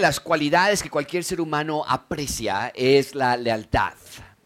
de 0.00 0.06
las 0.06 0.18
cualidades 0.18 0.82
que 0.82 0.88
cualquier 0.88 1.24
ser 1.24 1.42
humano 1.42 1.84
aprecia 1.86 2.72
es 2.74 3.14
la 3.14 3.36
lealtad. 3.36 3.92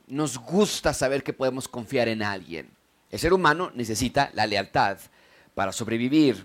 Nos 0.08 0.36
gusta 0.36 0.92
saber 0.92 1.22
que 1.22 1.32
podemos 1.32 1.68
confiar 1.68 2.08
en 2.08 2.24
alguien. 2.24 2.72
El 3.08 3.20
ser 3.20 3.32
humano 3.32 3.70
necesita 3.72 4.32
la 4.34 4.48
lealtad 4.48 4.98
para 5.54 5.70
sobrevivir 5.70 6.44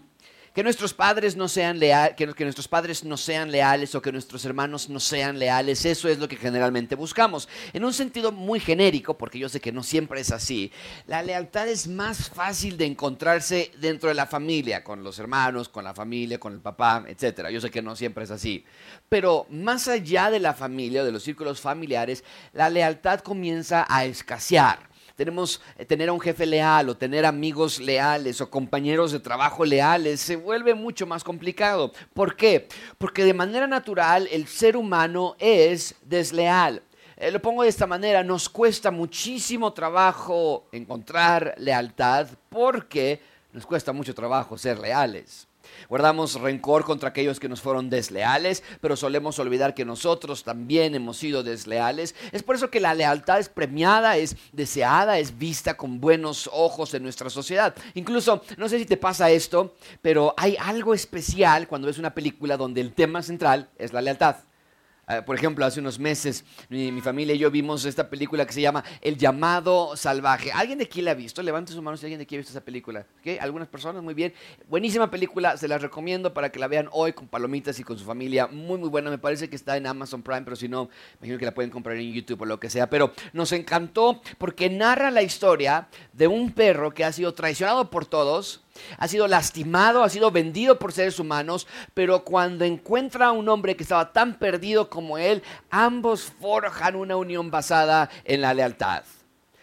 que 0.59 0.63
nuestros 0.63 0.93
padres 0.93 1.37
no 1.37 1.47
sean 1.47 1.79
leales, 1.79 2.17
que, 2.17 2.43
nuestros 2.43 2.67
padres 2.67 3.05
no 3.05 3.15
sean 3.15 3.49
leales 3.49 3.95
o 3.95 4.01
que 4.01 4.11
nuestros 4.11 4.43
hermanos 4.43 4.89
no 4.89 4.99
sean 4.99 5.39
leales, 5.39 5.85
eso 5.85 6.09
es 6.09 6.19
lo 6.19 6.27
que 6.27 6.35
generalmente 6.35 6.95
buscamos. 6.95 7.47
En 7.71 7.85
un 7.85 7.93
sentido 7.93 8.33
muy 8.33 8.59
genérico, 8.59 9.17
porque 9.17 9.39
yo 9.39 9.47
sé 9.47 9.61
que 9.61 9.71
no 9.71 9.83
siempre 9.83 10.19
es 10.19 10.33
así, 10.33 10.69
la 11.07 11.23
lealtad 11.23 11.69
es 11.69 11.87
más 11.87 12.29
fácil 12.29 12.75
de 12.75 12.87
encontrarse 12.87 13.71
dentro 13.79 14.09
de 14.09 14.15
la 14.15 14.25
familia, 14.25 14.83
con 14.83 15.01
los 15.01 15.17
hermanos, 15.17 15.69
con 15.69 15.85
la 15.85 15.93
familia, 15.93 16.41
con 16.41 16.51
el 16.51 16.59
papá, 16.59 17.05
etc. 17.07 17.47
Yo 17.47 17.61
sé 17.61 17.71
que 17.71 17.81
no 17.81 17.95
siempre 17.95 18.25
es 18.25 18.31
así. 18.31 18.65
Pero 19.07 19.47
más 19.49 19.87
allá 19.87 20.29
de 20.29 20.41
la 20.41 20.53
familia, 20.53 21.05
de 21.05 21.13
los 21.13 21.23
círculos 21.23 21.61
familiares, 21.61 22.25
la 22.51 22.69
lealtad 22.69 23.21
comienza 23.21 23.85
a 23.87 24.03
escasear 24.03 24.88
tenemos 25.19 25.59
eh, 25.77 25.83
tener 25.83 26.07
a 26.07 26.13
un 26.13 26.19
jefe 26.21 26.45
leal 26.45 26.87
o 26.87 26.95
tener 26.95 27.25
amigos 27.25 27.77
leales 27.77 28.39
o 28.39 28.49
compañeros 28.49 29.11
de 29.11 29.19
trabajo 29.19 29.65
leales, 29.65 30.21
se 30.21 30.37
vuelve 30.37 30.73
mucho 30.73 31.05
más 31.05 31.25
complicado. 31.25 31.91
¿Por 32.13 32.37
qué? 32.37 32.69
Porque 32.97 33.25
de 33.25 33.33
manera 33.33 33.67
natural 33.67 34.29
el 34.31 34.47
ser 34.47 34.77
humano 34.77 35.35
es 35.37 35.93
desleal. 36.03 36.81
Eh, 37.17 37.31
lo 37.31 37.41
pongo 37.41 37.63
de 37.63 37.69
esta 37.69 37.85
manera, 37.85 38.23
nos 38.23 38.47
cuesta 38.47 38.91
muchísimo 38.91 39.73
trabajo 39.73 40.69
encontrar 40.71 41.53
lealtad 41.57 42.29
porque 42.47 43.21
nos 43.51 43.65
cuesta 43.65 43.91
mucho 43.91 44.15
trabajo 44.15 44.57
ser 44.57 44.79
leales. 44.79 45.48
Guardamos 45.87 46.39
rencor 46.39 46.83
contra 46.83 47.09
aquellos 47.09 47.39
que 47.39 47.49
nos 47.49 47.61
fueron 47.61 47.89
desleales, 47.89 48.63
pero 48.81 48.95
solemos 48.95 49.39
olvidar 49.39 49.73
que 49.73 49.85
nosotros 49.85 50.43
también 50.43 50.95
hemos 50.95 51.17
sido 51.17 51.43
desleales. 51.43 52.15
Es 52.31 52.43
por 52.43 52.55
eso 52.55 52.69
que 52.69 52.79
la 52.79 52.93
lealtad 52.93 53.39
es 53.39 53.49
premiada, 53.49 54.17
es 54.17 54.35
deseada, 54.51 55.19
es 55.19 55.37
vista 55.37 55.77
con 55.77 55.99
buenos 56.01 56.49
ojos 56.51 56.93
en 56.93 57.03
nuestra 57.03 57.29
sociedad. 57.29 57.75
Incluso, 57.93 58.41
no 58.57 58.67
sé 58.67 58.79
si 58.79 58.85
te 58.85 58.97
pasa 58.97 59.29
esto, 59.29 59.75
pero 60.01 60.33
hay 60.37 60.57
algo 60.59 60.93
especial 60.93 61.67
cuando 61.67 61.87
ves 61.87 61.97
una 61.97 62.13
película 62.13 62.57
donde 62.57 62.81
el 62.81 62.93
tema 62.93 63.21
central 63.21 63.69
es 63.77 63.93
la 63.93 64.01
lealtad. 64.01 64.48
Ah, 65.11 65.23
por 65.25 65.35
ejemplo, 65.35 65.65
hace 65.65 65.79
unos 65.79 65.97
meses 65.97 66.45
mi, 66.69 67.01
familia 67.01 67.33
y 67.33 67.39
yo 67.39 67.49
vimos 67.49 67.83
esta 67.85 68.11
película 68.11 68.45
que 68.45 68.53
se 68.53 68.61
llama 68.61 68.83
El 69.01 69.17
llamado 69.17 69.97
salvaje. 69.97 70.51
¿Alguien 70.51 70.77
de 70.77 70.83
aquí 70.83 71.01
la 71.01 71.11
ha 71.11 71.13
visto? 71.15 71.41
Levante 71.41 71.71
su 71.73 71.81
mano 71.81 71.97
si 71.97 72.05
alguien 72.05 72.19
de 72.19 72.25
aquí 72.25 72.35
ha 72.35 72.37
visto 72.37 72.51
esa 72.51 72.63
película. 72.63 73.07
Algunas 73.41 73.67
personas, 73.67 74.03
muy 74.03 74.13
bien. 74.13 74.35
Buenísima 74.69 75.09
película, 75.09 75.57
se 75.57 75.67
la 75.67 75.79
recomiendo 75.79 76.31
para 76.31 76.51
que 76.51 76.59
la 76.59 76.67
vean 76.67 76.89
hoy 76.91 77.13
con 77.13 77.27
palomitas 77.27 77.79
y 77.79 77.83
con 77.83 77.97
su 77.97 78.05
familia. 78.05 78.45
Muy, 78.45 78.77
muy 78.77 78.87
buena. 78.87 79.09
Me 79.09 79.17
parece 79.17 79.49
que 79.49 79.55
está 79.55 79.77
en 79.77 79.87
Amazon 79.87 80.21
Prime, 80.21 80.43
pero 80.43 80.55
si 80.55 80.67
no, 80.67 80.89
imagino 81.17 81.39
que 81.39 81.45
la 81.45 81.55
pueden 81.55 81.71
comprar 81.71 81.97
en 81.97 82.13
YouTube 82.13 82.43
o 82.43 82.45
lo 82.45 82.59
que 82.59 82.69
sea. 82.69 82.87
Pero 82.87 83.11
nos 83.33 83.51
encantó 83.51 84.21
porque 84.37 84.69
narra 84.69 85.09
la 85.09 85.23
historia 85.23 85.87
de 86.13 86.27
un 86.27 86.51
perro 86.51 86.93
que 86.93 87.03
ha 87.03 87.11
sido 87.11 87.33
traicionado 87.33 87.89
por 87.89 88.05
todos 88.05 88.61
ha 88.97 89.07
sido 89.07 89.27
lastimado, 89.27 90.03
ha 90.03 90.09
sido 90.09 90.31
vendido 90.31 90.79
por 90.79 90.93
seres 90.93 91.19
humanos, 91.19 91.67
pero 91.93 92.23
cuando 92.23 92.65
encuentra 92.65 93.27
a 93.27 93.31
un 93.31 93.49
hombre 93.49 93.75
que 93.75 93.83
estaba 93.83 94.11
tan 94.11 94.37
perdido 94.37 94.89
como 94.89 95.17
él, 95.17 95.43
ambos 95.69 96.31
forjan 96.39 96.95
una 96.95 97.15
unión 97.15 97.51
basada 97.51 98.09
en 98.25 98.41
la 98.41 98.53
lealtad. 98.53 99.03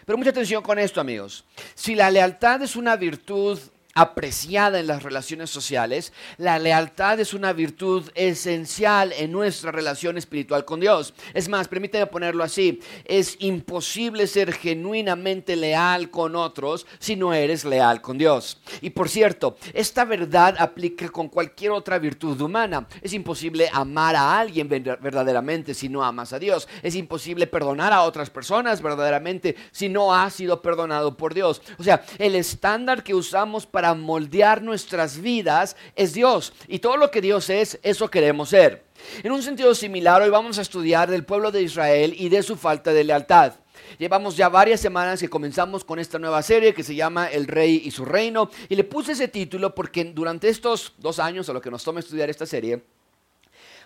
Pero 0.05 0.17
mucha 0.17 0.31
atención 0.31 0.63
con 0.63 0.79
esto, 0.79 1.01
amigos. 1.01 1.45
Si 1.75 1.95
la 1.95 2.11
lealtad 2.11 2.63
es 2.63 2.77
una 2.77 2.97
virtud 2.97 3.59
apreciada 3.97 4.79
en 4.79 4.87
las 4.87 5.03
relaciones 5.03 5.49
sociales, 5.49 6.13
la 6.37 6.59
lealtad 6.59 7.19
es 7.19 7.33
una 7.33 7.55
virtud 7.55 8.05
esencial 8.15 9.13
en 9.15 9.33
nuestra 9.33 9.73
relación 9.73 10.19
espiritual 10.19 10.67
con 10.67 10.81
Dios. 10.81 11.15
Es 11.33 11.49
más, 11.49 11.67
permíteme 11.67 12.07
ponerlo 12.07 12.45
así, 12.45 12.79
es 13.07 13.37
imposible 13.41 14.27
ser 14.27 14.53
genuinamente 14.53 15.57
leal 15.57 16.11
con 16.11 16.37
otros 16.37 16.87
si 16.99 17.17
no 17.17 17.33
eres 17.33 17.65
leal 17.65 18.03
con 18.03 18.19
Dios. 18.19 18.61
Y 18.83 18.91
por 18.91 19.09
cierto, 19.09 19.57
esta 19.73 20.05
verdad 20.05 20.57
aplica 20.59 21.09
con 21.09 21.29
cualquier 21.29 21.71
otra 21.71 21.99
virtud 21.99 22.39
humana. 22.39 22.87
Es 23.01 23.15
imposible 23.15 23.71
amar 23.73 24.15
a 24.15 24.39
alguien 24.39 24.69
verdaderamente 24.69 25.73
si 25.73 25.89
no 25.89 26.05
amas 26.05 26.35
a 26.35 26.39
Dios. 26.39 26.69
Es 26.83 26.95
imposible 26.95 27.47
perdonar 27.47 27.95
a 27.95 28.03
otras 28.03 28.29
personas 28.29 28.83
verdaderamente 28.83 29.57
si 29.73 29.89
no 29.89 30.15
has 30.15 30.35
sido 30.35 30.61
perdonado 30.61 31.17
por 31.17 31.33
Dios. 31.33 31.63
O 31.79 31.83
sea, 31.83 32.05
el 32.19 32.35
estándar 32.35 33.03
que 33.03 33.15
usamos 33.15 33.65
para 33.65 33.86
moldear 33.95 34.63
nuestras 34.63 35.21
vidas 35.21 35.77
es 35.95 36.15
Dios. 36.15 36.53
Y 36.69 36.79
todo 36.79 36.97
lo 36.97 37.11
que 37.11 37.21
Dios 37.21 37.51
es, 37.51 37.79
eso 37.83 38.11
queremos 38.11 38.51
ser. 38.51 38.85
En 39.23 39.33
un 39.33 39.43
sentido 39.43 39.75
similar, 39.75 40.23
hoy 40.23 40.31
vamos 40.31 40.59
a 40.59 40.63
estudiar 40.63 41.11
del 41.11 41.25
pueblo 41.25 41.53
de 41.53 41.63
Israel 41.63 42.15
y 42.17 42.29
de 42.29 42.43
su 42.43 42.57
falta 42.57 42.93
de 42.93 43.05
lealtad. 43.05 43.55
Llevamos 43.99 44.37
ya 44.37 44.49
varias 44.49 44.81
semanas 44.81 45.21
que 45.21 45.29
comenzamos 45.29 45.85
con 45.85 45.99
esta 45.99 46.19
nueva 46.19 46.43
serie 46.43 46.75
que 46.75 46.83
se 46.83 46.95
llama 46.95 47.31
El 47.31 47.47
Rey 47.47 47.83
y 47.85 47.91
su 47.91 48.05
Reino. 48.05 48.51
Y 48.69 48.75
le 48.75 48.85
puse 48.85 49.13
ese 49.13 49.29
título 49.29 49.75
porque 49.75 50.05
durante 50.05 50.49
estos 50.49 50.95
dos 50.99 51.19
años, 51.19 51.49
a 51.49 51.53
lo 51.53 51.61
que 51.61 51.71
nos 51.71 51.85
toma 51.85 52.01
estudiar 52.01 52.29
esta 52.29 52.47
serie, 52.47 52.83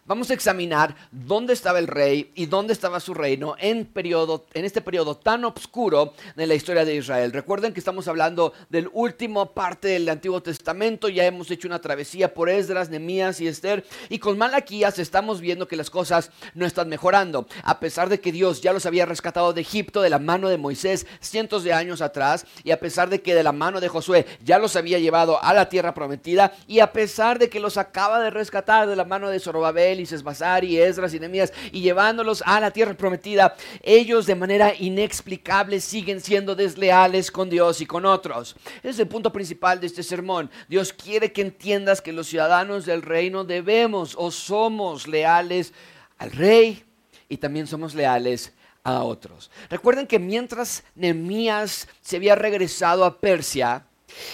vamos 0.07 0.31
a 0.31 0.35
examinar 0.35 0.95
dónde 1.11 1.53
estaba 1.53 1.79
el 1.79 1.87
rey 1.87 2.33
y 2.35 2.47
dónde 2.47 2.73
estaba 2.73 3.01
su 3.01 3.15
reino 3.15 3.55
en, 3.59 3.87
periodo, 3.87 4.47
en 4.55 4.65
este 4.65 4.81
periodo 4.81 5.17
tan 5.17 5.45
oscuro 5.45 6.15
de 6.37 6.47
la 6.47 6.55
historia 6.55 6.85
de 6.85 6.97
Israel. 6.97 7.33
Recuerden 7.33 7.73
que 7.73 7.81
estamos 7.81 8.09
hablando 8.09 8.53
del 8.69 8.91
último 8.93 9.53
parte 9.53 9.89
del 9.89 10.09
Antiguo 10.09 10.43
Testamento, 10.43 11.09
ya 11.09 11.25
hemos 11.25 11.51
hecho 11.51 11.69
una 11.69 11.81
travesía 11.81 12.35
por 12.35 12.49
Esdras, 12.49 12.91
Nemías 12.91 13.41
y 13.41 13.49
Esther, 13.49 13.85
y 14.09 14.19
con 14.19 14.39
Malaquías 14.39 14.99
estamos 14.99 15.41
viendo 15.41 15.69
que 15.69 15.77
las 15.77 15.91
cosas 15.91 16.31
no 16.55 16.67
están 16.67 16.89
mejorando, 16.89 17.47
a 17.63 17.81
pesar 17.81 18.09
de 18.09 18.21
que 18.21 18.33
Dios 18.33 18.61
ya 18.63 18.73
los 18.73 18.87
había 18.87 19.07
rescatado 19.07 19.53
de 19.53 19.61
Egipto 19.61 20.03
de 20.03 20.11
la 20.11 20.19
mano 20.19 20.49
de 20.49 20.59
Moisés 20.59 21.07
cientos 21.21 21.65
de 21.65 21.73
años 21.73 22.01
atrás, 22.01 22.47
y 22.65 22.73
a 22.73 22.81
pesar 22.81 23.09
de 23.09 23.23
que 23.23 23.35
de 23.35 23.43
la 23.43 23.53
mano 23.53 23.81
de 23.81 23.89
Josué 23.89 24.27
ya 24.45 24.59
los 24.59 24.77
había 24.77 24.99
llevado 24.99 25.43
a 25.43 25.55
la 25.55 25.69
tierra 25.69 25.95
prometida, 25.95 26.53
y 26.67 26.81
a 26.81 26.93
pesar 26.93 27.39
de 27.39 27.49
que 27.49 27.61
los 27.61 27.77
acaba 27.77 28.21
de 28.21 28.31
rescatar 28.31 28.89
de 28.89 28.97
la 28.97 29.05
mano 29.05 29.29
de 29.29 29.41
Zorobabel, 29.41 30.00
y 30.01 30.67
y 30.67 30.79
Esdras 30.79 31.15
y 31.15 31.21
Nehemías 31.21 31.53
y 31.73 31.81
llevándolos 31.81 32.43
a 32.47 32.61
la 32.61 32.71
tierra 32.71 32.95
prometida, 32.95 33.57
ellos 33.83 34.27
de 34.27 34.35
manera 34.35 34.75
inexplicable 34.79 35.81
siguen 35.81 36.21
siendo 36.21 36.55
desleales 36.55 37.31
con 37.31 37.51
Dios 37.51 37.81
y 37.81 37.87
con 37.87 38.05
otros. 38.07 38.57
Ese 38.79 38.91
es 38.91 38.99
el 38.99 39.09
punto 39.09 39.33
principal 39.33 39.81
de 39.81 39.87
este 39.87 40.03
sermón. 40.03 40.51
Dios 40.69 40.93
quiere 40.93 41.33
que 41.33 41.43
entiendas 41.43 42.01
que 42.01 42.13
los 42.13 42.27
ciudadanos 42.27 42.87
del 42.87 43.03
reino 43.03 43.45
debemos 43.45 44.15
o 44.19 44.31
somos 44.31 45.07
leales 45.07 45.73
al 46.19 46.33
rey 46.33 46.85
y 47.29 47.37
también 47.37 47.67
somos 47.67 47.95
leales 47.95 48.53
a 48.83 49.03
otros. 49.03 49.51
Recuerden 49.69 50.07
que 50.07 50.19
mientras 50.19 50.85
Nehemías 50.95 51.89
se 52.01 52.17
había 52.17 52.35
regresado 52.35 53.05
a 53.05 53.21
Persia, 53.21 53.85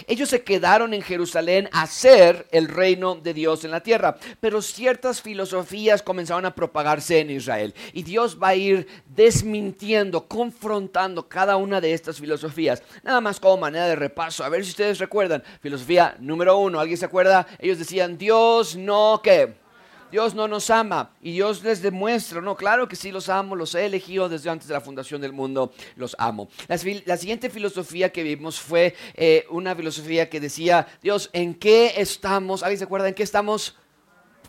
ellos 0.06 0.28
se 0.28 0.42
quedaron 0.42 0.94
en 0.94 1.03
Jerusalén 1.03 1.69
a 1.72 1.87
ser 1.87 2.47
el 2.50 2.69
reino 2.69 3.14
de 3.14 3.34
Dios 3.34 3.64
en 3.64 3.70
la 3.70 3.82
tierra, 3.82 4.16
pero 4.41 4.62
ciertas 4.62 5.22
filosofías 5.22 6.03
comenzaron 6.03 6.47
a 6.47 6.54
propagarse 6.54 7.20
en 7.20 7.31
Israel 7.31 7.75
y 7.92 8.03
Dios 8.03 8.38
va 8.42 8.48
a 8.48 8.54
ir 8.54 8.86
desmintiendo, 9.06 10.26
confrontando 10.26 11.28
cada 11.28 11.56
una 11.56 11.81
de 11.81 11.92
estas 11.92 12.19
filosofías. 12.19 12.82
Nada 13.03 13.20
más 13.20 13.41
como 13.41 13.56
manera 13.56 13.86
de 13.86 13.97
repaso, 13.97 14.44
a 14.44 14.48
ver 14.48 14.65
si 14.65 14.70
ustedes 14.70 14.98
recuerdan. 14.98 15.42
Filosofía 15.60 16.16
número 16.19 16.56
uno, 16.59 16.81
¿alguien 16.81 16.98
se 16.98 17.04
acuerda? 17.06 17.47
Ellos 17.59 17.78
decían, 17.78 18.19
Dios 18.19 18.76
no 18.76 19.20
que 19.22 19.66
Dios 20.10 20.34
no 20.34 20.48
nos 20.48 20.70
ama 20.70 21.10
y 21.22 21.32
Dios 21.32 21.62
les 21.62 21.82
demuestra, 21.82 22.40
no, 22.40 22.56
claro 22.56 22.88
que 22.88 22.96
sí 22.96 23.10
los 23.10 23.28
amo, 23.28 23.56
los 23.56 23.74
he 23.74 23.86
elegido 23.86 24.28
desde 24.28 24.50
antes 24.50 24.68
de 24.68 24.74
la 24.74 24.80
fundación 24.80 25.20
del 25.20 25.32
mundo, 25.32 25.72
los 25.96 26.14
amo. 26.18 26.48
La, 26.68 27.16
siguiente 27.16 27.50
filosofía 27.50 28.10
que 28.10 28.22
vimos 28.22 28.60
fue 28.60 28.94
eh, 29.14 29.47
una 29.50 29.74
filosofía 29.74 30.28
que 30.28 30.41
decía, 30.41 30.86
Dios, 31.03 31.30
¿en 31.32 31.54
qué 31.54 31.94
estamos? 31.97 32.62
¿Alguien 32.62 32.78
se 32.78 32.84
acuerda 32.84 33.08
en 33.08 33.14
qué 33.14 33.22
estamos? 33.22 33.76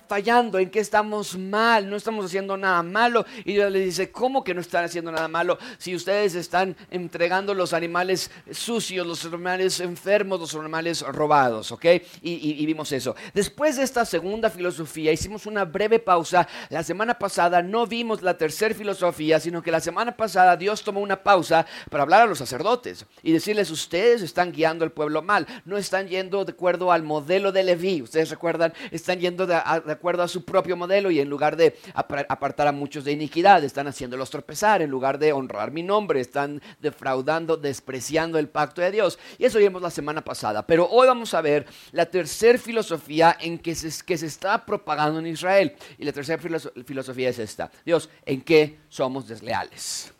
Fallando, 0.07 0.59
en 0.59 0.69
qué 0.69 0.79
estamos 0.79 1.37
mal, 1.37 1.89
no 1.89 1.95
estamos 1.95 2.25
haciendo 2.25 2.57
nada 2.57 2.81
malo. 2.83 3.25
Y 3.45 3.53
Dios 3.53 3.71
le 3.71 3.79
dice, 3.79 4.11
¿cómo 4.11 4.43
que 4.43 4.53
no 4.53 4.61
están 4.61 4.85
haciendo 4.85 5.11
nada 5.11 5.27
malo 5.27 5.57
si 5.77 5.95
ustedes 5.95 6.35
están 6.35 6.75
entregando 6.89 7.53
los 7.53 7.73
animales 7.73 8.31
sucios, 8.51 9.05
los 9.05 9.25
animales 9.25 9.79
enfermos, 9.79 10.39
los 10.39 10.55
animales 10.55 11.01
robados? 11.01 11.71
¿Ok? 11.71 11.85
Y, 12.21 12.65
vimos 12.65 12.91
eso. 12.91 13.15
Después 13.33 13.77
de 13.77 13.83
esta 13.83 14.05
segunda 14.05 14.49
filosofía, 14.49 15.11
hicimos 15.11 15.45
una 15.45 15.65
breve 15.65 15.99
pausa. 15.99 16.47
La 16.69 16.83
semana 16.83 17.17
pasada 17.17 17.61
no 17.61 17.87
vimos 17.87 18.21
la 18.21 18.37
tercera 18.37 18.73
filosofía, 18.73 19.39
sino 19.39 19.61
que 19.61 19.71
la 19.71 19.79
semana 19.79 20.15
pasada 20.15 20.57
Dios 20.57 20.83
tomó 20.83 20.99
una 20.99 21.23
pausa 21.23 21.65
para 21.89 22.03
hablar 22.03 22.21
a 22.21 22.25
los 22.25 22.37
sacerdotes 22.37 23.05
y 23.23 23.31
decirles, 23.31 23.71
ustedes 23.71 24.21
están 24.21 24.51
guiando 24.51 24.83
al 24.83 24.91
pueblo 24.91 25.21
mal, 25.21 25.47
no 25.65 25.77
están 25.77 26.07
yendo 26.07 26.45
de 26.45 26.51
acuerdo 26.51 26.91
al 26.91 27.03
modelo 27.03 27.51
de 27.51 27.63
Leví. 27.63 28.01
Ustedes 28.01 28.29
recuerdan, 28.29 28.73
están 28.91 29.19
yendo 29.19 29.45
de, 29.47 29.59
acuerdo 29.97 30.23
a 30.23 30.27
su 30.27 30.45
propio 30.45 30.77
modelo 30.77 31.11
y 31.11 31.19
en 31.19 31.29
lugar 31.29 31.57
de 31.57 31.77
apartar 31.93 32.67
a 32.67 32.71
muchos 32.71 33.03
de 33.03 33.11
iniquidad, 33.11 33.63
están 33.63 33.87
haciéndolos 33.87 34.29
tropezar, 34.29 34.81
en 34.81 34.89
lugar 34.89 35.19
de 35.19 35.33
honrar 35.33 35.71
mi 35.71 35.83
nombre, 35.83 36.21
están 36.21 36.61
defraudando, 36.79 37.57
despreciando 37.57 38.39
el 38.39 38.49
pacto 38.49 38.81
de 38.81 38.91
Dios. 38.91 39.19
Y 39.37 39.45
eso 39.45 39.59
vimos 39.59 39.81
la 39.81 39.89
semana 39.89 40.23
pasada. 40.23 40.65
Pero 40.65 40.87
hoy 40.89 41.07
vamos 41.07 41.33
a 41.33 41.41
ver 41.41 41.65
la 41.91 42.05
tercera 42.05 42.57
filosofía 42.57 43.37
en 43.39 43.59
que 43.59 43.75
se, 43.75 44.03
que 44.05 44.17
se 44.17 44.27
está 44.27 44.65
propagando 44.65 45.19
en 45.19 45.27
Israel. 45.27 45.75
Y 45.97 46.05
la 46.05 46.13
tercera 46.13 46.41
filosofía 46.85 47.29
es 47.29 47.39
esta. 47.39 47.71
Dios, 47.85 48.09
¿en 48.25 48.41
qué 48.41 48.77
somos 48.89 49.27
desleales? 49.27 50.13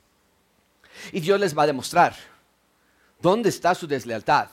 Y 1.12 1.20
Dios 1.20 1.40
les 1.40 1.58
va 1.58 1.64
a 1.64 1.68
demostrar 1.68 2.16
dónde 3.22 3.50
está 3.50 3.76
su 3.76 3.88
deslealtad. 3.88 4.50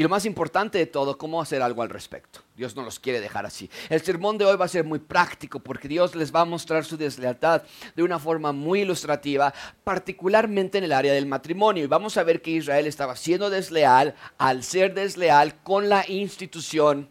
Y 0.00 0.02
lo 0.02 0.08
más 0.08 0.24
importante 0.24 0.78
de 0.78 0.86
todo, 0.86 1.18
cómo 1.18 1.42
hacer 1.42 1.60
algo 1.60 1.82
al 1.82 1.90
respecto. 1.90 2.40
Dios 2.56 2.74
no 2.74 2.82
los 2.82 2.98
quiere 2.98 3.20
dejar 3.20 3.44
así. 3.44 3.68
El 3.90 4.00
sermón 4.00 4.38
de 4.38 4.46
hoy 4.46 4.56
va 4.56 4.64
a 4.64 4.68
ser 4.68 4.82
muy 4.82 4.98
práctico 4.98 5.60
porque 5.60 5.88
Dios 5.88 6.14
les 6.14 6.34
va 6.34 6.40
a 6.40 6.46
mostrar 6.46 6.86
su 6.86 6.96
deslealtad 6.96 7.64
de 7.94 8.02
una 8.02 8.18
forma 8.18 8.50
muy 8.52 8.80
ilustrativa, 8.80 9.52
particularmente 9.84 10.78
en 10.78 10.84
el 10.84 10.92
área 10.92 11.12
del 11.12 11.26
matrimonio. 11.26 11.84
Y 11.84 11.86
vamos 11.86 12.16
a 12.16 12.22
ver 12.22 12.40
que 12.40 12.52
Israel 12.52 12.86
estaba 12.86 13.14
siendo 13.14 13.50
desleal 13.50 14.14
al 14.38 14.64
ser 14.64 14.94
desleal 14.94 15.60
con 15.62 15.90
la 15.90 16.02
institución 16.08 17.10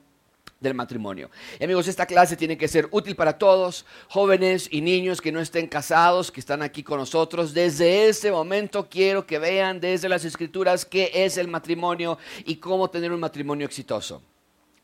del 0.59 0.73
matrimonio. 0.73 1.29
Y 1.59 1.63
amigos, 1.63 1.88
esta 1.88 2.06
clase 2.06 2.35
tiene 2.35 2.57
que 2.57 2.67
ser 2.67 2.88
útil 2.91 3.15
para 3.15 3.38
todos, 3.38 3.85
jóvenes 4.09 4.67
y 4.71 4.81
niños 4.81 5.21
que 5.21 5.31
no 5.31 5.39
estén 5.39 5.67
casados, 5.67 6.31
que 6.31 6.39
están 6.39 6.61
aquí 6.61 6.83
con 6.83 7.00
nosotros. 7.00 7.53
Desde 7.53 8.09
este 8.09 8.31
momento 8.31 8.89
quiero 8.89 9.25
que 9.25 9.39
vean 9.39 9.79
desde 9.79 10.09
las 10.09 10.25
escrituras 10.25 10.85
qué 10.85 11.11
es 11.13 11.38
el 11.38 11.47
matrimonio 11.47 12.17
y 12.45 12.57
cómo 12.57 12.89
tener 12.89 13.11
un 13.11 13.19
matrimonio 13.19 13.65
exitoso. 13.65 14.21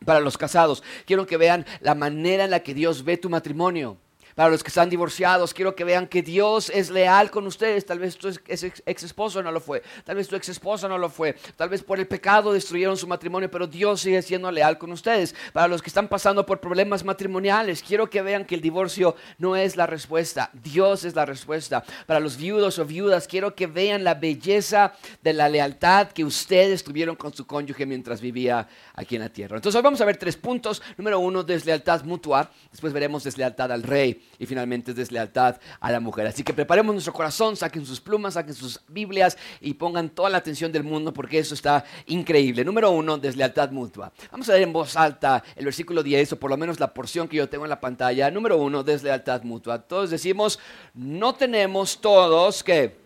Para 0.06 0.20
los 0.20 0.38
casados, 0.38 0.84
quiero 1.06 1.26
que 1.26 1.38
vean 1.38 1.66
la 1.82 1.96
manera 1.96 2.46
en 2.46 2.52
la 2.52 2.62
que 2.62 2.74
Dios 2.74 3.04
ve 3.04 3.18
tu 3.18 3.30
matrimonio. 3.30 3.98
Para 4.36 4.50
los 4.50 4.62
que 4.64 4.68
están 4.68 4.90
divorciados, 4.90 5.54
quiero 5.54 5.76
que 5.76 5.86
vean 5.86 6.08
que 6.08 6.22
Dios 6.22 6.70
es 6.70 6.90
leal 6.90 7.32
con 7.32 7.48
ustedes. 7.48 7.86
Tal 7.86 8.00
vez 8.00 8.18
tu 8.18 8.28
ex, 8.28 9.04
esposo 9.04 9.42
no 9.42 9.50
lo 9.50 9.62
fue. 9.62 9.82
Tal 10.04 10.18
vez 10.18 10.28
tu 10.28 10.36
ex 10.36 10.50
esposa 10.50 10.90
no 10.90 10.98
lo 10.98 11.10
fue. 11.10 11.38
Tal 11.56 11.70
vez 11.70 11.82
por 11.82 12.00
el 12.00 12.08
pecado 12.08 12.52
destruyeron 12.52 12.98
su 12.98 13.08
matrimonio, 13.08 13.50
pero 13.50 13.66
Dios 13.66 14.02
sigue 14.02 14.22
siendo 14.22 14.52
leal 14.52 14.78
con 14.78 14.92
ustedes. 14.92 15.34
Para 15.54 15.70
los 15.70 15.82
que 15.82 15.90
están 15.90 16.10
pasando 16.10 16.46
por 16.46 16.60
problemas 16.60 17.06
matrimoniales, 17.06 17.82
quiero 17.82 18.10
que 18.10 18.22
vean 18.22 18.44
que 18.44 18.56
el 18.56 18.62
divorcio 18.62 19.16
no 19.38 19.56
es 19.56 19.78
la 19.78 19.88
respuesta. 19.88 20.50
Dios 20.52 21.06
es 21.06 21.16
la 21.16 21.26
respuesta. 21.26 21.86
Para 22.06 22.20
los 22.20 22.36
viudos 22.36 22.78
o 22.78 22.84
viudas, 22.84 23.30
quiero 23.30 23.56
que 23.56 23.68
vean 23.68 24.04
la 24.04 24.16
belleza 24.16 24.96
de 25.22 25.32
la 25.32 25.48
lealtad 25.48 26.10
que 26.10 26.26
ustedes 26.26 26.84
tuvieron 26.84 27.16
con 27.16 27.34
su 27.34 27.48
cónyuge 27.48 27.86
mientras 27.86 28.20
vivía 28.20 28.68
aquí 28.96 29.16
en 29.16 29.22
la 29.22 29.30
tierra. 29.30 29.56
Entonces 29.56 29.78
hoy 29.78 29.84
vamos 29.84 30.02
a 30.02 30.06
ver 30.06 30.18
tres 30.18 30.36
puntos. 30.36 30.82
Número 30.98 31.20
uno, 31.20 31.42
deslealtad 31.42 32.04
mutua. 32.04 32.52
Después 32.70 32.92
veremos 32.92 33.24
deslealtad 33.24 33.72
al 33.72 33.82
rey 33.82 34.25
y 34.40 34.46
finalmente 34.46 34.92
es 34.92 34.98
deslealtad 34.98 35.60
a 35.80 35.92
la 35.92 36.00
mujer. 36.00 36.28
Así 36.28 36.44
que 36.44 36.54
preparemos 36.54 36.94
nuestro 36.94 37.14
corazón, 37.14 37.56
saquen 37.56 37.86
sus 37.86 38.02
plumas, 38.02 38.36
saquen 38.36 38.54
sus 38.54 38.80
Biblias 38.88 39.38
y 39.62 39.74
pongan 39.74 40.10
toda 40.10 40.30
la 40.30 40.38
atención 40.38 40.72
del 40.72 40.84
mundo 40.84 41.14
porque 41.14 41.40
eso 41.40 41.54
está 41.54 41.84
increíble. 42.08 42.64
Número 42.64 42.92
uno, 42.92 43.18
deslealtad 43.18 43.72
mutua. 43.72 44.12
Vamos 44.32 44.50
a 44.50 44.54
leer 44.54 44.64
en 44.64 44.74
voz 44.74 44.96
alta 44.96 45.44
el 45.56 45.66
versículo 45.66 46.04
10 46.04 46.34
o 46.34 46.40
por 46.40 46.50
lo 46.50 46.58
menos 46.58 46.80
la 46.80 46.94
porción 46.94 47.28
que 47.28 47.38
yo 47.38 47.50
tengo 47.50 47.66
en 47.66 47.70
la 47.70 47.80
pantalla. 47.80 48.30
Número 48.32 48.58
uno, 48.58 48.84
deslealtad 48.84 49.44
mutua. 49.44 49.80
Todos 49.80 50.10
decimos, 50.10 50.60
no 50.94 51.34
tenemos 51.36 52.00
todos 52.00 52.64
que... 52.64 53.06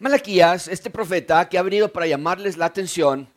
Malaquías, 0.00 0.68
este 0.68 0.90
profeta 0.90 1.48
que 1.48 1.58
ha 1.58 1.62
venido 1.62 1.92
para 1.92 2.06
llamarles 2.06 2.56
la 2.56 2.66
atención, 2.66 3.28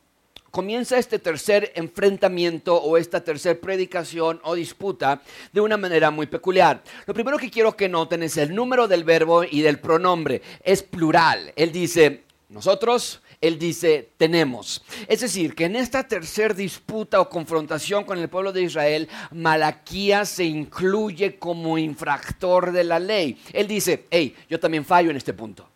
comienza 0.52 0.98
este 0.98 1.18
tercer 1.18 1.72
enfrentamiento 1.76 2.76
o 2.76 2.98
esta 2.98 3.24
tercer 3.24 3.60
predicación 3.60 4.40
o 4.44 4.54
disputa 4.54 5.22
de 5.52 5.62
una 5.62 5.78
manera 5.78 6.12
muy 6.12 6.28
peculiar. 6.28 6.84
Lo 7.08 7.14
primero 7.14 7.38
que 7.38 7.50
quiero 7.50 7.76
que 7.76 7.90
noten 7.90 8.22
es 8.24 8.38
el 8.38 8.54
número 8.54 8.88
del 8.88 9.04
verbo 9.04 9.44
y 9.44 9.62
del 9.62 9.80
pronombre. 9.80 10.42
Es 10.64 10.84
plural. 10.84 11.54
Él 11.56 11.72
dice 11.72 12.24
nosotros, 12.50 13.22
él 13.40 13.58
dice 13.58 14.10
tenemos. 14.18 14.84
Es 15.08 15.22
decir, 15.22 15.56
que 15.56 15.66
en 15.66 15.78
esta 15.78 16.06
tercer 16.06 16.54
disputa 16.54 17.22
o 17.22 17.30
confrontación 17.30 18.04
con 18.04 18.20
el 18.20 18.28
pueblo 18.28 18.52
de 18.52 18.64
Israel, 18.64 19.08
Malaquías 19.32 20.28
se 20.30 20.44
incluye 20.44 21.40
como 21.40 21.78
infractor 21.78 22.74
de 22.74 22.84
la 22.84 23.00
ley. 23.00 23.42
Él 23.54 23.68
dice, 23.68 24.06
hey, 24.12 24.36
yo 24.50 24.60
también 24.60 24.84
fallo 24.84 25.12
en 25.12 25.18
este 25.18 25.34
punto. 25.34 25.71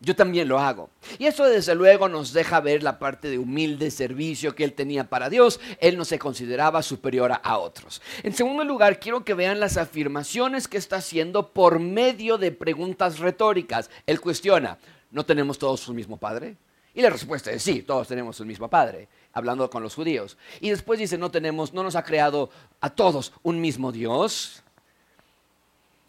Yo 0.00 0.14
también 0.14 0.46
lo 0.48 0.58
hago. 0.58 0.90
Y 1.18 1.26
eso 1.26 1.44
desde 1.44 1.74
luego 1.74 2.08
nos 2.08 2.34
deja 2.34 2.60
ver 2.60 2.82
la 2.82 2.98
parte 2.98 3.28
de 3.30 3.38
humilde 3.38 3.90
servicio 3.90 4.54
que 4.54 4.64
él 4.64 4.74
tenía 4.74 5.08
para 5.08 5.30
Dios. 5.30 5.58
Él 5.80 5.96
no 5.96 6.04
se 6.04 6.18
consideraba 6.18 6.82
superior 6.82 7.32
a 7.42 7.58
otros. 7.58 8.02
En 8.22 8.34
segundo 8.34 8.62
lugar, 8.62 9.00
quiero 9.00 9.24
que 9.24 9.32
vean 9.32 9.58
las 9.58 9.78
afirmaciones 9.78 10.68
que 10.68 10.76
está 10.76 10.96
haciendo 10.96 11.52
por 11.52 11.78
medio 11.78 12.36
de 12.36 12.52
preguntas 12.52 13.20
retóricas. 13.20 13.90
Él 14.06 14.20
cuestiona, 14.20 14.78
¿no 15.10 15.24
tenemos 15.24 15.58
todos 15.58 15.88
un 15.88 15.96
mismo 15.96 16.18
Padre? 16.18 16.56
Y 16.92 17.00
la 17.00 17.10
respuesta 17.10 17.50
es 17.50 17.62
sí, 17.62 17.82
todos 17.82 18.08
tenemos 18.08 18.38
un 18.40 18.48
mismo 18.48 18.68
Padre, 18.68 19.08
hablando 19.32 19.68
con 19.70 19.82
los 19.82 19.94
judíos. 19.94 20.36
Y 20.60 20.70
después 20.70 20.98
dice, 20.98 21.16
no 21.16 21.30
tenemos, 21.30 21.72
no 21.72 21.82
nos 21.82 21.94
ha 21.94 22.04
creado 22.04 22.50
a 22.80 22.90
todos 22.90 23.32
un 23.42 23.60
mismo 23.60 23.92
Dios. 23.92 24.62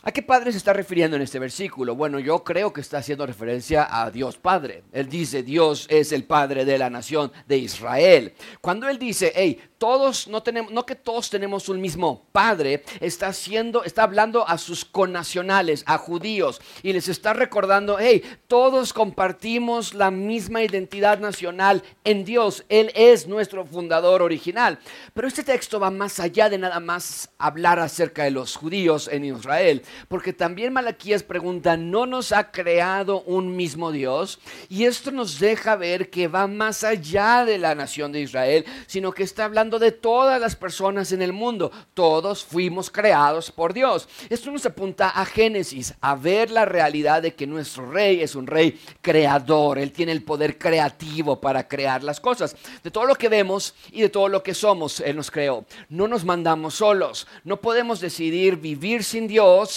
¿A 0.07 0.13
qué 0.13 0.21
padre 0.21 0.53
se 0.53 0.57
está 0.57 0.71
refiriendo 0.71 1.17
en 1.17 1.21
este 1.21 1.37
versículo? 1.37 1.93
Bueno, 1.93 2.17
yo 2.17 2.41
creo 2.41 2.71
que 2.71 2.79
está 2.79 2.99
haciendo 2.99 3.25
referencia 3.25 3.89
a 3.91 4.09
Dios 4.09 4.37
Padre. 4.37 4.83
Él 4.93 5.09
dice, 5.09 5.43
Dios 5.43 5.85
es 5.89 6.13
el 6.13 6.23
Padre 6.23 6.63
de 6.63 6.77
la 6.77 6.89
nación 6.89 7.29
de 7.45 7.57
Israel. 7.57 8.33
Cuando 8.61 8.87
él 8.87 8.99
dice, 8.99 9.33
hey, 9.35 9.61
todos 9.77 10.29
no 10.29 10.41
tenemos, 10.41 10.71
no 10.71 10.85
que 10.85 10.95
todos 10.95 11.29
tenemos 11.29 11.67
un 11.67 11.81
mismo 11.81 12.25
Padre, 12.31 12.85
está 13.01 13.27
haciendo, 13.27 13.83
está 13.83 14.03
hablando 14.03 14.47
a 14.47 14.57
sus 14.57 14.85
connacionales, 14.85 15.83
a 15.85 15.97
judíos, 15.97 16.61
y 16.83 16.93
les 16.93 17.09
está 17.09 17.33
recordando, 17.33 17.97
hey, 17.99 18.23
todos 18.47 18.93
compartimos 18.93 19.93
la 19.93 20.09
misma 20.09 20.63
identidad 20.63 21.19
nacional 21.19 21.83
en 22.05 22.23
Dios. 22.23 22.63
Él 22.69 22.93
es 22.95 23.27
nuestro 23.27 23.65
fundador 23.65 24.21
original. 24.21 24.79
Pero 25.13 25.27
este 25.27 25.43
texto 25.43 25.81
va 25.81 25.91
más 25.91 26.21
allá 26.21 26.49
de 26.49 26.57
nada 26.57 26.79
más 26.79 27.29
hablar 27.37 27.77
acerca 27.79 28.23
de 28.23 28.31
los 28.31 28.55
judíos 28.55 29.09
en 29.11 29.25
Israel 29.25 29.83
porque 30.07 30.33
también 30.33 30.73
Malaquías 30.73 31.23
pregunta, 31.23 31.77
¿no 31.77 32.05
nos 32.05 32.31
ha 32.31 32.51
creado 32.51 33.21
un 33.23 33.55
mismo 33.55 33.91
Dios? 33.91 34.39
Y 34.69 34.85
esto 34.85 35.11
nos 35.11 35.39
deja 35.39 35.75
ver 35.75 36.09
que 36.09 36.27
va 36.27 36.47
más 36.47 36.83
allá 36.83 37.45
de 37.45 37.57
la 37.57 37.75
nación 37.75 38.11
de 38.11 38.21
Israel, 38.21 38.65
sino 38.87 39.11
que 39.11 39.23
está 39.23 39.45
hablando 39.45 39.79
de 39.79 39.91
todas 39.91 40.39
las 40.39 40.55
personas 40.55 41.11
en 41.11 41.21
el 41.21 41.33
mundo. 41.33 41.71
Todos 41.93 42.43
fuimos 42.43 42.89
creados 42.89 43.51
por 43.51 43.73
Dios. 43.73 44.07
Esto 44.29 44.51
nos 44.51 44.65
apunta 44.65 45.09
a 45.09 45.25
Génesis, 45.25 45.93
a 46.01 46.15
ver 46.15 46.51
la 46.51 46.65
realidad 46.65 47.21
de 47.21 47.33
que 47.33 47.47
nuestro 47.47 47.91
rey 47.91 48.21
es 48.21 48.35
un 48.35 48.47
rey 48.47 48.79
creador. 49.01 49.79
Él 49.79 49.91
tiene 49.91 50.11
el 50.11 50.23
poder 50.23 50.57
creativo 50.57 51.39
para 51.39 51.67
crear 51.67 52.03
las 52.03 52.19
cosas. 52.19 52.55
De 52.83 52.91
todo 52.91 53.05
lo 53.05 53.15
que 53.15 53.29
vemos 53.29 53.75
y 53.91 54.01
de 54.01 54.09
todo 54.09 54.29
lo 54.29 54.43
que 54.43 54.53
somos, 54.53 54.99
Él 54.99 55.15
nos 55.15 55.31
creó. 55.31 55.65
No 55.89 56.07
nos 56.07 56.23
mandamos 56.23 56.75
solos. 56.75 57.27
No 57.43 57.59
podemos 57.61 57.99
decidir 57.99 58.57
vivir 58.57 59.03
sin 59.03 59.27
Dios 59.27 59.71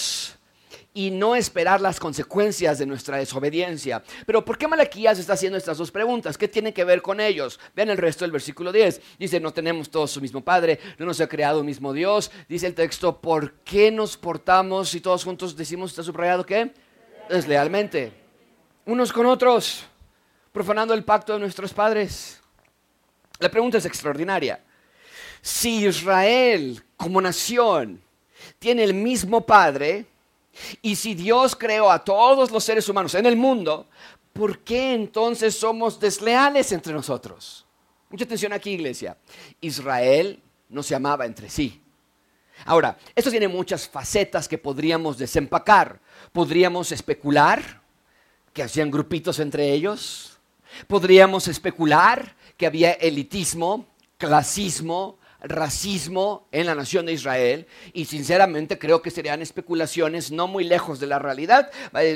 y 0.93 1.11
no 1.11 1.37
esperar 1.37 1.81
las 1.81 2.01
consecuencias 2.01 2.79
de 2.79 2.87
nuestra 2.87 3.19
desobediencia. 3.19 4.03
Pero 4.27 4.45
¿por 4.45 4.59
qué 4.59 4.67
Malaquías 4.67 5.19
está 5.19 5.35
haciendo 5.35 5.57
estas 5.57 5.79
dos 5.79 5.91
preguntas? 5.91 6.37
¿Qué 6.37 6.49
tiene 6.49 6.73
que 6.75 6.85
ver 6.85 7.01
con 7.01 7.21
ellos? 7.21 7.61
Vean 7.75 7.91
el 7.91 7.99
resto 7.99 8.25
del 8.25 8.33
versículo 8.33 8.73
10. 8.73 9.01
Dice, 9.19 9.39
no 9.39 9.53
tenemos 9.53 9.89
todos 9.89 10.11
su 10.11 10.21
mismo 10.21 10.41
Padre, 10.41 10.81
no 10.99 11.07
nos 11.07 11.21
ha 11.21 11.29
creado 11.29 11.61
un 11.61 11.67
mismo 11.67 11.93
Dios. 11.93 12.31
Dice 12.49 12.67
el 12.67 12.75
texto, 12.75 13.21
¿por 13.21 13.53
qué 13.61 13.91
nos 13.91 14.17
portamos 14.17 14.95
y 14.95 15.01
todos 15.01 15.25
juntos 15.25 15.57
decimos, 15.57 15.91
está 15.91 16.03
subrayado 16.03 16.45
qué? 16.45 16.73
Deslealmente. 17.29 18.13
Unos 18.85 19.13
con 19.13 19.27
otros, 19.27 19.85
profanando 20.53 20.93
el 20.95 21.05
pacto 21.05 21.35
de 21.35 21.39
nuestros 21.39 21.73
padres. 21.73 22.41
La 23.39 23.51
pregunta 23.51 23.79
es 23.79 23.87
extraordinaria. 23.87 24.61
Si 25.41 25.87
Israel 25.87 26.83
como 26.97 27.21
nación 27.21 28.03
tiene 28.59 28.85
el 28.85 28.95
mismo 28.95 29.43
Padre, 29.43 30.07
y 30.83 30.97
si 30.97 31.15
Dios 31.15 31.55
creó 31.57 31.91
a 31.91 32.05
todos 32.05 32.51
los 32.51 32.65
seres 32.65 32.89
humanos 32.89 33.15
en 33.15 33.27
el 33.27 33.37
mundo, 33.37 33.87
¿por 34.33 34.61
qué 34.61 34.95
entonces 34.95 35.57
somos 35.57 36.01
desleales 36.01 36.73
entre 36.73 36.93
nosotros? 36.93 37.67
Mucha 38.11 38.25
atención 38.25 38.53
aquí, 38.53 38.71
iglesia. 38.71 39.17
Israel 39.61 40.43
no 40.69 40.83
se 40.83 40.95
amaba 40.95 41.27
entre 41.27 41.49
sí. 41.49 41.81
Ahora, 42.67 42.99
esto 43.15 43.31
tiene 43.31 43.49
muchas 43.49 43.89
facetas 43.89 44.49
que 44.49 44.59
podríamos 44.59 45.17
desempacar. 45.17 46.01
Podríamos 46.33 46.93
especular 46.93 47.81
que 48.53 48.63
hacían 48.63 48.91
grupitos 48.91 49.39
entre 49.39 49.73
ellos. 49.73 50.39
Podríamos 50.87 51.49
especular 51.49 52.37
que 52.57 52.67
había 52.67 52.93
elitismo, 52.93 53.87
clasismo, 54.19 55.19
racismo 55.43 56.47
en 56.53 56.67
la 56.67 56.75
nación 56.75 57.07
de 57.07 57.13
Israel 57.13 57.67
y 57.93 58.05
sinceramente 58.05 58.79
creo 58.79 59.03
que 59.03 59.11
serían 59.11 59.43
especulaciones 59.43 60.31
no 60.31 60.47
muy 60.47 60.65
lejos 60.65 61.01
de 61.01 61.07
la 61.07 61.19
realidad. 61.19 61.71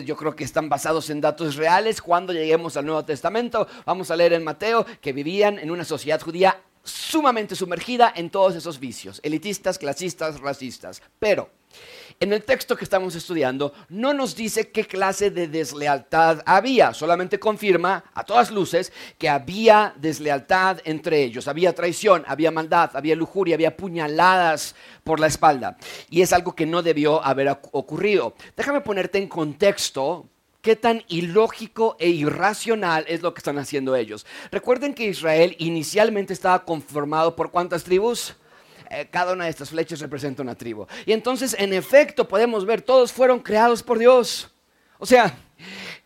Yo 0.05 0.17
creo 0.17 0.37
que 0.37 0.45
están 0.45 0.69
basados 0.69 1.11
en 1.11 1.21
datos 1.21 1.57
reales. 1.57 2.03
Cuando 2.03 2.33
lleguemos 2.33 2.77
al 2.77 2.87
Nuevo 2.87 3.05
Testamento, 3.05 3.67
vamos 3.85 4.11
a 4.11 4.17
leer 4.17 4.35
en 4.35 4.45
Mateo 4.45 4.85
que 5.01 5.13
vivían 5.13 5.59
en 5.59 5.71
una 5.71 5.85
sociedad 5.85 6.21
judía 6.21 6.61
sumamente 6.83 7.57
sumergida 7.57 8.13
en 8.15 8.29
todos 8.29 8.55
esos 8.55 8.79
vicios, 8.79 9.21
elitistas, 9.23 9.79
clasistas, 9.79 10.41
racistas. 10.41 11.03
Pero 11.19 11.51
en 12.21 12.33
el 12.33 12.43
texto 12.45 12.77
que 12.77 12.85
estamos 12.85 13.15
estudiando 13.15 13.73
no 13.89 14.13
nos 14.13 14.35
dice 14.35 14.71
qué 14.71 14.85
clase 14.85 15.31
de 15.31 15.49
deslealtad 15.49 16.43
había, 16.47 16.95
solamente 16.95 17.39
confirma 17.39 18.05
a 18.15 18.25
todas 18.25 18.51
luces 18.51 18.93
que 19.19 19.29
había 19.29 19.95
deslealtad 19.97 20.79
entre 20.85 21.23
ellos, 21.23 21.49
había 21.49 21.75
traición, 21.75 22.25
había 22.27 22.51
maldad, 22.51 22.91
había 22.95 23.17
lujuria, 23.17 23.55
había 23.55 23.77
puñaladas 23.77 24.75
por 25.03 25.21
la 25.21 25.27
espalda. 25.27 25.77
Y 26.09 26.23
es 26.23 26.33
algo 26.33 26.55
que 26.55 26.67
no 26.67 26.83
debió 26.83 27.25
haber 27.25 27.49
ocurrido. 27.73 28.35
Déjame 28.57 28.81
ponerte 28.81 29.19
en 29.19 29.29
contexto 29.29 30.29
qué 30.65 30.77
tan 30.77 31.05
ilógico 31.09 31.97
e 31.99 32.09
irracional 32.09 33.05
es 33.07 33.23
lo 33.23 33.35
que 33.35 33.41
están 33.41 33.59
haciendo 33.59 33.95
ellos. 33.95 34.25
Recuerden 34.51 34.95
que 34.95 35.07
Israel 35.07 35.55
inicialmente 35.59 36.33
estaba 36.33 36.65
conformado 36.65 37.37
por 37.37 37.51
cuántas 37.51 37.85
tribus? 37.85 38.35
Eh, 38.95 39.09
cada 39.11 39.33
una 39.33 39.45
de 39.45 39.51
estas 39.51 39.71
flechas 39.71 39.99
representa 39.99 40.43
una 40.43 40.55
tribu. 40.55 40.87
Y 41.05 41.13
entonces, 41.13 41.57
en 41.59 41.73
efecto, 41.73 42.29
podemos 42.29 42.65
ver, 42.65 42.81
todos 42.81 43.13
fueron 43.13 43.41
creados 43.41 43.83
por 43.83 43.99
Dios. 43.99 44.51
O 44.99 45.07
sea, 45.07 45.37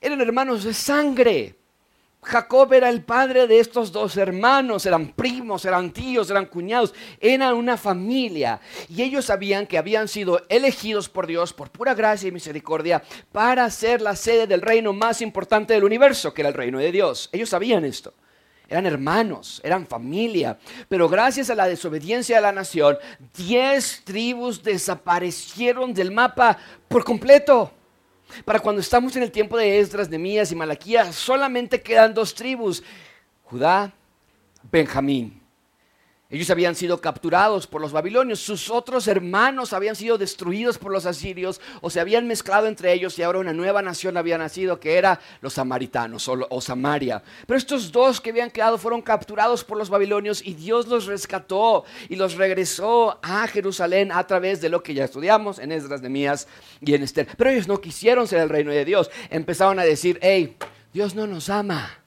eran 0.01 0.21
hermanos 0.23 0.65
de 0.65 0.73
sangre. 0.73 1.55
Jacob 2.23 2.73
era 2.73 2.89
el 2.89 3.05
padre 3.05 3.47
de 3.47 3.61
estos 3.61 3.93
dos 3.93 4.17
hermanos, 4.17 4.85
eran 4.87 5.13
primos, 5.13 5.65
eran 5.65 5.93
tíos, 5.93 6.31
eran 6.31 6.47
cuñados, 6.47 6.93
eran 7.21 7.55
una 7.55 7.77
familia. 7.77 8.61
Y 8.89 9.03
ellos 9.03 9.27
sabían 9.27 9.67
que 9.67 9.79
habían 9.79 10.09
sido 10.09 10.41
elegidos 10.49 11.09
por 11.09 11.27
Dios 11.27 11.53
por 11.53 11.71
pura 11.71 11.95
gracia 11.95 12.29
y 12.29 12.33
misericordia 12.33 13.03
para 13.31 13.71
ser 13.71 14.01
la 14.01 14.17
sede 14.17 14.47
del 14.47 14.63
reino 14.63 14.93
más 14.93 15.23
importante 15.23 15.75
del 15.75 15.85
universo, 15.85 16.35
que 16.35 16.43
era 16.43 16.49
el 16.49 16.55
reino 16.55 16.79
de 16.79 16.91
Dios. 16.91 17.29
Ellos 17.33 17.51
sabían 17.51 17.85
esto 17.85 18.15
eran 18.69 18.87
hermanos, 18.87 19.61
eran 19.65 19.87
familia. 19.87 20.59
Pero 20.89 21.09
gracias 21.09 21.51
a 21.51 21.55
la 21.55 21.67
desobediencia 21.67 22.37
de 22.37 22.43
la 22.43 22.53
nación, 22.53 22.99
diez 23.35 24.03
tribus 24.05 24.63
desaparecieron 24.63 25.95
del 25.95 26.13
mapa 26.13 26.59
por 26.87 27.05
completo. 27.05 27.73
Para 28.45 28.61
cuando 28.61 28.81
estamos 28.81 29.17
en 29.17 29.23
el 29.23 29.33
tiempo 29.33 29.57
de 29.57 29.79
Esdras, 29.79 30.11
Nemías 30.11 30.53
y 30.53 30.55
Malaquías, 30.55 31.15
solamente 31.15 31.81
quedan 31.81 32.13
dos 32.13 32.35
tribus, 32.35 32.83
Judá, 33.45 33.91
Benjamín. 34.71 35.38
Ellos 36.31 36.51
habían 36.51 36.75
sido 36.75 37.01
capturados 37.01 37.67
por 37.67 37.81
los 37.81 37.93
babilonios, 37.93 38.41
sus 38.41 38.69
otros 38.69 39.09
hermanos 39.09 39.73
habían 39.73 39.97
sido 39.97 40.19
destruidos 40.19 40.77
por 40.77 40.93
los 40.93 41.07
asirios 41.07 41.59
o 41.81 41.89
se 41.89 42.01
habían 42.01 42.27
mezclado 42.27 42.67
entre 42.67 42.93
ellos 42.93 43.19
y 43.19 43.23
ahora 43.23 43.39
una 43.39 43.55
nueva 43.55 43.81
nación 43.81 44.19
había 44.19 44.37
nacido 44.37 44.79
que 44.79 44.99
era 44.99 45.21
los 45.41 45.55
samaritanos 45.55 46.29
o, 46.29 46.61
Samaria. 46.61 47.23
Pero 47.47 47.57
estos 47.57 47.91
dos 47.91 48.21
que 48.21 48.29
habían 48.29 48.51
quedado 48.51 48.77
fueron 48.77 49.01
capturados 49.01 49.65
por 49.65 49.79
los 49.79 49.89
babilonios 49.89 50.47
y 50.47 50.53
Dios 50.53 50.87
los 50.87 51.07
rescató 51.07 51.87
y 52.11 52.17
los 52.17 52.35
regresó 52.35 53.19
a 53.23 53.47
Jerusalén 53.47 54.13
a 54.13 54.27
través 54.27 54.61
de 54.61 54.69
lo 54.69 54.83
que 54.83 54.93
ya 54.93 55.05
estudiamos 55.05 55.59
en 55.59 55.73
Esdras, 55.73 56.03
Mías 56.03 56.47
y 56.83 56.93
en 56.93 57.05
Esther. 57.05 57.27
Pero 57.39 57.49
ellos 57.49 57.69
no 57.69 57.81
quisieron 57.81 58.29
ser 58.29 58.41
el 58.41 58.51
reino 58.51 58.71
de 58.71 58.85
Dios. 58.85 59.11
Empezaron 59.31 59.79
a 59.79 59.85
decir, 59.85 60.19
hey, 60.21 60.59
Dios 60.93 61.15
no 61.15 61.27
nos 61.27 61.49
ama. 61.49 62.03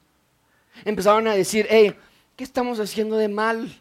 Empezaron 0.85 1.27
a 1.27 1.33
decir, 1.33 1.65
hey, 1.71 1.95
¿qué 2.35 2.43
estamos 2.43 2.79
haciendo 2.79 3.17
de 3.17 3.27
mal? 3.27 3.80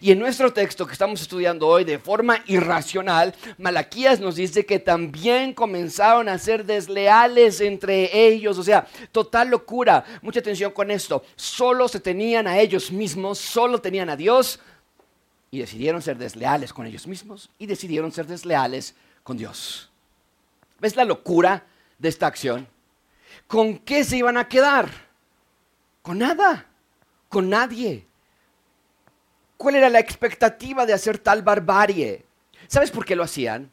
Y 0.00 0.10
en 0.10 0.18
nuestro 0.18 0.52
texto 0.52 0.86
que 0.86 0.92
estamos 0.92 1.20
estudiando 1.20 1.66
hoy 1.66 1.84
de 1.84 1.98
forma 1.98 2.42
irracional, 2.46 3.34
Malaquías 3.58 4.20
nos 4.20 4.36
dice 4.36 4.66
que 4.66 4.78
también 4.78 5.52
comenzaron 5.52 6.28
a 6.28 6.38
ser 6.38 6.64
desleales 6.64 7.60
entre 7.60 8.26
ellos, 8.26 8.58
o 8.58 8.62
sea, 8.62 8.86
total 9.12 9.48
locura. 9.48 10.04
Mucha 10.22 10.40
atención 10.40 10.72
con 10.72 10.90
esto. 10.90 11.24
Solo 11.36 11.88
se 11.88 12.00
tenían 12.00 12.46
a 12.46 12.58
ellos 12.58 12.90
mismos, 12.90 13.38
solo 13.38 13.80
tenían 13.80 14.10
a 14.10 14.16
Dios 14.16 14.60
y 15.50 15.58
decidieron 15.58 16.02
ser 16.02 16.18
desleales 16.18 16.72
con 16.72 16.86
ellos 16.86 17.06
mismos 17.06 17.50
y 17.58 17.66
decidieron 17.66 18.12
ser 18.12 18.26
desleales 18.26 18.94
con 19.22 19.36
Dios. 19.36 19.90
¿Ves 20.78 20.96
la 20.96 21.04
locura 21.04 21.64
de 21.98 22.08
esta 22.08 22.26
acción? 22.26 22.68
¿Con 23.46 23.78
qué 23.78 24.04
se 24.04 24.16
iban 24.16 24.36
a 24.36 24.48
quedar? 24.48 24.88
Con 26.02 26.18
nada, 26.18 26.66
con 27.28 27.48
nadie. 27.48 28.05
¿Cuál 29.56 29.76
era 29.76 29.88
la 29.88 30.00
expectativa 30.00 30.84
de 30.84 30.92
hacer 30.92 31.18
tal 31.18 31.42
barbarie? 31.42 32.24
¿Sabes 32.68 32.90
por 32.90 33.04
qué 33.04 33.16
lo 33.16 33.22
hacían? 33.22 33.70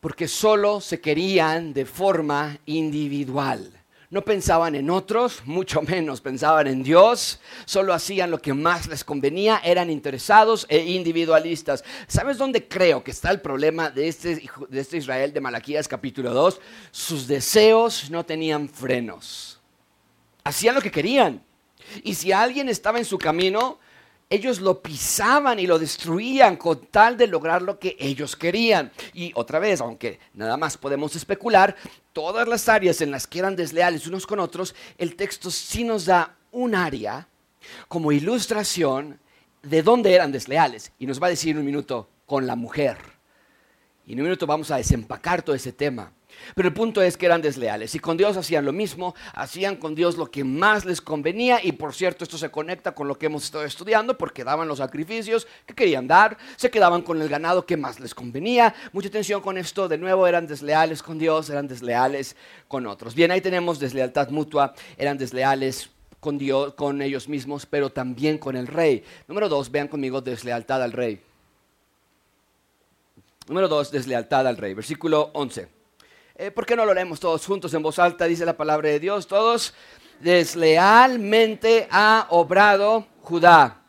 Porque 0.00 0.26
solo 0.26 0.80
se 0.80 1.00
querían 1.00 1.72
de 1.72 1.86
forma 1.86 2.58
individual. 2.66 3.70
No 4.10 4.22
pensaban 4.22 4.74
en 4.74 4.90
otros, 4.90 5.40
mucho 5.46 5.80
menos 5.80 6.20
pensaban 6.20 6.66
en 6.66 6.82
Dios, 6.82 7.40
solo 7.64 7.94
hacían 7.94 8.30
lo 8.30 8.42
que 8.42 8.52
más 8.52 8.86
les 8.86 9.04
convenía, 9.04 9.62
eran 9.64 9.88
interesados 9.88 10.66
e 10.68 10.80
individualistas. 10.80 11.82
¿Sabes 12.08 12.36
dónde 12.36 12.68
creo 12.68 13.02
que 13.02 13.12
está 13.12 13.30
el 13.30 13.40
problema 13.40 13.88
de 13.88 14.08
este, 14.08 14.42
de 14.68 14.80
este 14.80 14.98
Israel 14.98 15.32
de 15.32 15.40
Malaquías 15.40 15.88
capítulo 15.88 16.34
2? 16.34 16.60
Sus 16.90 17.26
deseos 17.26 18.10
no 18.10 18.26
tenían 18.26 18.68
frenos. 18.68 19.60
Hacían 20.44 20.74
lo 20.74 20.82
que 20.82 20.90
querían. 20.90 21.42
Y 22.02 22.14
si 22.14 22.32
alguien 22.32 22.68
estaba 22.68 22.98
en 22.98 23.06
su 23.06 23.16
camino, 23.16 23.78
ellos 24.32 24.62
lo 24.62 24.80
pisaban 24.80 25.58
y 25.58 25.66
lo 25.66 25.78
destruían 25.78 26.56
con 26.56 26.86
tal 26.86 27.18
de 27.18 27.26
lograr 27.26 27.60
lo 27.60 27.78
que 27.78 27.96
ellos 28.00 28.34
querían. 28.34 28.90
Y 29.12 29.30
otra 29.34 29.58
vez, 29.58 29.82
aunque 29.82 30.18
nada 30.32 30.56
más 30.56 30.78
podemos 30.78 31.14
especular, 31.14 31.76
todas 32.14 32.48
las 32.48 32.66
áreas 32.70 33.02
en 33.02 33.10
las 33.10 33.26
que 33.26 33.40
eran 33.40 33.56
desleales 33.56 34.06
unos 34.06 34.26
con 34.26 34.40
otros, 34.40 34.74
el 34.96 35.16
texto 35.16 35.50
sí 35.50 35.84
nos 35.84 36.06
da 36.06 36.34
un 36.50 36.74
área 36.74 37.28
como 37.88 38.10
ilustración 38.10 39.20
de 39.62 39.82
dónde 39.82 40.14
eran 40.14 40.32
desleales. 40.32 40.92
Y 40.98 41.04
nos 41.04 41.22
va 41.22 41.26
a 41.26 41.30
decir 41.30 41.50
en 41.50 41.58
un 41.58 41.66
minuto 41.66 42.08
con 42.24 42.46
la 42.46 42.56
mujer. 42.56 42.96
Y 44.06 44.14
en 44.14 44.20
un 44.20 44.24
minuto 44.24 44.46
vamos 44.46 44.70
a 44.70 44.78
desempacar 44.78 45.42
todo 45.42 45.54
ese 45.54 45.72
tema. 45.72 46.10
Pero 46.54 46.68
el 46.68 46.74
punto 46.74 47.02
es 47.02 47.16
que 47.16 47.26
eran 47.26 47.42
desleales 47.42 47.94
y 47.94 47.98
con 47.98 48.16
Dios 48.16 48.36
hacían 48.36 48.64
lo 48.64 48.72
mismo, 48.72 49.14
hacían 49.34 49.76
con 49.76 49.94
Dios 49.94 50.16
lo 50.16 50.30
que 50.30 50.44
más 50.44 50.84
les 50.84 51.00
convenía 51.00 51.60
y 51.62 51.72
por 51.72 51.94
cierto 51.94 52.24
esto 52.24 52.38
se 52.38 52.50
conecta 52.50 52.94
con 52.94 53.08
lo 53.08 53.18
que 53.18 53.26
hemos 53.26 53.44
estado 53.44 53.64
estudiando 53.64 54.16
porque 54.16 54.44
daban 54.44 54.68
los 54.68 54.78
sacrificios 54.78 55.46
que 55.66 55.74
querían 55.74 56.06
dar, 56.06 56.36
se 56.56 56.70
quedaban 56.70 57.02
con 57.02 57.20
el 57.20 57.28
ganado 57.28 57.66
que 57.66 57.76
más 57.76 58.00
les 58.00 58.14
convenía. 58.14 58.74
Mucha 58.92 59.08
atención 59.08 59.40
con 59.40 59.58
esto, 59.58 59.88
de 59.88 59.98
nuevo 59.98 60.26
eran 60.26 60.46
desleales 60.46 61.02
con 61.02 61.18
Dios, 61.18 61.50
eran 61.50 61.68
desleales 61.68 62.36
con 62.68 62.86
otros. 62.86 63.14
Bien, 63.14 63.30
ahí 63.30 63.40
tenemos 63.40 63.78
deslealtad 63.78 64.30
mutua, 64.30 64.74
eran 64.96 65.18
desleales 65.18 65.90
con 66.20 66.38
Dios, 66.38 66.74
con 66.74 67.02
ellos 67.02 67.28
mismos, 67.28 67.66
pero 67.66 67.90
también 67.90 68.38
con 68.38 68.56
el 68.56 68.66
rey. 68.66 69.04
Número 69.26 69.48
dos, 69.48 69.70
vean 69.70 69.88
conmigo 69.88 70.20
deslealtad 70.20 70.82
al 70.82 70.92
rey. 70.92 71.20
Número 73.48 73.68
dos, 73.68 73.90
deslealtad 73.90 74.46
al 74.46 74.56
rey. 74.56 74.72
Versículo 74.74 75.30
11. 75.34 75.81
Eh, 76.34 76.50
¿Por 76.50 76.64
qué 76.64 76.74
no 76.74 76.86
lo 76.86 76.94
leemos 76.94 77.20
todos 77.20 77.44
juntos 77.44 77.74
en 77.74 77.82
voz 77.82 77.98
alta? 77.98 78.24
Dice 78.24 78.46
la 78.46 78.56
palabra 78.56 78.88
de 78.88 78.98
Dios. 78.98 79.26
Todos 79.26 79.74
deslealmente 80.20 81.86
ha 81.90 82.26
obrado 82.30 83.06
Judá. 83.20 83.82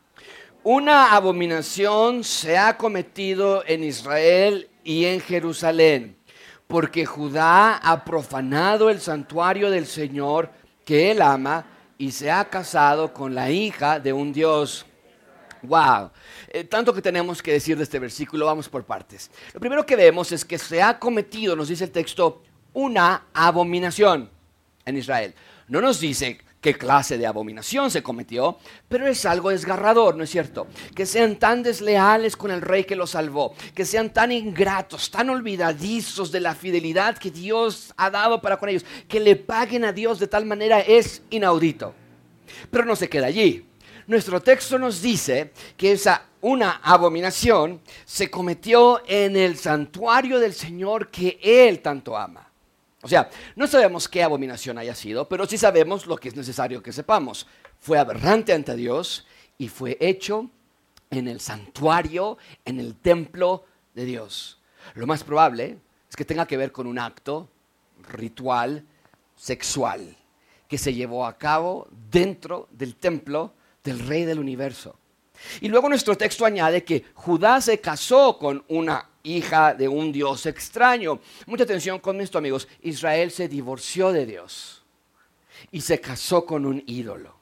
Una 0.62 1.14
abominación 1.14 2.22
se 2.22 2.58
ha 2.58 2.76
cometido 2.76 3.64
en 3.66 3.82
Israel 3.82 4.68
y 4.82 5.06
en 5.06 5.20
Jerusalén, 5.20 6.18
porque 6.66 7.06
Judá 7.06 7.76
ha 7.76 8.04
profanado 8.04 8.90
el 8.90 9.00
santuario 9.00 9.70
del 9.70 9.86
Señor 9.86 10.50
que 10.84 11.10
él 11.10 11.22
ama 11.22 11.64
y 11.96 12.10
se 12.10 12.30
ha 12.30 12.44
casado 12.50 13.14
con 13.14 13.34
la 13.34 13.50
hija 13.50 14.00
de 14.00 14.12
un 14.12 14.32
Dios. 14.32 14.84
Wow. 15.66 16.10
Eh, 16.48 16.64
tanto 16.64 16.92
que 16.92 17.02
tenemos 17.02 17.42
que 17.42 17.52
decir 17.52 17.76
de 17.76 17.84
este 17.84 17.98
versículo, 17.98 18.46
vamos 18.46 18.68
por 18.68 18.84
partes. 18.84 19.30
Lo 19.52 19.60
primero 19.60 19.84
que 19.86 19.96
vemos 19.96 20.30
es 20.32 20.44
que 20.44 20.58
se 20.58 20.82
ha 20.82 20.98
cometido, 20.98 21.56
nos 21.56 21.68
dice 21.68 21.84
el 21.84 21.90
texto, 21.90 22.42
una 22.74 23.26
abominación 23.32 24.30
en 24.84 24.96
Israel. 24.96 25.34
No 25.68 25.80
nos 25.80 26.00
dice 26.00 26.38
qué 26.60 26.74
clase 26.74 27.18
de 27.18 27.26
abominación 27.26 27.90
se 27.90 28.02
cometió, 28.02 28.58
pero 28.88 29.06
es 29.06 29.26
algo 29.26 29.50
desgarrador, 29.50 30.16
¿no 30.16 30.24
es 30.24 30.30
cierto? 30.30 30.66
Que 30.94 31.04
sean 31.04 31.36
tan 31.36 31.62
desleales 31.62 32.36
con 32.36 32.50
el 32.50 32.62
rey 32.62 32.84
que 32.84 32.96
los 32.96 33.10
salvó, 33.10 33.54
que 33.74 33.84
sean 33.84 34.12
tan 34.12 34.32
ingratos, 34.32 35.10
tan 35.10 35.28
olvidadizos 35.30 36.32
de 36.32 36.40
la 36.40 36.54
fidelidad 36.54 37.18
que 37.18 37.30
Dios 37.30 37.92
ha 37.96 38.10
dado 38.10 38.40
para 38.40 38.56
con 38.58 38.70
ellos, 38.70 38.84
que 39.08 39.20
le 39.20 39.36
paguen 39.36 39.84
a 39.84 39.92
Dios 39.92 40.18
de 40.18 40.26
tal 40.26 40.46
manera 40.46 40.80
es 40.80 41.22
inaudito. 41.30 41.94
Pero 42.70 42.84
no 42.84 42.96
se 42.96 43.08
queda 43.08 43.26
allí. 43.26 43.66
Nuestro 44.06 44.40
texto 44.42 44.78
nos 44.78 45.00
dice 45.00 45.52
que 45.76 45.92
esa 45.92 46.26
una 46.44 46.80
abominación 46.82 47.80
se 48.04 48.30
cometió 48.30 49.02
en 49.06 49.34
el 49.34 49.56
santuario 49.56 50.38
del 50.38 50.52
Señor 50.52 51.10
que 51.10 51.38
Él 51.42 51.80
tanto 51.80 52.16
ama. 52.16 52.50
O 53.00 53.08
sea, 53.08 53.30
no 53.56 53.66
sabemos 53.66 54.08
qué 54.08 54.22
abominación 54.22 54.76
haya 54.76 54.94
sido, 54.94 55.26
pero 55.26 55.46
sí 55.46 55.56
sabemos 55.56 56.06
lo 56.06 56.18
que 56.18 56.28
es 56.28 56.36
necesario 56.36 56.82
que 56.82 56.92
sepamos. 56.92 57.46
Fue 57.80 57.98
aberrante 57.98 58.52
ante 58.52 58.76
Dios 58.76 59.26
y 59.56 59.68
fue 59.68 59.96
hecho 60.00 60.50
en 61.10 61.28
el 61.28 61.40
santuario, 61.40 62.36
en 62.66 62.78
el 62.78 62.96
templo 62.96 63.64
de 63.94 64.04
Dios. 64.04 64.60
Lo 64.94 65.06
más 65.06 65.24
probable 65.24 65.78
es 66.10 66.16
que 66.16 66.26
tenga 66.26 66.46
que 66.46 66.58
ver 66.58 66.72
con 66.72 66.86
un 66.86 66.98
acto 66.98 67.48
ritual 68.12 68.84
sexual 69.34 70.14
que 70.68 70.76
se 70.76 70.92
llevó 70.92 71.26
a 71.26 71.38
cabo 71.38 71.88
dentro 72.10 72.68
del 72.70 72.96
templo 72.96 73.54
del 73.84 74.00
Rey 74.00 74.24
del 74.24 74.40
Universo. 74.40 74.98
Y 75.60 75.68
luego 75.68 75.88
nuestro 75.88 76.16
texto 76.16 76.46
añade 76.46 76.84
que 76.84 77.04
Judá 77.14 77.60
se 77.60 77.78
casó 77.80 78.38
con 78.38 78.64
una 78.68 79.10
hija 79.22 79.74
de 79.74 79.88
un 79.88 80.10
Dios 80.10 80.46
extraño. 80.46 81.20
Mucha 81.46 81.64
atención 81.64 81.98
con 81.98 82.20
esto, 82.20 82.38
amigos. 82.38 82.66
Israel 82.82 83.30
se 83.30 83.48
divorció 83.48 84.10
de 84.12 84.26
Dios 84.26 84.82
y 85.70 85.80
se 85.80 86.00
casó 86.00 86.44
con 86.46 86.66
un 86.66 86.82
ídolo. 86.86 87.36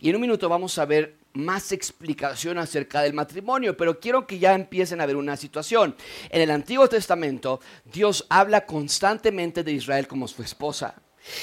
Y 0.00 0.08
en 0.08 0.16
un 0.16 0.22
minuto 0.22 0.48
vamos 0.48 0.78
a 0.78 0.84
ver 0.84 1.16
más 1.34 1.72
explicación 1.72 2.58
acerca 2.58 3.02
del 3.02 3.12
matrimonio, 3.12 3.76
pero 3.76 3.98
quiero 3.98 4.26
que 4.26 4.38
ya 4.38 4.54
empiecen 4.54 5.00
a 5.00 5.06
ver 5.06 5.16
una 5.16 5.36
situación. 5.36 5.94
En 6.30 6.40
el 6.40 6.50
Antiguo 6.50 6.88
Testamento, 6.88 7.60
Dios 7.84 8.24
habla 8.28 8.64
constantemente 8.64 9.62
de 9.62 9.72
Israel 9.72 10.06
como 10.06 10.28
su 10.28 10.42
esposa. 10.42 10.94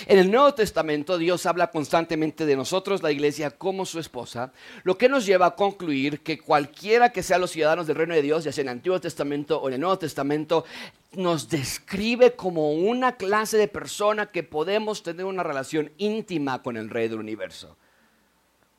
En 0.06 0.20
el 0.20 0.30
Nuevo 0.30 0.54
Testamento 0.54 1.18
Dios 1.18 1.46
habla 1.46 1.72
constantemente 1.72 2.46
de 2.46 2.56
nosotros, 2.56 3.02
la 3.02 3.12
iglesia, 3.12 3.52
como 3.52 3.86
su 3.86 4.00
esposa, 4.00 4.54
lo 4.84 4.98
que 4.98 5.10
nos 5.10 5.26
lleva 5.26 5.48
a 5.48 5.56
concluir 5.56 6.22
que 6.22 6.40
cualquiera 6.40 7.12
que 7.12 7.24
sea 7.24 7.40
los 7.40 7.52
ciudadanos 7.52 7.88
del 7.88 7.96
reino 7.96 8.14
de 8.14 8.22
Dios, 8.22 8.44
ya 8.44 8.52
sea 8.52 8.62
en 8.62 8.68
el 8.68 8.74
Antiguo 8.74 9.02
Testamento 9.02 9.60
o 9.60 9.68
en 9.68 9.76
el 9.76 9.80
Nuevo 9.82 9.98
Testamento, 9.98 10.66
nos 11.14 11.50
describe 11.50 12.36
como 12.36 12.74
una 12.74 13.18
clase 13.18 13.58
de 13.58 13.68
persona 13.68 14.28
que 14.28 14.44
podemos 14.44 15.02
tener 15.02 15.26
una 15.26 15.44
relación 15.44 15.92
íntima 15.98 16.62
con 16.62 16.78
el 16.78 16.90
Rey 16.90 17.08
del 17.08 17.20
universo. 17.20 17.76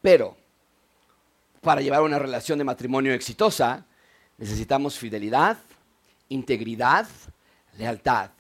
Pero, 0.00 0.36
para 1.60 1.80
llevar 1.80 2.02
una 2.02 2.18
relación 2.18 2.58
de 2.58 2.64
matrimonio 2.64 3.12
exitosa, 3.12 3.86
necesitamos 4.38 4.98
fidelidad, 4.98 5.58
integridad, 6.28 7.08
lealtad. 7.76 8.30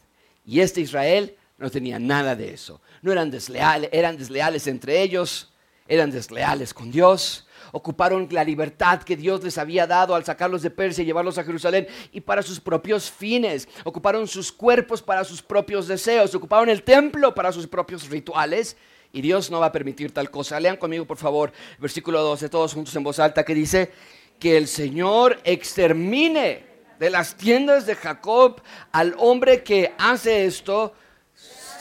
Y 0.44 0.60
este 0.60 0.80
Israel 0.80 1.36
no 1.62 1.70
tenía 1.70 1.98
nada 1.98 2.34
de 2.34 2.52
eso. 2.52 2.80
No 3.02 3.12
eran 3.12 3.30
desleales, 3.30 3.88
eran 3.92 4.18
desleales 4.18 4.66
entre 4.66 5.00
ellos, 5.00 5.52
eran 5.86 6.10
desleales 6.10 6.74
con 6.74 6.90
Dios. 6.90 7.46
Ocuparon 7.70 8.28
la 8.30 8.44
libertad 8.44 9.02
que 9.02 9.16
Dios 9.16 9.42
les 9.42 9.56
había 9.56 9.86
dado 9.86 10.14
al 10.14 10.24
sacarlos 10.24 10.62
de 10.62 10.70
Persia 10.70 11.02
y 11.02 11.06
llevarlos 11.06 11.38
a 11.38 11.44
Jerusalén 11.44 11.86
y 12.12 12.20
para 12.20 12.42
sus 12.42 12.60
propios 12.60 13.10
fines. 13.10 13.68
Ocuparon 13.84 14.26
sus 14.26 14.52
cuerpos 14.52 15.00
para 15.00 15.24
sus 15.24 15.40
propios 15.40 15.86
deseos. 15.86 16.34
Ocuparon 16.34 16.68
el 16.68 16.82
templo 16.82 17.34
para 17.34 17.52
sus 17.52 17.66
propios 17.66 18.08
rituales. 18.10 18.76
Y 19.12 19.20
Dios 19.20 19.50
no 19.50 19.60
va 19.60 19.66
a 19.66 19.72
permitir 19.72 20.12
tal 20.12 20.30
cosa. 20.30 20.58
Lean 20.58 20.76
conmigo, 20.76 21.06
por 21.06 21.18
favor, 21.18 21.52
versículo 21.78 22.22
12, 22.22 22.48
todos 22.48 22.74
juntos 22.74 22.94
en 22.96 23.04
voz 23.04 23.18
alta, 23.18 23.44
que 23.44 23.54
dice 23.54 23.92
que 24.38 24.56
el 24.56 24.66
Señor 24.66 25.38
extermine 25.44 26.64
de 26.98 27.10
las 27.10 27.36
tiendas 27.36 27.86
de 27.86 27.94
Jacob 27.94 28.62
al 28.90 29.14
hombre 29.18 29.62
que 29.62 29.92
hace 29.98 30.46
esto 30.46 30.94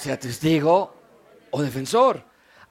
sea 0.01 0.20
testigo 0.20 0.96
o 1.51 1.62
defensor, 1.62 2.24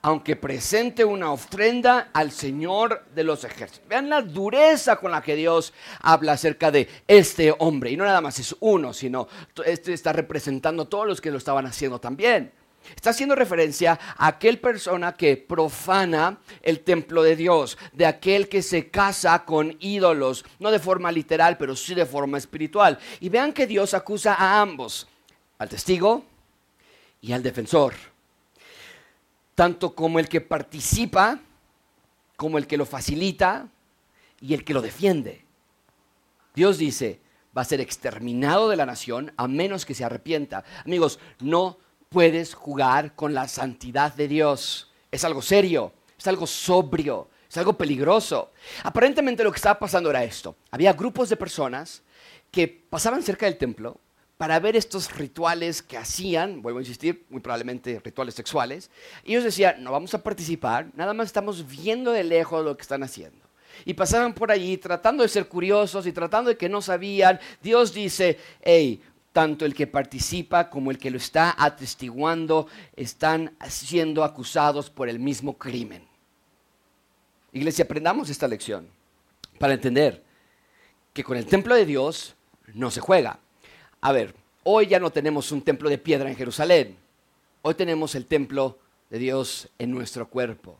aunque 0.02 0.34
presente 0.34 1.04
una 1.04 1.30
ofrenda 1.30 2.10
al 2.12 2.32
Señor 2.32 3.04
de 3.14 3.22
los 3.22 3.44
ejércitos. 3.44 3.86
Vean 3.88 4.08
la 4.08 4.20
dureza 4.20 4.96
con 4.96 5.12
la 5.12 5.22
que 5.22 5.36
Dios 5.36 5.72
habla 6.00 6.32
acerca 6.32 6.70
de 6.72 6.88
este 7.06 7.54
hombre. 7.58 7.92
Y 7.92 7.96
no 7.96 8.04
nada 8.04 8.20
más 8.20 8.38
es 8.40 8.56
uno, 8.60 8.92
sino 8.92 9.28
este 9.64 9.92
está 9.92 10.12
representando 10.12 10.82
a 10.82 10.88
todos 10.88 11.06
los 11.06 11.20
que 11.20 11.30
lo 11.30 11.38
estaban 11.38 11.66
haciendo 11.66 12.00
también. 12.00 12.52
Está 12.96 13.10
haciendo 13.10 13.36
referencia 13.36 14.00
a 14.16 14.26
aquel 14.26 14.58
persona 14.58 15.12
que 15.12 15.36
profana 15.36 16.38
el 16.62 16.80
templo 16.80 17.22
de 17.22 17.36
Dios, 17.36 17.78
de 17.92 18.06
aquel 18.06 18.48
que 18.48 18.62
se 18.62 18.90
casa 18.90 19.44
con 19.44 19.76
ídolos, 19.78 20.44
no 20.58 20.70
de 20.70 20.78
forma 20.78 21.12
literal, 21.12 21.58
pero 21.58 21.76
sí 21.76 21.94
de 21.94 22.06
forma 22.06 22.38
espiritual. 22.38 22.98
Y 23.20 23.28
vean 23.28 23.52
que 23.52 23.66
Dios 23.68 23.92
acusa 23.94 24.34
a 24.34 24.62
ambos, 24.62 25.06
al 25.58 25.68
testigo 25.68 26.24
y 27.20 27.32
al 27.32 27.42
defensor, 27.42 27.94
tanto 29.54 29.94
como 29.94 30.18
el 30.18 30.28
que 30.28 30.40
participa, 30.40 31.38
como 32.36 32.58
el 32.58 32.66
que 32.66 32.76
lo 32.76 32.86
facilita 32.86 33.68
y 34.40 34.54
el 34.54 34.64
que 34.64 34.74
lo 34.74 34.80
defiende. 34.80 35.44
Dios 36.54 36.78
dice, 36.78 37.20
va 37.56 37.62
a 37.62 37.66
ser 37.66 37.80
exterminado 37.80 38.68
de 38.68 38.76
la 38.76 38.86
nación 38.86 39.32
a 39.36 39.46
menos 39.48 39.84
que 39.84 39.94
se 39.94 40.04
arrepienta. 40.04 40.64
Amigos, 40.84 41.18
no 41.40 41.78
puedes 42.08 42.54
jugar 42.54 43.14
con 43.14 43.34
la 43.34 43.48
santidad 43.48 44.14
de 44.14 44.28
Dios. 44.28 44.90
Es 45.10 45.24
algo 45.24 45.42
serio, 45.42 45.92
es 46.18 46.26
algo 46.26 46.46
sobrio, 46.46 47.28
es 47.48 47.56
algo 47.56 47.74
peligroso. 47.74 48.52
Aparentemente 48.82 49.44
lo 49.44 49.50
que 49.50 49.56
estaba 49.56 49.78
pasando 49.78 50.10
era 50.10 50.24
esto. 50.24 50.56
Había 50.70 50.92
grupos 50.92 51.28
de 51.28 51.36
personas 51.36 52.02
que 52.50 52.66
pasaban 52.68 53.22
cerca 53.22 53.46
del 53.46 53.58
templo 53.58 53.98
para 54.40 54.58
ver 54.58 54.74
estos 54.74 55.14
rituales 55.14 55.82
que 55.82 55.98
hacían, 55.98 56.62
vuelvo 56.62 56.78
a 56.78 56.80
insistir, 56.80 57.26
muy 57.28 57.42
probablemente 57.42 58.00
rituales 58.02 58.34
sexuales. 58.34 58.90
Y 59.22 59.32
ellos 59.32 59.44
decían, 59.44 59.84
no 59.84 59.92
vamos 59.92 60.14
a 60.14 60.22
participar, 60.22 60.86
nada 60.96 61.12
más 61.12 61.26
estamos 61.26 61.68
viendo 61.68 62.10
de 62.10 62.24
lejos 62.24 62.64
lo 62.64 62.74
que 62.74 62.80
están 62.80 63.02
haciendo. 63.02 63.44
Y 63.84 63.92
pasaban 63.92 64.32
por 64.32 64.50
allí 64.50 64.78
tratando 64.78 65.22
de 65.22 65.28
ser 65.28 65.46
curiosos 65.46 66.06
y 66.06 66.12
tratando 66.12 66.48
de 66.48 66.56
que 66.56 66.70
no 66.70 66.80
sabían. 66.80 67.38
Dios 67.62 67.92
dice, 67.92 68.38
hey, 68.62 69.02
tanto 69.30 69.66
el 69.66 69.74
que 69.74 69.86
participa 69.86 70.70
como 70.70 70.90
el 70.90 70.96
que 70.96 71.10
lo 71.10 71.18
está 71.18 71.54
atestiguando 71.58 72.66
están 72.96 73.54
siendo 73.68 74.24
acusados 74.24 74.88
por 74.88 75.10
el 75.10 75.18
mismo 75.18 75.58
crimen. 75.58 76.08
Iglesia, 77.52 77.84
aprendamos 77.84 78.30
esta 78.30 78.48
lección 78.48 78.88
para 79.58 79.74
entender 79.74 80.24
que 81.12 81.24
con 81.24 81.36
el 81.36 81.44
templo 81.44 81.74
de 81.74 81.84
Dios 81.84 82.36
no 82.72 82.90
se 82.90 83.02
juega. 83.02 83.38
A 84.02 84.12
ver, 84.12 84.34
hoy 84.62 84.86
ya 84.86 84.98
no 84.98 85.10
tenemos 85.10 85.52
un 85.52 85.60
templo 85.60 85.90
de 85.90 85.98
piedra 85.98 86.30
en 86.30 86.36
Jerusalén. 86.36 86.96
Hoy 87.60 87.74
tenemos 87.74 88.14
el 88.14 88.24
templo 88.24 88.78
de 89.10 89.18
Dios 89.18 89.68
en 89.78 89.90
nuestro 89.90 90.26
cuerpo. 90.26 90.78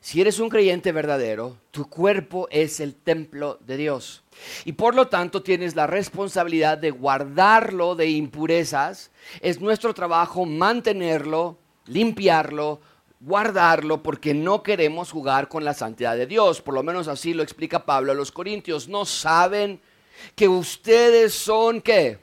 Si 0.00 0.20
eres 0.20 0.38
un 0.38 0.48
creyente 0.48 0.92
verdadero, 0.92 1.56
tu 1.72 1.88
cuerpo 1.90 2.46
es 2.52 2.78
el 2.78 2.94
templo 2.94 3.58
de 3.66 3.76
Dios. 3.76 4.22
Y 4.64 4.74
por 4.74 4.94
lo 4.94 5.08
tanto 5.08 5.42
tienes 5.42 5.74
la 5.74 5.88
responsabilidad 5.88 6.78
de 6.78 6.92
guardarlo 6.92 7.96
de 7.96 8.10
impurezas. 8.10 9.10
Es 9.40 9.60
nuestro 9.60 9.92
trabajo 9.92 10.46
mantenerlo, 10.46 11.58
limpiarlo, 11.86 12.80
guardarlo, 13.18 14.04
porque 14.04 14.34
no 14.34 14.62
queremos 14.62 15.10
jugar 15.10 15.48
con 15.48 15.64
la 15.64 15.74
santidad 15.74 16.16
de 16.16 16.28
Dios. 16.28 16.62
Por 16.62 16.74
lo 16.74 16.84
menos 16.84 17.08
así 17.08 17.34
lo 17.34 17.42
explica 17.42 17.84
Pablo 17.84 18.12
a 18.12 18.16
los 18.16 18.30
Corintios. 18.30 18.86
No 18.86 19.04
saben 19.04 19.80
que 20.36 20.46
ustedes 20.46 21.34
son 21.34 21.80
qué? 21.80 22.20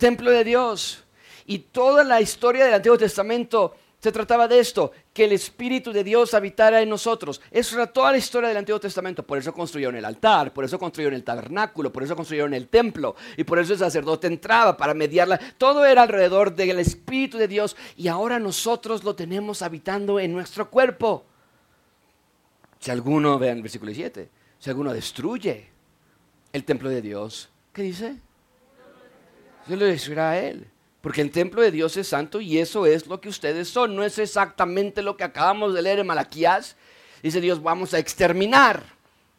Templo 0.00 0.32
de 0.32 0.42
Dios. 0.42 1.04
Y 1.46 1.60
toda 1.60 2.02
la 2.02 2.20
historia 2.20 2.64
del 2.64 2.74
Antiguo 2.74 2.98
Testamento 2.98 3.76
se 4.00 4.10
trataba 4.10 4.48
de 4.48 4.58
esto, 4.58 4.92
que 5.12 5.24
el 5.24 5.32
Espíritu 5.32 5.92
de 5.92 6.02
Dios 6.02 6.32
habitara 6.32 6.80
en 6.80 6.88
nosotros. 6.88 7.40
Eso 7.50 7.76
era 7.76 7.86
toda 7.86 8.10
la 8.10 8.16
historia 8.18 8.48
del 8.48 8.56
Antiguo 8.56 8.80
Testamento. 8.80 9.26
Por 9.26 9.36
eso 9.36 9.52
construyeron 9.52 9.94
el 9.94 10.06
altar, 10.06 10.54
por 10.54 10.64
eso 10.64 10.78
construyeron 10.78 11.14
el 11.14 11.22
tabernáculo, 11.22 11.92
por 11.92 12.02
eso 12.02 12.16
construyeron 12.16 12.54
el 12.54 12.68
templo 12.68 13.14
y 13.36 13.44
por 13.44 13.58
eso 13.58 13.74
el 13.74 13.78
sacerdote 13.78 14.26
entraba 14.26 14.74
para 14.76 14.94
mediarla. 14.94 15.38
Todo 15.58 15.84
era 15.84 16.02
alrededor 16.02 16.54
del 16.54 16.78
Espíritu 16.78 17.36
de 17.36 17.46
Dios 17.46 17.76
y 17.94 18.08
ahora 18.08 18.38
nosotros 18.38 19.04
lo 19.04 19.14
tenemos 19.14 19.60
habitando 19.60 20.18
en 20.18 20.32
nuestro 20.32 20.70
cuerpo. 20.70 21.26
Si 22.78 22.90
alguno, 22.90 23.38
vean 23.38 23.58
el 23.58 23.62
versículo 23.62 23.92
7, 23.92 24.30
si 24.58 24.70
alguno 24.70 24.94
destruye 24.94 25.68
el 26.54 26.64
templo 26.64 26.88
de 26.88 27.02
Dios, 27.02 27.50
¿qué 27.74 27.82
dice? 27.82 28.16
Yo 29.70 29.76
le 29.76 29.86
decía 29.86 30.30
a 30.30 30.38
él. 30.38 30.66
Porque 31.00 31.20
el 31.20 31.30
templo 31.30 31.62
de 31.62 31.70
Dios 31.70 31.96
es 31.96 32.08
santo 32.08 32.40
y 32.40 32.58
eso 32.58 32.86
es 32.86 33.06
lo 33.06 33.20
que 33.20 33.28
ustedes 33.28 33.68
son. 33.68 33.94
No 33.94 34.02
es 34.02 34.18
exactamente 34.18 35.00
lo 35.00 35.16
que 35.16 35.22
acabamos 35.22 35.72
de 35.72 35.80
leer 35.80 36.00
en 36.00 36.08
Malaquías. 36.08 36.76
Dice 37.22 37.40
Dios, 37.40 37.62
vamos 37.62 37.94
a 37.94 38.00
exterminar 38.00 38.82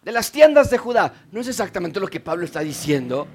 de 0.01 0.11
las 0.13 0.31
tiendas 0.31 0.71
de 0.71 0.77
Judá. 0.77 1.13
No 1.33 1.41
es 1.41 1.49
exactamente 1.49 1.99
lo 1.99 2.07
que 2.07 2.21
Pablo 2.21 2.45
está 2.45 2.61
diciendo. 2.61 3.27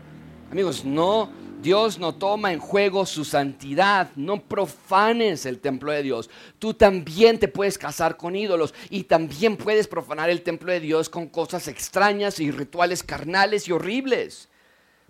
Amigos, 0.50 0.86
no, 0.86 1.30
Dios 1.62 1.98
no 1.98 2.14
toma 2.14 2.52
en 2.52 2.60
juego 2.60 3.04
su 3.04 3.26
santidad. 3.26 4.10
No 4.16 4.42
profanes 4.42 5.44
el 5.44 5.60
templo 5.60 5.92
de 5.92 6.02
Dios. 6.02 6.30
Tú 6.58 6.72
también 6.72 7.38
te 7.38 7.46
puedes 7.46 7.76
casar 7.76 8.16
con 8.16 8.34
ídolos 8.34 8.72
y 8.88 9.04
también 9.04 9.58
puedes 9.58 9.86
profanar 9.86 10.30
el 10.30 10.40
templo 10.40 10.72
de 10.72 10.80
Dios 10.80 11.10
con 11.10 11.28
cosas 11.28 11.68
extrañas 11.68 12.40
y 12.40 12.50
rituales 12.50 13.02
carnales 13.02 13.68
y 13.68 13.72
horribles. 13.72 14.48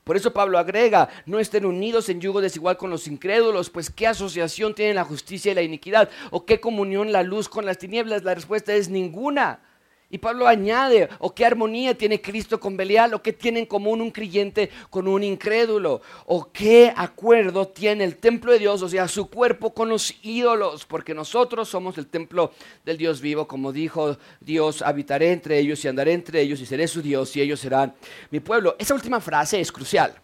Por 0.06 0.16
eso 0.16 0.32
Pablo 0.32 0.56
agrega, 0.56 1.08
no 1.26 1.40
estén 1.40 1.66
unidos 1.66 2.08
en 2.08 2.20
yugo 2.20 2.40
desigual 2.40 2.76
con 2.76 2.90
los 2.90 3.08
incrédulos, 3.08 3.70
pues 3.70 3.90
¿qué 3.90 4.06
asociación 4.06 4.72
tiene 4.72 4.94
la 4.94 5.02
justicia 5.02 5.50
y 5.50 5.56
la 5.56 5.62
iniquidad? 5.62 6.08
¿O 6.30 6.46
qué 6.46 6.60
comunión 6.60 7.10
la 7.10 7.24
luz 7.24 7.48
con 7.48 7.66
las 7.66 7.78
tinieblas? 7.78 8.22
La 8.22 8.36
respuesta 8.36 8.72
es 8.72 8.88
ninguna. 8.88 9.58
Y 10.08 10.18
Pablo 10.18 10.46
añade, 10.46 11.08
o 11.18 11.34
qué 11.34 11.44
armonía 11.44 11.98
tiene 11.98 12.20
Cristo 12.20 12.60
con 12.60 12.76
Belial, 12.76 13.12
o 13.14 13.22
qué 13.22 13.32
tiene 13.32 13.58
en 13.60 13.66
común 13.66 14.00
un 14.00 14.12
creyente 14.12 14.70
con 14.88 15.08
un 15.08 15.24
incrédulo, 15.24 16.00
o 16.26 16.52
qué 16.52 16.92
acuerdo 16.96 17.66
tiene 17.66 18.04
el 18.04 18.16
templo 18.16 18.52
de 18.52 18.60
Dios, 18.60 18.82
o 18.82 18.88
sea, 18.88 19.08
su 19.08 19.28
cuerpo 19.28 19.74
con 19.74 19.88
los 19.88 20.14
ídolos, 20.22 20.84
porque 20.84 21.12
nosotros 21.12 21.68
somos 21.68 21.98
el 21.98 22.06
templo 22.06 22.52
del 22.84 22.98
Dios 22.98 23.20
vivo, 23.20 23.48
como 23.48 23.72
dijo 23.72 24.16
Dios, 24.40 24.80
habitaré 24.82 25.32
entre 25.32 25.58
ellos 25.58 25.84
y 25.84 25.88
andaré 25.88 26.12
entre 26.12 26.40
ellos 26.40 26.60
y 26.60 26.66
seré 26.66 26.86
su 26.86 27.02
Dios 27.02 27.34
y 27.36 27.40
ellos 27.40 27.58
serán 27.58 27.92
mi 28.30 28.38
pueblo. 28.38 28.76
Esa 28.78 28.94
última 28.94 29.20
frase 29.20 29.60
es 29.60 29.72
crucial. 29.72 30.14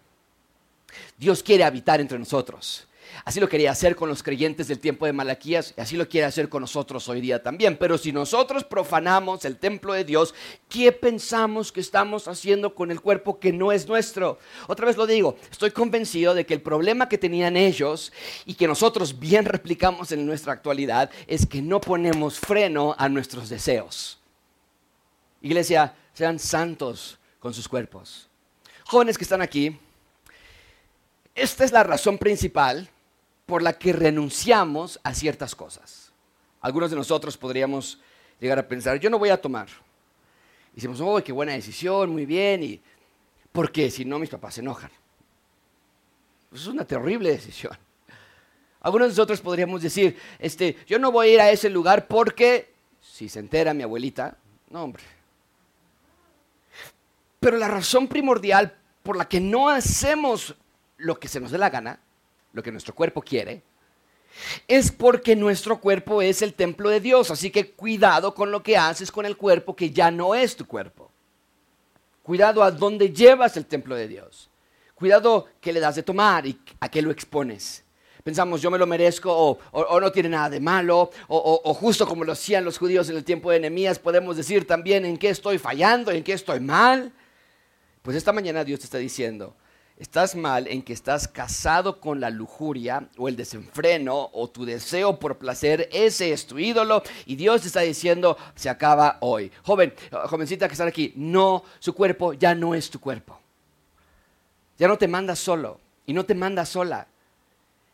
Dios 1.18 1.42
quiere 1.42 1.64
habitar 1.64 2.00
entre 2.00 2.20
nosotros. 2.20 2.86
Así 3.24 3.40
lo 3.40 3.48
quería 3.48 3.70
hacer 3.70 3.96
con 3.96 4.08
los 4.08 4.22
creyentes 4.22 4.68
del 4.68 4.78
tiempo 4.78 5.06
de 5.06 5.12
Malaquías 5.12 5.74
y 5.76 5.80
así 5.80 5.96
lo 5.96 6.08
quiere 6.08 6.26
hacer 6.26 6.48
con 6.48 6.62
nosotros 6.62 7.08
hoy 7.08 7.20
día 7.20 7.42
también. 7.42 7.76
Pero 7.76 7.98
si 7.98 8.12
nosotros 8.12 8.64
profanamos 8.64 9.44
el 9.44 9.58
templo 9.58 9.92
de 9.92 10.04
Dios, 10.04 10.34
¿qué 10.68 10.92
pensamos 10.92 11.70
que 11.72 11.80
estamos 11.80 12.28
haciendo 12.28 12.74
con 12.74 12.90
el 12.90 13.00
cuerpo 13.00 13.38
que 13.38 13.52
no 13.52 13.72
es 13.72 13.86
nuestro? 13.86 14.38
Otra 14.66 14.86
vez 14.86 14.96
lo 14.96 15.06
digo, 15.06 15.36
estoy 15.50 15.70
convencido 15.70 16.34
de 16.34 16.46
que 16.46 16.54
el 16.54 16.62
problema 16.62 17.08
que 17.08 17.18
tenían 17.18 17.56
ellos 17.56 18.12
y 18.44 18.54
que 18.54 18.66
nosotros 18.66 19.18
bien 19.18 19.44
replicamos 19.44 20.12
en 20.12 20.26
nuestra 20.26 20.52
actualidad 20.52 21.10
es 21.26 21.46
que 21.46 21.62
no 21.62 21.80
ponemos 21.80 22.38
freno 22.38 22.94
a 22.98 23.08
nuestros 23.08 23.48
deseos. 23.48 24.18
Iglesia, 25.40 25.94
sean 26.12 26.38
santos 26.38 27.18
con 27.40 27.52
sus 27.52 27.68
cuerpos. 27.68 28.28
Jóvenes 28.84 29.16
que 29.16 29.24
están 29.24 29.42
aquí, 29.42 29.78
esta 31.34 31.64
es 31.64 31.72
la 31.72 31.82
razón 31.82 32.18
principal 32.18 32.88
por 33.52 33.60
la 33.60 33.74
que 33.74 33.92
renunciamos 33.92 34.98
a 35.02 35.12
ciertas 35.12 35.54
cosas. 35.54 36.10
Algunos 36.62 36.88
de 36.88 36.96
nosotros 36.96 37.36
podríamos 37.36 38.00
llegar 38.40 38.58
a 38.58 38.66
pensar, 38.66 38.98
yo 38.98 39.10
no 39.10 39.18
voy 39.18 39.28
a 39.28 39.38
tomar. 39.38 39.68
Y 40.72 40.76
decimos, 40.76 41.02
oh, 41.02 41.22
qué 41.22 41.32
buena 41.32 41.52
decisión, 41.52 42.08
muy 42.08 42.24
bien. 42.24 42.62
Y, 42.62 42.80
¿Por 43.52 43.70
qué? 43.70 43.90
Si 43.90 44.06
no, 44.06 44.18
mis 44.18 44.30
papás 44.30 44.54
se 44.54 44.62
enojan. 44.62 44.90
es 46.50 46.66
una 46.66 46.86
terrible 46.86 47.28
decisión. 47.28 47.76
Algunos 48.80 49.08
de 49.08 49.10
nosotros 49.10 49.42
podríamos 49.42 49.82
decir, 49.82 50.16
este, 50.38 50.78
yo 50.86 50.98
no 50.98 51.12
voy 51.12 51.28
a 51.28 51.34
ir 51.34 51.40
a 51.42 51.50
ese 51.50 51.68
lugar 51.68 52.06
porque, 52.06 52.72
si 53.02 53.28
se 53.28 53.38
entera 53.38 53.74
mi 53.74 53.82
abuelita, 53.82 54.34
no, 54.70 54.84
hombre. 54.84 55.02
Pero 57.38 57.58
la 57.58 57.68
razón 57.68 58.08
primordial 58.08 58.74
por 59.02 59.18
la 59.18 59.28
que 59.28 59.40
no 59.40 59.68
hacemos 59.68 60.54
lo 60.96 61.20
que 61.20 61.28
se 61.28 61.38
nos 61.38 61.50
dé 61.50 61.58
la 61.58 61.68
gana, 61.68 62.00
lo 62.52 62.62
que 62.62 62.72
nuestro 62.72 62.94
cuerpo 62.94 63.22
quiere, 63.22 63.62
es 64.66 64.90
porque 64.90 65.36
nuestro 65.36 65.80
cuerpo 65.80 66.22
es 66.22 66.42
el 66.42 66.54
templo 66.54 66.88
de 66.88 67.00
Dios. 67.00 67.30
Así 67.30 67.50
que 67.50 67.72
cuidado 67.72 68.34
con 68.34 68.50
lo 68.50 68.62
que 68.62 68.76
haces 68.76 69.12
con 69.12 69.26
el 69.26 69.36
cuerpo 69.36 69.76
que 69.76 69.90
ya 69.90 70.10
no 70.10 70.34
es 70.34 70.56
tu 70.56 70.66
cuerpo. 70.66 71.10
Cuidado 72.22 72.62
a 72.62 72.70
dónde 72.70 73.12
llevas 73.12 73.56
el 73.56 73.66
templo 73.66 73.94
de 73.94 74.08
Dios. 74.08 74.48
Cuidado 74.94 75.48
qué 75.60 75.72
le 75.72 75.80
das 75.80 75.96
de 75.96 76.02
tomar 76.02 76.46
y 76.46 76.58
a 76.80 76.88
qué 76.88 77.02
lo 77.02 77.10
expones. 77.10 77.84
Pensamos, 78.22 78.62
yo 78.62 78.70
me 78.70 78.78
lo 78.78 78.86
merezco 78.86 79.58
o, 79.72 80.00
no 80.00 80.12
tiene 80.12 80.28
nada 80.28 80.48
de 80.48 80.60
malo, 80.60 81.10
o, 81.26 81.60
o, 81.64 81.74
justo 81.74 82.06
como 82.06 82.22
lo 82.22 82.30
hacían 82.30 82.64
los 82.64 82.78
judíos 82.78 83.08
en 83.08 83.16
el 83.16 83.24
tiempo 83.24 83.50
de 83.50 83.58
Nehemías, 83.58 83.98
podemos 83.98 84.36
decir 84.36 84.64
también 84.64 85.04
en 85.04 85.16
qué 85.16 85.30
estoy 85.30 85.58
fallando, 85.58 86.12
en 86.12 86.22
qué 86.22 86.34
estoy 86.34 86.60
mal. 86.60 87.12
Pues 88.00 88.16
esta 88.16 88.32
mañana 88.32 88.62
Dios 88.62 88.78
te 88.78 88.84
está 88.84 88.98
diciendo, 88.98 89.56
estás 90.02 90.34
mal 90.34 90.66
en 90.66 90.82
que 90.82 90.92
estás 90.92 91.28
casado 91.28 92.00
con 92.00 92.20
la 92.20 92.28
lujuria 92.28 93.08
o 93.16 93.28
el 93.28 93.36
desenfreno 93.36 94.30
o 94.32 94.50
tu 94.50 94.64
deseo 94.64 95.16
por 95.18 95.38
placer, 95.38 95.88
ese 95.92 96.32
es 96.32 96.44
tu 96.44 96.58
ídolo 96.58 97.04
y 97.24 97.36
Dios 97.36 97.62
te 97.62 97.68
está 97.68 97.80
diciendo, 97.80 98.36
se 98.56 98.68
acaba 98.68 99.18
hoy. 99.20 99.52
Joven, 99.62 99.94
jovencita 100.26 100.66
que 100.66 100.72
está 100.72 100.84
aquí, 100.84 101.12
no, 101.14 101.62
su 101.78 101.94
cuerpo 101.94 102.32
ya 102.32 102.52
no 102.52 102.74
es 102.74 102.90
tu 102.90 102.98
cuerpo. 102.98 103.38
Ya 104.76 104.88
no 104.88 104.98
te 104.98 105.06
manda 105.06 105.36
solo 105.36 105.78
y 106.04 106.12
no 106.12 106.24
te 106.24 106.34
manda 106.34 106.66
sola. 106.66 107.06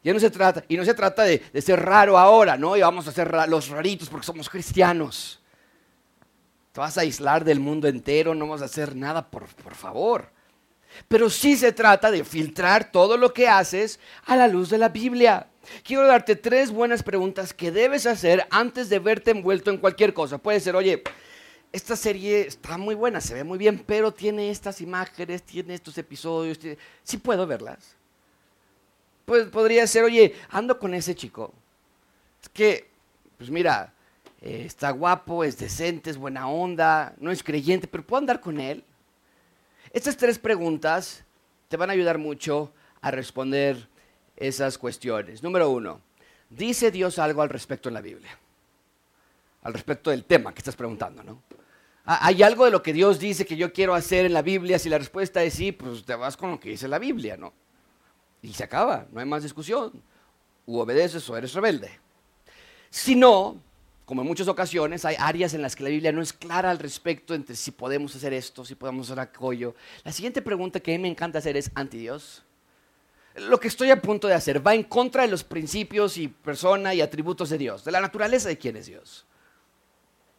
Ya 0.03 0.15
no 0.15 0.21
se 0.21 0.31
trata, 0.31 0.65
y 0.67 0.79
no 0.79 0.87
se 0.87 0.95
trata 0.95 1.25
de, 1.25 1.43
ser 1.61 1.85
raro 1.85 2.17
ahora, 2.17 2.57
¿no? 2.57 2.75
Y 2.75 2.81
vamos 2.81 3.07
a 3.07 3.13
ser 3.13 3.31
los 3.49 3.69
raritos 3.69 4.09
porque 4.09 4.25
somos 4.25 4.49
cristianos. 4.49 5.41
Te 6.73 6.81
vas 6.81 6.97
a 6.97 7.03
aislar 7.03 7.45
del 7.45 7.61
mundo 7.61 7.87
entero, 7.87 8.35
no 8.35 8.49
vas 8.49 8.63
a 8.63 8.67
hacer 8.67 8.97
nada, 8.97 9.29
por, 9.29 9.47
por 9.57 9.75
favor. 9.75 10.38
Pero 11.09 11.31
sí 11.31 11.57
se 11.57 11.73
trata 11.73 12.11
de 12.11 12.25
filtrar 12.25 12.91
todo 12.91 13.17
lo 13.17 13.33
que 13.33 13.49
haces 13.49 14.01
a 14.27 14.37
la 14.37 14.49
luz 14.49 14.71
de 14.71 14.79
la 14.79 14.89
Biblia. 14.89 15.47
Quiero 15.83 16.07
darte 16.07 16.37
tres 16.37 16.71
buenas 16.71 17.03
preguntas 17.03 17.53
que 17.53 17.71
debes 17.71 18.07
hacer 18.07 18.47
antes 18.51 18.89
de 18.89 18.99
verte 18.99 19.31
envuelto 19.31 19.71
en 19.71 19.79
cualquier 19.79 20.15
cosa. 20.15 20.39
Puede 20.39 20.61
ser, 20.61 20.75
oye, 20.77 21.03
esta 21.73 21.97
serie 21.97 22.47
está 22.47 22.79
muy 22.79 22.95
buena, 22.95 23.21
se 23.21 23.35
ve 23.35 23.45
muy 23.45 23.59
bien, 23.59 23.83
pero 23.87 24.13
tiene 24.13 24.51
estas 24.51 24.81
imágenes, 24.81 25.43
tiene 25.43 25.75
estos 25.75 25.99
episodios. 25.99 26.59
Sí 27.03 27.19
puedo 27.19 27.47
verlas. 27.47 27.95
Pues 29.25 29.47
podría 29.49 29.87
ser, 29.87 30.05
oye, 30.05 30.35
ando 30.49 30.79
con 30.79 30.95
ese 30.95 31.15
chico. 31.15 31.53
Es 32.43 32.49
que, 32.49 32.89
pues 33.37 33.51
mira, 33.51 33.93
eh, 34.41 34.63
está 34.65 34.91
guapo, 34.91 35.45
es 35.45 35.59
decente, 35.59 36.09
es 36.11 36.17
buena 36.17 36.49
onda, 36.49 37.15
no 37.19 37.31
es 37.31 37.43
creyente, 37.43 37.87
pero 37.87 38.07
puedo 38.07 38.21
andar 38.21 38.41
con 38.41 38.59
él. 38.59 38.83
Estas 39.93 40.17
tres 40.17 40.39
preguntas 40.39 41.25
te 41.69 41.77
van 41.77 41.91
a 41.91 41.93
ayudar 41.93 42.19
mucho 42.19 42.73
a 43.01 43.11
responder 43.11 43.89
esas 44.37 44.79
cuestiones. 44.79 45.43
Número 45.43 45.71
uno, 45.71 46.01
¿dice 46.51 46.91
Dios 46.91 47.19
algo 47.19 47.43
al 47.43 47.49
respecto 47.49 47.89
en 47.89 47.95
la 47.95 48.01
Biblia? 48.01 48.39
Al 49.63 49.73
respecto 49.73 50.11
del 50.11 50.25
tema 50.25 50.53
que 50.53 50.61
estás 50.61 50.77
preguntando, 50.77 51.23
¿no? 51.23 51.43
¿Hay 52.11 52.43
algo 52.43 52.65
de 52.65 52.71
lo 52.71 52.83
que 52.83 52.95
Dios 52.95 53.19
dice 53.19 53.45
que 53.45 53.57
yo 53.57 53.71
quiero 53.71 53.95
hacer 53.95 54.25
en 54.25 54.33
la 54.33 54.41
Biblia? 54.41 54.79
Si 54.79 54.89
la 54.89 54.97
respuesta 54.97 55.43
es 55.43 55.53
sí, 55.53 55.73
pues 55.73 56.05
te 56.07 56.15
vas 56.15 56.39
con 56.39 56.51
lo 56.53 56.59
que 56.59 56.71
dice 56.71 56.89
la 56.89 56.99
Biblia, 56.99 57.37
¿no? 57.37 57.53
Y 58.41 58.55
se 58.55 58.65
acaba, 58.65 59.07
no 59.13 59.21
hay 59.21 59.27
más 59.27 59.43
discusión. 59.43 60.03
U 60.65 60.79
obedeces 60.79 61.29
o 61.29 61.37
eres 61.37 61.53
rebelde. 61.53 61.91
Si 62.89 63.15
no, 63.15 63.61
como 64.09 64.23
en 64.23 64.27
muchas 64.27 64.49
ocasiones, 64.49 65.05
hay 65.05 65.17
áreas 65.19 65.53
en 65.53 65.61
las 65.61 65.77
que 65.77 65.83
la 65.83 65.91
Biblia 65.91 66.13
no 66.13 66.23
es 66.23 66.33
clara 66.33 66.71
al 66.71 66.79
respecto 66.79 67.35
entre 67.35 67.55
si 67.55 67.73
podemos 67.73 68.17
hacer 68.17 68.33
esto, 68.33 68.65
si 68.65 68.75
podemos 68.75 69.07
hacer 69.11 69.21
aquello. 69.21 69.75
La 70.03 70.13
siguiente 70.13 70.41
pregunta 70.41 70.81
que 70.81 70.95
a 70.95 70.97
mí 70.97 71.03
me 71.03 71.09
encanta 71.09 71.41
hacer 71.41 71.59
es, 71.59 71.71
¿anti 71.75 71.99
Dios? 71.99 72.43
Lo 73.35 73.61
que 73.61 73.69
estoy 73.69 73.91
a 73.91 74.01
punto 74.01 74.27
de 74.27 74.33
hacer 74.33 74.67
va 74.67 74.75
en 74.75 74.85
contra 74.85 75.25
de 75.25 75.29
los 75.29 75.45
principios 75.45 76.17
y 76.17 76.29
persona 76.29 76.95
y 76.95 77.03
atributos 77.03 77.51
de 77.51 77.59
Dios, 77.59 77.85
de 77.85 77.93
la 77.93 78.01
naturaleza 78.01 78.49
de 78.49 78.57
quién 78.57 78.79
es 78.79 78.87
Dios. 78.87 79.27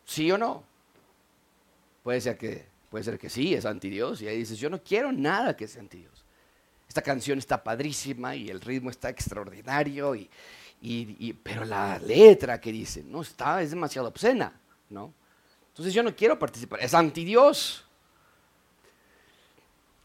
¿Sí 0.03 0.31
o 0.31 0.39
no? 0.39 0.63
Puede 2.01 2.21
ser 2.21 2.39
que, 2.39 2.65
puede 2.89 3.03
ser 3.03 3.19
que 3.19 3.29
sí, 3.29 3.53
es 3.53 3.67
anti 3.67 3.91
Dios. 3.91 4.19
Y 4.23 4.27
ahí 4.27 4.39
dices, 4.39 4.57
yo 4.57 4.71
no 4.71 4.81
quiero 4.81 5.11
nada 5.11 5.55
que 5.55 5.67
sea 5.67 5.83
anti 5.83 5.99
Dios. 5.99 6.25
Esta 6.87 7.03
canción 7.03 7.37
está 7.37 7.63
padrísima 7.63 8.35
y 8.35 8.49
el 8.49 8.61
ritmo 8.61 8.89
está 8.89 9.09
extraordinario 9.09 10.15
y, 10.15 10.27
pero 11.43 11.65
la 11.65 11.99
letra 11.99 12.59
que 12.59 12.71
dice, 12.71 13.03
no 13.03 13.21
está, 13.21 13.61
es 13.61 13.71
demasiado 13.71 14.07
obscena, 14.07 14.53
¿no? 14.89 15.13
Entonces 15.69 15.93
yo 15.93 16.03
no 16.03 16.15
quiero 16.15 16.39
participar, 16.39 16.81
es 16.81 16.93
anti 16.93 17.23
Dios. 17.23 17.85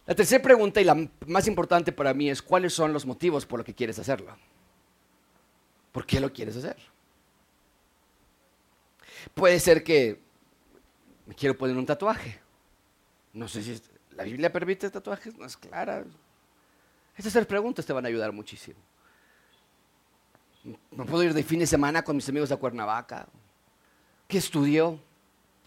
La 0.06 0.14
tercera 0.14 0.42
pregunta 0.42 0.80
y 0.80 0.84
la 0.84 1.08
más 1.26 1.46
importante 1.46 1.92
para 1.92 2.12
mí 2.12 2.28
es 2.28 2.42
cuáles 2.42 2.74
son 2.74 2.92
los 2.92 3.06
motivos 3.06 3.46
por 3.46 3.60
los 3.60 3.66
que 3.66 3.74
quieres 3.74 3.98
hacerlo. 3.98 4.36
¿Por 5.92 6.04
qué 6.04 6.20
lo 6.20 6.32
quieres 6.32 6.56
hacer? 6.56 6.76
Puede 9.32 9.58
ser 9.60 9.82
que 9.82 10.20
me 11.26 11.34
quiero 11.34 11.56
poner 11.56 11.76
un 11.76 11.86
tatuaje. 11.86 12.40
No 13.32 13.48
sé 13.48 13.62
si 13.62 13.80
la 14.10 14.24
Biblia 14.24 14.52
permite 14.52 14.90
tatuajes, 14.90 15.36
no 15.38 15.46
es 15.46 15.56
clara. 15.56 16.04
Estas 17.16 17.32
tres 17.32 17.46
preguntas 17.46 17.86
te 17.86 17.92
van 17.92 18.04
a 18.04 18.08
ayudar 18.08 18.32
muchísimo. 18.32 18.78
No 20.64 21.04
puedo 21.04 21.22
ir 21.22 21.34
de 21.34 21.42
fin 21.42 21.58
de 21.58 21.66
semana 21.66 22.02
con 22.02 22.16
mis 22.16 22.28
amigos 22.28 22.50
a 22.50 22.56
Cuernavaca. 22.56 23.26
¿Qué 24.26 24.38
estudio? 24.38 24.98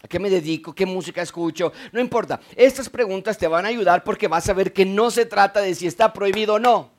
¿A 0.02 0.08
qué 0.08 0.18
me 0.18 0.30
dedico? 0.30 0.74
¿Qué 0.74 0.86
música 0.86 1.22
escucho? 1.22 1.72
No 1.92 2.00
importa. 2.00 2.40
Estas 2.56 2.88
preguntas 2.88 3.38
te 3.38 3.48
van 3.48 3.64
a 3.64 3.68
ayudar 3.68 4.04
porque 4.04 4.28
vas 4.28 4.48
a 4.48 4.52
ver 4.52 4.72
que 4.72 4.84
no 4.84 5.10
se 5.10 5.26
trata 5.26 5.60
de 5.60 5.74
si 5.74 5.86
está 5.86 6.12
prohibido 6.12 6.54
o 6.54 6.58
no. 6.58 6.90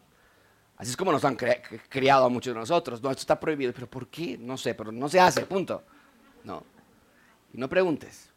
Así 0.78 0.92
es 0.92 0.98
como 0.98 1.12
nos 1.12 1.26
han 1.26 1.36
criado 1.36 2.26
a 2.26 2.30
muchos 2.30 2.54
de 2.54 2.60
nosotros. 2.60 3.02
No, 3.02 3.12
esto 3.12 3.22
está 3.22 3.40
prohibido. 3.40 3.74
¿Pero 3.74 3.88
por 3.88 4.08
qué? 4.08 4.38
No 4.38 4.58
sé, 4.58 4.74
pero 4.74 4.92
no 4.92 5.10
se 5.10 5.20
hace, 5.20 5.46
punto. 5.46 5.84
No. 6.44 6.64
No 7.54 7.68
preguntes. 7.68 8.30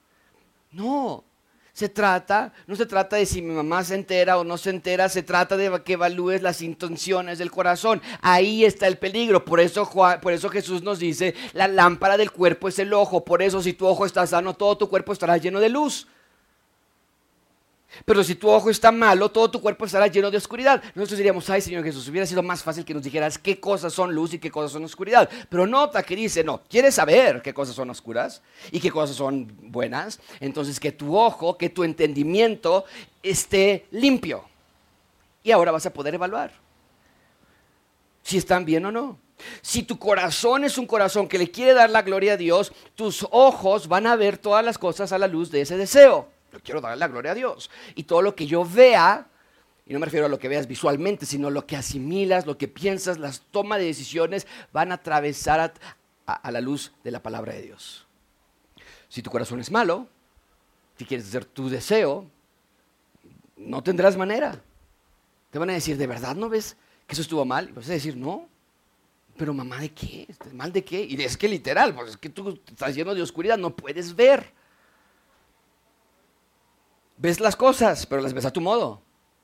No. 0.72 1.24
Se 1.74 1.88
trata, 1.88 2.52
no 2.66 2.76
se 2.76 2.84
trata 2.84 3.16
de 3.16 3.24
si 3.24 3.40
mi 3.40 3.54
mamá 3.54 3.82
se 3.82 3.94
entera 3.94 4.36
o 4.36 4.44
no 4.44 4.58
se 4.58 4.68
entera, 4.68 5.08
se 5.08 5.22
trata 5.22 5.56
de 5.56 5.82
que 5.82 5.94
evalúes 5.94 6.42
las 6.42 6.60
intenciones 6.60 7.38
del 7.38 7.50
corazón. 7.50 8.02
Ahí 8.20 8.66
está 8.66 8.86
el 8.86 8.98
peligro. 8.98 9.44
Por 9.46 9.58
eso, 9.58 9.88
por 10.20 10.32
eso 10.32 10.50
Jesús 10.50 10.82
nos 10.82 10.98
dice, 10.98 11.34
la 11.54 11.68
lámpara 11.68 12.18
del 12.18 12.30
cuerpo 12.30 12.68
es 12.68 12.78
el 12.78 12.92
ojo. 12.92 13.24
Por 13.24 13.40
eso 13.40 13.62
si 13.62 13.72
tu 13.72 13.86
ojo 13.86 14.04
está 14.04 14.26
sano, 14.26 14.52
todo 14.52 14.76
tu 14.76 14.88
cuerpo 14.90 15.14
estará 15.14 15.38
lleno 15.38 15.60
de 15.60 15.70
luz. 15.70 16.06
Pero 18.04 18.24
si 18.24 18.34
tu 18.34 18.48
ojo 18.48 18.70
está 18.70 18.90
malo, 18.90 19.30
todo 19.30 19.50
tu 19.50 19.60
cuerpo 19.60 19.84
estará 19.84 20.06
lleno 20.06 20.30
de 20.30 20.38
oscuridad. 20.38 20.82
Nosotros 20.94 21.18
diríamos, 21.18 21.48
ay 21.50 21.60
Señor 21.60 21.84
Jesús, 21.84 22.08
hubiera 22.08 22.26
sido 22.26 22.42
más 22.42 22.62
fácil 22.62 22.84
que 22.84 22.94
nos 22.94 23.02
dijeras 23.02 23.38
qué 23.38 23.60
cosas 23.60 23.92
son 23.92 24.14
luz 24.14 24.34
y 24.34 24.38
qué 24.38 24.50
cosas 24.50 24.72
son 24.72 24.84
oscuridad. 24.84 25.28
Pero 25.48 25.66
nota 25.66 26.02
que 26.02 26.16
dice, 26.16 26.42
no, 26.42 26.62
¿quieres 26.68 26.94
saber 26.94 27.42
qué 27.42 27.52
cosas 27.52 27.74
son 27.74 27.90
oscuras 27.90 28.42
y 28.70 28.80
qué 28.80 28.90
cosas 28.90 29.16
son 29.16 29.54
buenas? 29.62 30.20
Entonces 30.40 30.80
que 30.80 30.92
tu 30.92 31.16
ojo, 31.16 31.58
que 31.58 31.68
tu 31.68 31.84
entendimiento 31.84 32.84
esté 33.22 33.86
limpio. 33.90 34.44
Y 35.42 35.50
ahora 35.50 35.72
vas 35.72 35.86
a 35.86 35.92
poder 35.92 36.14
evaluar 36.14 36.52
si 38.22 38.38
están 38.38 38.64
bien 38.64 38.86
o 38.86 38.92
no. 38.92 39.18
Si 39.60 39.82
tu 39.82 39.98
corazón 39.98 40.64
es 40.64 40.78
un 40.78 40.86
corazón 40.86 41.28
que 41.28 41.36
le 41.36 41.50
quiere 41.50 41.74
dar 41.74 41.90
la 41.90 42.02
gloria 42.02 42.34
a 42.34 42.36
Dios, 42.36 42.72
tus 42.94 43.26
ojos 43.32 43.88
van 43.88 44.06
a 44.06 44.14
ver 44.14 44.38
todas 44.38 44.64
las 44.64 44.78
cosas 44.78 45.12
a 45.12 45.18
la 45.18 45.26
luz 45.26 45.50
de 45.50 45.62
ese 45.62 45.76
deseo 45.76 46.28
quiero 46.60 46.80
dar 46.80 46.96
la 46.98 47.08
gloria 47.08 47.32
a 47.32 47.34
Dios. 47.34 47.70
Y 47.94 48.04
todo 48.04 48.22
lo 48.22 48.34
que 48.34 48.46
yo 48.46 48.64
vea 48.64 49.28
y 49.86 49.92
no 49.92 49.98
me 49.98 50.06
refiero 50.06 50.26
a 50.26 50.28
lo 50.28 50.38
que 50.38 50.48
veas 50.48 50.66
visualmente, 50.66 51.26
sino 51.26 51.50
lo 51.50 51.66
que 51.66 51.76
asimilas, 51.76 52.46
lo 52.46 52.56
que 52.56 52.68
piensas, 52.68 53.18
las 53.18 53.40
tomas 53.50 53.78
de 53.78 53.86
decisiones 53.86 54.46
van 54.72 54.92
a 54.92 54.96
atravesar 54.96 55.74
a, 56.26 56.50
la 56.50 56.60
luz 56.60 56.92
de 57.02 57.10
la 57.10 57.22
palabra 57.22 57.52
de 57.52 57.62
Dios. 57.62 58.06
Si 59.08 59.22
tu 59.22 59.30
corazón 59.30 59.60
es 59.60 59.70
malo, 59.70 60.08
si 60.96 61.04
quieres 61.04 61.26
hacer 61.26 61.44
tu 61.44 61.68
deseo, 61.68 62.26
no 63.56 63.82
tendrás 63.82 64.16
manera. 64.16 64.62
Te 65.50 65.58
van 65.58 65.70
a 65.70 65.74
decir, 65.74 65.96
¿de 65.96 66.06
verdad 66.06 66.36
no 66.36 66.48
ves 66.48 66.76
que 67.06 67.14
eso 67.14 67.22
estuvo 67.22 67.44
mal? 67.44 67.68
Y 67.68 67.72
vas 67.72 67.90
a 67.90 67.92
decir, 67.92 68.16
no. 68.16 68.48
Pero 69.36 69.52
mamá, 69.52 69.80
¿de 69.80 69.92
qué? 69.92 70.28
¿Mal 70.52 70.72
de 70.72 70.84
qué? 70.84 71.02
Y 71.02 71.20
es 71.20 71.36
que 71.36 71.48
literal, 71.48 71.94
pues 71.94 72.10
es 72.10 72.16
que 72.16 72.28
tú 72.28 72.60
estás 72.66 72.94
lleno 72.94 73.14
de 73.14 73.22
oscuridad, 73.22 73.58
no 73.58 73.74
puedes 73.74 74.14
ver. 74.14 74.52
Ves 77.22 77.38
las 77.38 77.54
cosas, 77.54 78.04
pero 78.04 78.20
las 78.20 78.34
ves 78.34 78.46
a 78.46 78.50
tu 78.50 78.60
modo, 78.60 79.00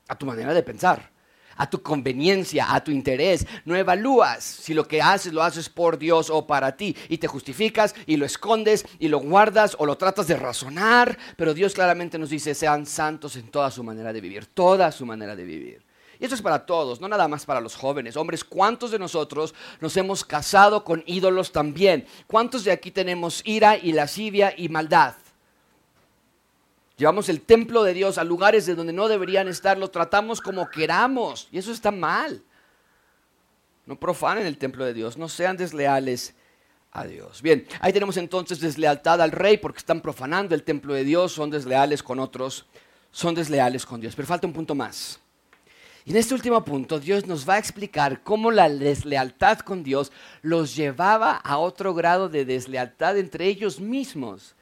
a 0.09 0.17
tu 0.17 0.25
manera 0.25 0.53
de 0.53 0.63
pensar, 0.63 1.11
a 1.55 1.69
tu 1.69 1.81
conveniencia, 1.81 2.75
a 2.75 2.83
tu 2.83 2.91
interés. 2.91 3.47
No 3.63 3.73
evalúas 3.73 4.43
si 4.43 4.73
lo 4.73 4.85
que 4.85 5.01
haces 5.01 5.31
lo 5.31 5.41
haces 5.41 5.69
por 5.69 5.97
Dios 5.97 6.29
o 6.29 6.45
para 6.45 6.75
ti 6.75 6.93
y 7.07 7.19
te 7.19 7.27
justificas 7.27 7.95
y 8.05 8.17
lo 8.17 8.25
escondes 8.25 8.85
y 8.99 9.07
lo 9.07 9.19
guardas 9.19 9.77
o 9.79 9.85
lo 9.85 9.97
tratas 9.97 10.27
de 10.27 10.35
razonar. 10.35 11.17
Pero 11.37 11.53
Dios 11.53 11.73
claramente 11.73 12.19
nos 12.19 12.31
dice, 12.31 12.53
sean 12.53 12.85
santos 12.85 13.37
en 13.37 13.47
toda 13.47 13.71
su 13.71 13.81
manera 13.81 14.11
de 14.11 14.19
vivir, 14.19 14.47
toda 14.47 14.91
su 14.91 15.05
manera 15.05 15.33
de 15.33 15.45
vivir. 15.45 15.85
Y 16.19 16.25
esto 16.25 16.35
es 16.35 16.41
para 16.41 16.65
todos, 16.65 16.99
no 16.99 17.07
nada 17.07 17.29
más 17.29 17.45
para 17.45 17.61
los 17.61 17.77
jóvenes. 17.77 18.17
Hombres, 18.17 18.43
¿cuántos 18.43 18.91
de 18.91 18.99
nosotros 18.99 19.55
nos 19.79 19.95
hemos 19.95 20.25
casado 20.25 20.83
con 20.83 21.01
ídolos 21.05 21.53
también? 21.53 22.05
¿Cuántos 22.27 22.65
de 22.65 22.73
aquí 22.73 22.91
tenemos 22.91 23.41
ira 23.45 23.77
y 23.77 23.93
lascivia 23.93 24.53
y 24.57 24.67
maldad? 24.67 25.13
Llevamos 26.99 27.29
el 27.29 27.39
templo 27.39 27.83
de 27.83 27.93
Dios 27.93 28.17
a 28.17 28.25
lugares 28.25 28.65
de 28.65 28.75
donde 28.75 28.91
no 28.91 29.07
deberían 29.07 29.47
estar, 29.47 29.77
lo 29.77 29.89
tratamos 29.89 30.41
como 30.41 30.69
queramos 30.69 31.47
y 31.49 31.57
eso 31.57 31.71
está 31.71 31.91
mal. 31.91 32.43
No 33.85 33.97
profanen 33.97 34.45
el 34.45 34.57
templo 34.57 34.83
de 34.83 34.93
Dios, 34.93 35.17
no 35.17 35.29
sean 35.29 35.55
desleales 35.55 36.35
a 36.91 37.05
Dios. 37.05 37.41
Bien, 37.41 37.65
ahí 37.79 37.93
tenemos 37.93 38.17
entonces 38.17 38.59
deslealtad 38.59 39.21
al 39.21 39.31
rey 39.31 39.55
porque 39.55 39.77
están 39.77 40.01
profanando 40.01 40.53
el 40.53 40.63
templo 40.63 40.93
de 40.93 41.05
Dios, 41.05 41.31
son 41.31 41.49
desleales 41.49 42.03
con 42.03 42.19
otros, 42.19 42.65
son 43.11 43.33
desleales 43.33 43.85
con 43.85 44.01
Dios. 44.01 44.13
Pero 44.13 44.27
falta 44.27 44.45
un 44.45 44.51
punto 44.51 44.75
más. 44.75 45.21
Y 46.03 46.11
en 46.11 46.17
este 46.17 46.33
último 46.33 46.65
punto, 46.65 46.99
Dios 46.99 47.25
nos 47.25 47.47
va 47.47 47.53
a 47.53 47.59
explicar 47.59 48.23
cómo 48.23 48.51
la 48.51 48.67
deslealtad 48.67 49.59
con 49.59 49.83
Dios 49.83 50.11
los 50.41 50.75
llevaba 50.75 51.37
a 51.37 51.59
otro 51.59 51.93
grado 51.93 52.27
de 52.27 52.43
deslealtad 52.43 53.17
entre 53.17 53.45
ellos 53.45 53.79
mismos 53.79 54.53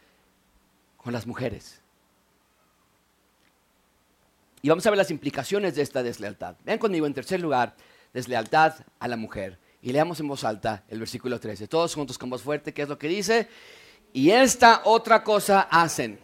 con 0.97 1.13
las 1.13 1.26
mujeres. 1.26 1.82
Y 4.62 4.70
vamos 4.70 4.86
a 4.86 4.89
ver 4.89 4.98
las 4.98 5.12
implicaciones 5.12 5.76
de 5.76 5.82
esta 5.82 6.04
deslealtad. 6.04 6.56
Vean 6.65 6.80
conmigo 6.80 7.06
en 7.06 7.13
tercer 7.13 7.39
lugar, 7.39 7.76
deslealtad 8.13 8.76
a 9.00 9.08
la 9.08 9.17
mujer. 9.17 9.60
Y 9.82 9.91
leamos 9.91 10.20
en 10.20 10.28
voz 10.28 10.43
alta 10.43 10.84
el 10.89 11.00
versículo 11.00 11.39
13. 11.39 11.67
Todos 11.67 11.93
juntos 11.93 12.17
con 12.17 12.30
voz 12.30 12.41
fuerte, 12.41 12.74
¿qué 12.74 12.82
es 12.82 12.89
lo 12.89 12.98
que 12.98 13.08
dice? 13.08 13.48
Y 14.13 14.32
esta 14.32 14.82
otra 14.86 15.24
cosa 15.24 15.62
hacen. 15.70 16.20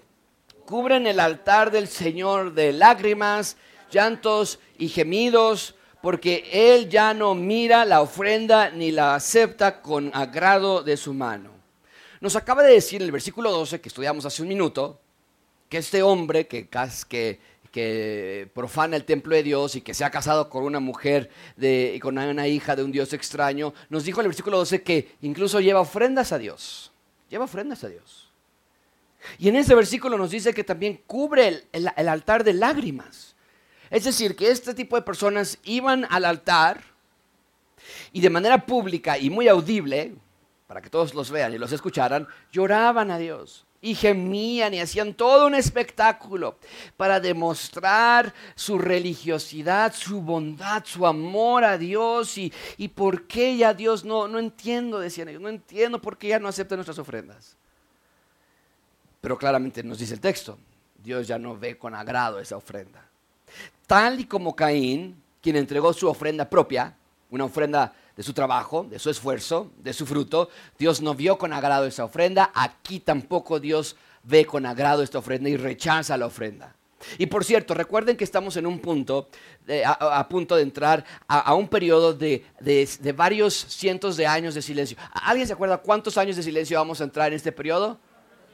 Cubren 0.65 1.05
el 1.05 1.19
altar 1.19 1.71
del 1.71 1.87
Señor 1.87 2.53
de 2.53 2.73
lágrimas, 2.73 3.57
llantos 3.91 4.59
y 4.77 4.89
gemidos, 4.89 5.75
porque 6.01 6.49
Él 6.51 6.89
ya 6.89 7.13
no 7.13 7.35
mira 7.35 7.85
la 7.85 8.01
ofrenda 8.01 8.71
ni 8.71 8.91
la 8.91 9.15
acepta 9.15 9.81
con 9.81 10.09
agrado 10.13 10.81
de 10.83 10.97
su 10.97 11.13
mano. 11.13 11.51
Nos 12.19 12.35
acaba 12.35 12.63
de 12.63 12.73
decir 12.73 13.01
en 13.01 13.05
el 13.05 13.11
versículo 13.11 13.51
12 13.51 13.79
que 13.79 13.89
estudiamos 13.89 14.25
hace 14.25 14.41
un 14.41 14.47
minuto, 14.47 14.99
que 15.69 15.77
este 15.77 16.01
hombre 16.01 16.47
que, 16.47 16.69
que 17.07 17.39
que 17.73 18.51
profana 18.53 18.95
el 18.95 19.03
templo 19.03 19.35
de 19.35 19.41
Dios 19.41 19.75
y 19.75 19.81
que 19.81 19.95
se 19.95 20.05
ha 20.05 20.11
casado 20.11 20.47
con 20.47 20.63
una 20.63 20.79
mujer 20.79 21.31
de, 21.57 21.99
con 22.03 22.19
una 22.19 22.47
hija 22.47 22.75
de 22.75 22.83
un 22.83 22.91
Dios 22.91 23.13
extraño, 23.13 23.73
nos 23.89 24.03
dijo 24.03 24.21
en 24.21 24.25
el 24.25 24.29
versículo 24.29 24.59
12 24.59 24.83
que 24.83 25.15
incluso 25.23 25.59
lleva 25.59 25.79
ofrendas 25.79 26.31
a 26.31 26.37
Dios. 26.37 26.91
Lleva 27.31 27.45
ofrendas 27.45 27.83
a 27.83 27.89
Dios. 27.89 28.31
Y 29.39 29.49
en 29.49 29.55
ese 29.55 29.73
versículo 29.73 30.19
nos 30.19 30.29
dice 30.29 30.53
que 30.53 30.63
también 30.63 31.01
cubre 31.07 31.65
el, 31.71 31.89
el 31.97 32.07
altar 32.07 32.43
de 32.43 32.53
lágrimas. 32.53 33.35
Es 33.89 34.03
decir, 34.03 34.35
que 34.35 34.51
este 34.51 34.75
tipo 34.75 34.95
de 34.95 35.01
personas 35.01 35.57
iban 35.63 36.05
al 36.11 36.25
altar 36.25 36.83
y 38.11 38.21
de 38.21 38.29
manera 38.29 38.67
pública 38.67 39.17
y 39.17 39.31
muy 39.31 39.47
audible, 39.47 40.13
para 40.67 40.79
que 40.79 40.91
todos 40.91 41.15
los 41.15 41.31
vean 41.31 41.55
y 41.55 41.57
los 41.57 41.71
escucharan, 41.71 42.27
lloraban 42.51 43.09
a 43.09 43.17
Dios 43.17 43.65
y 43.83 43.95
gemían 43.95 44.73
y 44.73 44.79
hacían 44.79 45.13
todo 45.13 45.45
un 45.45 45.55
espectáculo 45.55 46.57
para 46.95 47.19
demostrar 47.19 48.33
su 48.55 48.77
religiosidad, 48.77 49.93
su 49.93 50.21
bondad, 50.21 50.85
su 50.85 51.05
amor 51.05 51.65
a 51.65 51.77
Dios 51.77 52.37
y, 52.37 52.53
y 52.77 52.87
por 52.87 53.27
qué 53.27 53.57
ya 53.57 53.73
Dios 53.73 54.05
no, 54.05 54.29
no 54.29 54.39
entiendo, 54.39 54.99
decían 54.99 55.27
ellos, 55.27 55.41
no 55.41 55.49
entiendo 55.49 56.01
por 56.01 56.17
qué 56.17 56.29
ya 56.29 56.39
no 56.39 56.47
acepta 56.47 56.75
nuestras 56.75 56.97
ofrendas. 56.97 57.57
Pero 59.19 59.37
claramente 59.37 59.83
nos 59.83 59.99
dice 59.99 60.13
el 60.13 60.21
texto, 60.21 60.57
Dios 61.03 61.27
ya 61.27 61.37
no 61.37 61.57
ve 61.57 61.77
con 61.77 61.93
agrado 61.93 62.39
esa 62.39 62.55
ofrenda. 62.55 63.05
Tal 63.85 64.17
y 64.17 64.25
como 64.25 64.55
Caín, 64.55 65.21
quien 65.41 65.57
entregó 65.57 65.91
su 65.91 66.07
ofrenda 66.07 66.49
propia, 66.49 66.95
una 67.29 67.43
ofrenda 67.43 67.93
de 68.15 68.23
su 68.23 68.33
trabajo, 68.33 68.85
de 68.89 68.99
su 68.99 69.09
esfuerzo, 69.09 69.71
de 69.77 69.93
su 69.93 70.05
fruto. 70.05 70.49
Dios 70.77 71.01
no 71.01 71.15
vio 71.15 71.37
con 71.37 71.53
agrado 71.53 71.85
esa 71.85 72.05
ofrenda. 72.05 72.51
Aquí 72.53 72.99
tampoco 72.99 73.59
Dios 73.59 73.95
ve 74.23 74.45
con 74.45 74.65
agrado 74.65 75.03
esta 75.03 75.19
ofrenda 75.19 75.49
y 75.49 75.57
rechaza 75.57 76.17
la 76.17 76.27
ofrenda. 76.27 76.75
Y 77.17 77.25
por 77.25 77.43
cierto, 77.43 77.73
recuerden 77.73 78.15
que 78.15 78.23
estamos 78.23 78.55
en 78.57 78.65
un 78.65 78.79
punto, 78.79 79.27
a, 79.85 80.27
punto 80.29 80.55
de 80.55 80.63
entrar 80.63 81.03
a, 81.27 81.53
un 81.53 81.67
periodo 81.67 82.13
de, 82.13 82.45
de, 82.59 83.11
varios 83.11 83.53
cientos 83.53 84.15
de 84.15 84.25
años 84.25 84.55
de 84.55 84.61
silencio. 84.61 84.97
¿Alguien 85.11 85.47
se 85.47 85.53
acuerda 85.53 85.77
cuántos 85.79 86.17
años 86.17 86.35
de 86.35 86.43
silencio 86.43 86.77
vamos 86.77 87.01
a 87.01 87.03
entrar 87.03 87.27
en 87.27 87.33
este 87.33 87.51
periodo? 87.51 87.99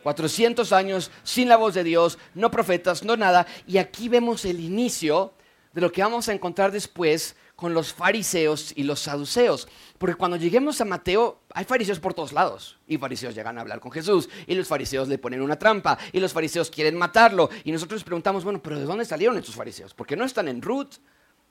400 0.04 0.72
años 0.74 1.12
sin 1.24 1.50
la 1.50 1.58
voz 1.58 1.74
de 1.74 1.84
Dios, 1.84 2.18
no 2.34 2.50
profetas, 2.50 3.04
no 3.04 3.18
nada. 3.18 3.46
Y 3.68 3.78
aquí 3.78 4.10
vemos 4.10 4.46
el 4.46 4.60
inicio 4.60 5.34
de 5.74 5.82
lo 5.82 5.92
que 5.92 6.02
vamos 6.02 6.28
a 6.30 6.34
encontrar 6.34 6.72
después 6.72 7.36
con 7.60 7.74
los 7.74 7.92
fariseos 7.92 8.72
y 8.74 8.84
los 8.84 9.02
saduceos. 9.02 9.68
Porque 9.98 10.16
cuando 10.16 10.38
lleguemos 10.38 10.80
a 10.80 10.86
Mateo, 10.86 11.42
hay 11.54 11.66
fariseos 11.66 12.00
por 12.00 12.14
todos 12.14 12.32
lados. 12.32 12.78
Y 12.88 12.98
fariseos 12.98 13.36
llegan 13.36 13.58
a 13.58 13.62
hablar 13.62 13.82
con 13.82 13.92
Jesús. 13.92 14.30
Y 14.48 14.56
los 14.56 14.70
fariseos 14.70 15.10
le 15.10 15.18
ponen 15.18 15.42
una 15.42 15.60
trampa. 15.60 15.98
Y 16.14 16.22
los 16.22 16.32
fariseos 16.32 16.70
quieren 16.70 16.96
matarlo. 16.96 17.50
Y 17.66 17.74
nosotros 17.74 18.06
preguntamos, 18.06 18.46
bueno, 18.46 18.64
pero 18.64 18.80
¿de 18.80 18.86
dónde 18.86 19.04
salieron 19.04 19.38
estos 19.38 19.56
fariseos? 19.56 19.94
Porque 19.94 20.16
no 20.16 20.24
están 20.24 20.48
en 20.48 20.62
Ruth, 20.62 21.00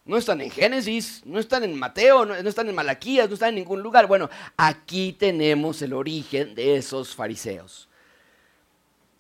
no 0.07 0.17
están 0.17 0.41
en 0.41 0.51
Génesis, 0.51 1.21
no 1.27 1.39
están 1.39 1.63
en 1.63 1.79
Mateo, 1.79 2.25
no, 2.25 2.43
no 2.43 2.49
están 2.49 2.71
en 2.71 2.75
Malaquías, 2.75 3.29
no 3.29 3.35
están 3.35 3.51
en 3.51 3.57
ningún 3.57 3.83
lugar. 3.83 4.07
Bueno, 4.07 4.31
aquí 4.57 5.13
tenemos 5.13 5.83
el 5.83 5.93
origen 5.93 6.55
de 6.55 6.77
esos 6.77 7.15
fariseos 7.15 7.88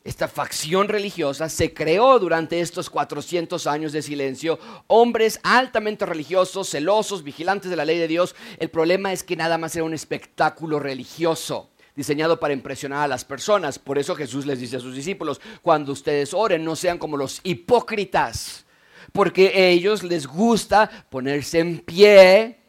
esta 0.08 0.26
facción 0.26 0.88
religiosa 0.88 1.50
se 1.50 1.74
creó 1.74 2.18
durante 2.18 2.60
estos 2.60 2.88
400 2.88 3.66
años 3.66 3.92
de 3.92 4.00
silencio. 4.00 4.58
Hombres 4.86 5.38
altamente 5.42 6.06
religiosos, 6.06 6.70
celosos, 6.70 7.22
vigilantes 7.22 7.70
de 7.70 7.76
la 7.76 7.84
ley 7.84 7.98
de 7.98 8.08
Dios. 8.08 8.34
El 8.58 8.70
problema 8.70 9.12
es 9.12 9.22
que 9.22 9.36
nada 9.36 9.58
más 9.58 9.76
era 9.76 9.84
un 9.84 9.92
espectáculo 9.92 10.78
religioso 10.78 11.68
diseñado 11.94 12.40
para 12.40 12.54
impresionar 12.54 13.02
a 13.02 13.08
las 13.08 13.26
personas. 13.26 13.78
Por 13.78 13.98
eso 13.98 14.14
Jesús 14.16 14.46
les 14.46 14.60
dice 14.60 14.76
a 14.76 14.80
sus 14.80 14.94
discípulos, 14.94 15.42
cuando 15.60 15.92
ustedes 15.92 16.32
oren, 16.32 16.64
no 16.64 16.74
sean 16.74 16.96
como 16.96 17.18
los 17.18 17.40
hipócritas, 17.42 18.64
porque 19.12 19.48
a 19.48 19.66
ellos 19.66 20.02
les 20.02 20.26
gusta 20.26 20.88
ponerse 21.10 21.58
en 21.58 21.80
pie 21.80 22.60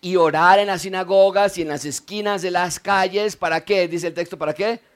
y 0.00 0.16
orar 0.16 0.60
en 0.60 0.68
las 0.68 0.80
sinagogas 0.80 1.58
y 1.58 1.62
en 1.62 1.68
las 1.68 1.84
esquinas 1.84 2.40
de 2.40 2.52
las 2.52 2.80
calles. 2.80 3.36
¿Para 3.36 3.62
qué? 3.62 3.86
Dice 3.86 4.06
el 4.06 4.14
texto, 4.14 4.38
¿para 4.38 4.54
qué? 4.54 4.93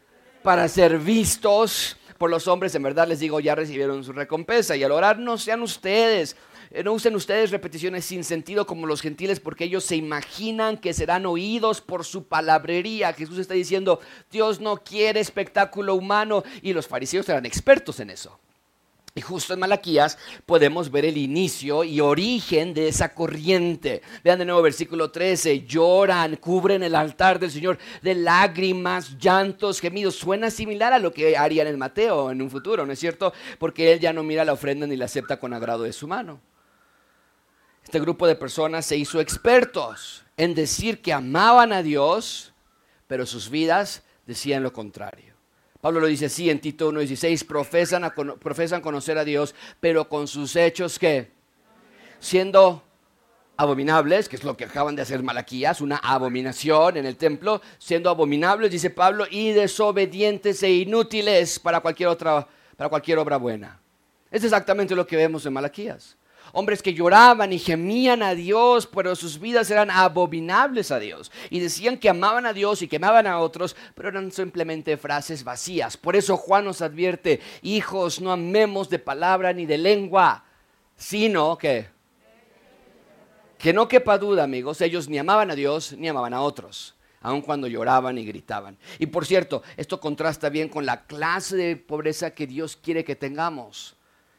Para 0.48 0.66
ser 0.66 0.98
vistos 0.98 1.98
por 2.16 2.30
los 2.30 2.48
hombres, 2.48 2.74
en 2.74 2.82
verdad 2.82 3.06
les 3.06 3.20
digo, 3.20 3.38
ya 3.38 3.54
recibieron 3.54 4.02
su 4.02 4.14
recompensa. 4.14 4.74
Y 4.76 4.82
al 4.82 4.92
orar 4.92 5.18
no 5.18 5.37
sean 5.37 5.61
ustedes, 5.61 6.37
eh, 6.70 6.82
no 6.82 6.94
usen 6.94 7.14
ustedes 7.14 7.50
repeticiones 7.50 8.06
sin 8.06 8.24
sentido 8.24 8.66
como 8.66 8.87
los 8.87 9.02
gentiles, 9.02 9.40
porque 9.40 9.64
ellos 9.64 9.84
se 9.84 9.96
imaginan 9.96 10.78
que 10.78 10.94
serán 10.94 11.26
oídos 11.26 11.82
por 11.82 12.02
su 12.02 12.28
palabrería. 12.28 13.12
Jesús 13.12 13.37
está 13.37 13.52
diciendo, 13.52 14.00
Dios 14.30 14.58
no 14.58 14.78
quiere 14.78 15.20
espectáculo 15.20 15.94
humano 15.94 16.42
y 16.62 16.72
los 16.72 16.87
fariseos 16.87 17.28
eran 17.28 17.44
expertos 17.44 18.00
en 18.00 18.08
eso. 18.08 18.40
Y 19.18 19.20
justo 19.20 19.52
en 19.52 19.59
Malaquías 19.59 20.16
podemos 20.46 20.92
ver 20.92 21.04
el 21.04 21.16
inicio 21.16 21.83
y 21.83 21.98
origen 21.98 22.72
de 22.72 22.87
esa 22.87 23.14
corriente. 23.14 24.00
Vean 24.22 24.38
de 24.38 24.44
nuevo 24.44 24.62
versículo 24.62 25.11
13, 25.11 25.66
lloran, 25.66 26.37
cubren 26.37 26.85
el 26.85 26.94
altar 26.94 27.40
del 27.40 27.50
Señor 27.50 27.78
de 28.00 28.14
lágrimas, 28.14 29.18
llantos, 29.18 29.81
gemidos. 29.81 30.14
Suena 30.14 30.52
similar 30.52 30.92
a 30.92 31.00
lo 31.00 31.12
que 31.12 31.37
harían 31.37 31.66
en 31.66 31.81
Mateo 31.81 32.31
en 32.31 32.40
un 32.40 32.48
futuro, 32.48 32.87
¿no 32.87 32.92
es 32.92 33.00
cierto? 33.00 33.33
Porque 33.59 33.92
Él 33.92 33.98
ya 33.98 34.12
no 34.12 34.22
mira 34.22 34.44
la 34.44 34.52
ofrenda 34.52 34.87
ni 34.87 34.96
la 34.96 35.07
acepta 35.07 35.40
con 35.40 35.52
agrado 35.52 35.83
de 35.83 35.92
su 35.92 36.07
mano. 36.07 36.40
Este 37.83 37.98
grupo 37.98 38.24
de 38.28 38.37
personas 38.37 38.87
se 38.87 38.96
hizo 38.96 39.20
expertos 39.20 40.22
en 40.37 40.54
decir 40.54 41.02
que 41.02 41.12
amaban 41.12 41.72
a 41.72 41.83
Dios, 41.83 42.52
pero 43.09 43.26
sus 43.26 43.50
vidas 43.50 44.04
decían 44.26 44.62
lo 44.62 44.72
contrario. 44.72 45.38
Pablo 45.80 46.00
lo 46.00 46.06
dice 46.08 46.26
así 46.26 46.50
en 46.50 46.60
Tito 46.60 46.90
1.16, 46.90 47.46
profesan, 47.46 48.12
profesan 48.40 48.80
conocer 48.80 49.16
a 49.16 49.24
Dios, 49.24 49.54
pero 49.78 50.08
con 50.08 50.26
sus 50.26 50.56
hechos 50.56 50.98
que 50.98 51.30
siendo 52.18 52.82
abominables, 53.56 54.28
que 54.28 54.36
es 54.36 54.44
lo 54.44 54.56
que 54.56 54.64
acaban 54.64 54.96
de 54.96 55.02
hacer 55.02 55.22
Malaquías, 55.22 55.80
una 55.80 55.96
abominación 55.96 56.96
en 56.96 57.06
el 57.06 57.16
templo, 57.16 57.60
siendo 57.78 58.10
abominables, 58.10 58.70
dice 58.70 58.90
Pablo, 58.90 59.26
y 59.30 59.50
desobedientes 59.50 60.62
e 60.62 60.70
inútiles 60.70 61.58
para 61.58 61.80
cualquier 61.80 62.08
otra, 62.08 62.46
para 62.76 62.88
cualquier 62.88 63.18
obra 63.18 63.36
buena. 63.36 63.80
Es 64.30 64.44
exactamente 64.44 64.94
lo 64.94 65.06
que 65.06 65.16
vemos 65.16 65.46
en 65.46 65.52
Malaquías. 65.52 66.16
Hombres 66.52 66.82
que 66.82 66.94
lloraban 66.94 67.52
y 67.52 67.58
gemían 67.58 68.22
a 68.22 68.34
Dios, 68.34 68.87
pero 68.87 69.14
sus 69.16 69.38
vidas 69.38 69.70
eran 69.70 69.90
abominables 69.90 70.90
a 70.90 70.98
Dios. 70.98 71.30
Y 71.50 71.61
decían 71.61 71.98
que 71.98 72.08
amaban 72.08 72.46
a 72.46 72.52
Dios 72.52 72.82
y 72.82 72.88
que 72.88 72.96
amaban 72.96 73.26
a 73.26 73.38
otros, 73.38 73.76
pero 73.94 74.08
eran 74.08 74.32
simplemente 74.32 74.96
frases 74.96 75.44
vacías. 75.44 75.96
Por 75.96 76.16
eso 76.16 76.37
Juan 76.37 76.64
nos 76.64 76.82
advierte, 76.82 77.40
hijos, 77.62 78.20
no 78.20 78.32
amemos 78.32 78.88
de 78.88 78.98
palabra 78.98 79.52
ni 79.52 79.66
de 79.66 79.78
lengua, 79.78 80.44
sino 80.96 81.56
que 81.58 81.98
que 83.58 83.72
no 83.72 83.88
quepa 83.88 84.18
duda, 84.18 84.44
amigos, 84.44 84.80
ellos 84.80 85.08
ni 85.08 85.18
amaban 85.18 85.50
a 85.50 85.56
Dios 85.56 85.92
ni 85.92 86.08
amaban 86.08 86.32
a 86.32 86.40
otros, 86.40 86.94
aun 87.20 87.42
cuando 87.42 87.66
lloraban 87.66 88.16
y 88.16 88.24
gritaban. 88.24 88.78
Y 89.00 89.06
por 89.06 89.26
cierto, 89.26 89.64
esto 89.76 90.00
contrasta 90.00 90.48
bien 90.48 90.68
con 90.68 90.87
la 90.87 91.06
clase 91.06 91.56
de 91.56 91.76
pobreza 91.76 92.30
que 92.30 92.46
Dios 92.46 92.76
quiere 92.76 93.04
que 93.04 93.16
tengamos. 93.16 93.97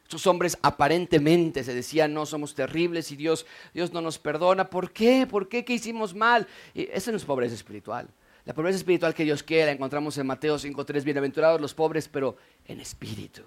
Estos 0.10 0.26
hombres 0.26 0.58
aparentemente 0.64 1.64
se 1.64 1.76
decían, 1.76 2.16
no, 2.16 2.26
somos 2.26 2.56
terribles 2.56 3.12
y 3.12 3.16
Dios, 3.16 3.46
Dios 3.76 3.94
no 3.94 4.02
nos 4.02 4.18
perdona. 4.18 4.68
¿Por 4.68 4.92
qué? 4.92 5.28
¿Por 5.30 5.48
qué? 5.48 5.64
¿Qué 5.64 5.74
hicimos 5.74 6.16
mal? 6.16 6.48
Y 6.74 6.90
esa 6.92 7.12
no 7.12 7.18
es 7.18 7.26
pobreza 7.26 7.54
espiritual. 7.54 8.08
La 8.44 8.56
pobreza 8.56 8.78
espiritual 8.78 9.14
que 9.14 9.24
Dios 9.24 9.44
quiere 9.44 9.68
la 9.68 9.72
encontramos 9.74 10.18
en 10.18 10.26
Mateo 10.26 10.56
5.3, 10.56 11.04
bienaventurados 11.04 11.62
los 11.62 11.76
pobres, 11.76 12.08
pero 12.08 12.38
en 12.66 12.80
espíritu. 12.80 13.44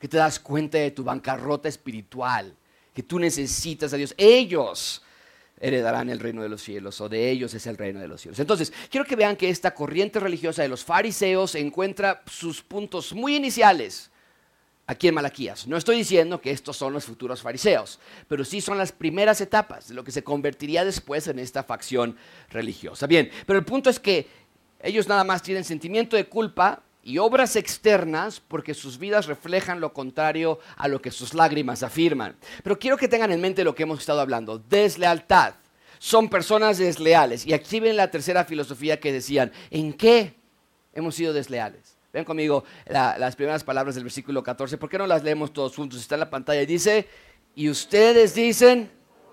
Que 0.00 0.08
te 0.08 0.16
das 0.16 0.40
cuenta 0.40 0.78
de 0.78 0.90
tu 0.90 1.04
bancarrota 1.04 1.68
espiritual 1.68 2.52
que 2.92 3.04
tú 3.04 3.20
necesitas 3.20 3.92
a 3.92 3.96
Dios. 3.96 4.16
Ellos 4.18 5.00
heredarán 5.60 6.10
el 6.10 6.18
reino 6.18 6.42
de 6.42 6.48
los 6.48 6.60
cielos, 6.60 7.00
o 7.00 7.08
de 7.08 7.30
ellos 7.30 7.54
es 7.54 7.68
el 7.68 7.76
reino 7.76 8.00
de 8.00 8.08
los 8.08 8.20
cielos. 8.20 8.40
Entonces, 8.40 8.72
quiero 8.90 9.06
que 9.06 9.14
vean 9.14 9.36
que 9.36 9.48
esta 9.48 9.72
corriente 9.72 10.18
religiosa 10.18 10.60
de 10.60 10.68
los 10.68 10.84
fariseos 10.84 11.54
encuentra 11.54 12.24
sus 12.26 12.62
puntos 12.62 13.12
muy 13.12 13.36
iniciales 13.36 14.10
aquí 14.86 15.08
en 15.08 15.14
Malaquías. 15.14 15.66
No 15.66 15.76
estoy 15.76 15.96
diciendo 15.96 16.40
que 16.40 16.50
estos 16.50 16.76
son 16.76 16.92
los 16.92 17.04
futuros 17.04 17.40
fariseos, 17.40 17.98
pero 18.28 18.44
sí 18.44 18.60
son 18.60 18.78
las 18.78 18.92
primeras 18.92 19.40
etapas 19.40 19.88
de 19.88 19.94
lo 19.94 20.04
que 20.04 20.12
se 20.12 20.24
convertiría 20.24 20.84
después 20.84 21.26
en 21.28 21.38
esta 21.38 21.62
facción 21.62 22.16
religiosa. 22.50 23.06
Bien, 23.06 23.30
pero 23.46 23.58
el 23.58 23.64
punto 23.64 23.90
es 23.90 23.98
que 23.98 24.26
ellos 24.80 25.08
nada 25.08 25.24
más 25.24 25.42
tienen 25.42 25.64
sentimiento 25.64 26.16
de 26.16 26.26
culpa 26.26 26.82
y 27.02 27.18
obras 27.18 27.56
externas 27.56 28.40
porque 28.40 28.74
sus 28.74 28.98
vidas 28.98 29.26
reflejan 29.26 29.80
lo 29.80 29.92
contrario 29.92 30.58
a 30.76 30.88
lo 30.88 31.00
que 31.00 31.10
sus 31.10 31.34
lágrimas 31.34 31.82
afirman. 31.82 32.36
Pero 32.62 32.78
quiero 32.78 32.96
que 32.96 33.08
tengan 33.08 33.32
en 33.32 33.40
mente 33.40 33.64
lo 33.64 33.74
que 33.74 33.82
hemos 33.82 34.00
estado 34.00 34.20
hablando, 34.20 34.58
deslealtad. 34.58 35.54
Son 35.98 36.28
personas 36.28 36.78
desleales. 36.78 37.46
Y 37.46 37.52
aquí 37.52 37.80
ven 37.80 37.96
la 37.96 38.10
tercera 38.10 38.44
filosofía 38.44 39.00
que 39.00 39.12
decían, 39.12 39.52
¿en 39.70 39.92
qué 39.92 40.34
hemos 40.92 41.14
sido 41.14 41.32
desleales? 41.32 41.93
Ven 42.14 42.24
conmigo 42.24 42.62
las 42.86 43.34
primeras 43.34 43.64
palabras 43.64 43.96
del 43.96 44.04
versículo 44.04 44.40
14. 44.40 44.78
¿Por 44.78 44.88
qué 44.88 44.98
no 44.98 45.06
las 45.08 45.24
leemos 45.24 45.52
todos 45.52 45.74
juntos? 45.74 45.98
Está 45.98 46.14
en 46.14 46.20
la 46.20 46.30
pantalla. 46.30 46.62
y 46.62 46.66
Dice, 46.66 47.08
y 47.56 47.68
ustedes 47.68 48.36
dicen, 48.36 48.88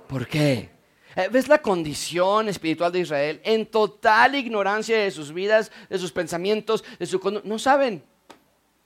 ¿por 0.08 0.26
qué? 0.26 0.72
Eh, 1.16 1.30
¿Ves 1.32 1.48
la 1.48 1.62
condición 1.62 2.50
espiritual 2.50 2.92
de 2.92 3.02
Israel? 3.02 3.40
En 3.44 3.68
total 3.68 4.34
ignorancia 4.34 4.98
de 4.98 5.12
sus 5.12 5.32
vidas, 5.32 5.72
de 5.92 6.00
sus 6.00 6.12
pensamientos, 6.12 6.84
de 6.98 7.06
su 7.06 7.42
No 7.44 7.60
saben. 7.60 8.04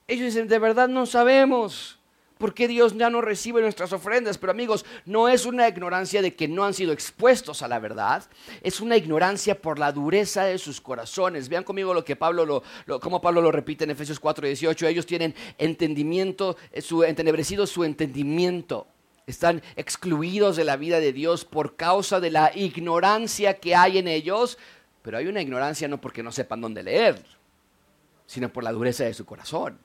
Ellos 0.10 0.26
dicen, 0.26 0.50
de 0.50 0.60
verdad 0.60 0.90
no 0.90 1.06
sabemos. 1.06 1.95
¿Por 2.38 2.54
qué 2.54 2.68
Dios 2.68 2.98
ya 2.98 3.10
no 3.10 3.22
recibe 3.22 3.62
nuestras 3.62 3.94
ofrendas? 3.94 4.38
Pero 4.38 4.52
amigos, 4.52 4.86
no 5.06 5.30
es 5.30 5.46
una 5.46 5.70
ignorancia 5.70 6.22
de 6.22 6.36
que 6.36 6.50
no 6.50 6.66
han 6.66 6.74
sido 6.74 6.92
expuestos 6.92 7.62
a 7.62 7.68
la 7.70 7.80
verdad, 7.80 8.26
es 8.62 8.82
una 8.82 8.98
ignorancia 8.98 9.62
por 9.62 9.80
la 9.80 9.94
dureza 9.94 10.44
de 10.44 10.58
sus 10.58 10.82
corazones. 10.82 11.48
Vean 11.48 11.64
conmigo 11.64 11.94
lo 11.94 12.04
que 12.04 12.18
Pablo 12.18 12.46
lo, 12.46 13.00
como 13.00 13.22
Pablo 13.22 13.42
lo 13.42 13.52
repite 13.52 13.86
en 13.86 13.92
Efesios 13.92 14.20
4, 14.20 14.48
18. 14.48 14.88
Ellos 14.88 15.06
tienen 15.06 15.34
entendimiento, 15.58 16.58
eh, 16.72 16.82
su 16.82 17.04
entenebrecido 17.04 17.66
su 17.68 17.84
entendimiento 17.84 18.88
están 19.28 19.64
excluidos 19.76 20.56
de 20.56 20.66
la 20.66 20.78
vida 20.78 21.00
de 21.00 21.12
Dios 21.12 21.46
por 21.46 21.76
causa 21.76 22.20
de 22.20 22.30
la 22.30 22.52
ignorancia 22.56 23.60
que 23.60 23.76
hay 23.76 23.98
en 23.98 24.08
ellos, 24.08 24.58
pero 25.02 25.18
hay 25.18 25.28
una 25.28 25.42
ignorancia 25.42 25.88
no 25.88 26.00
porque 26.00 26.22
no 26.22 26.32
sepan 26.32 26.62
dónde 26.62 26.84
leer, 26.84 27.24
sino 28.28 28.50
por 28.50 28.64
la 28.64 28.72
dureza 28.72 29.04
de 29.04 29.14
su 29.14 29.26
corazón. 29.26 29.80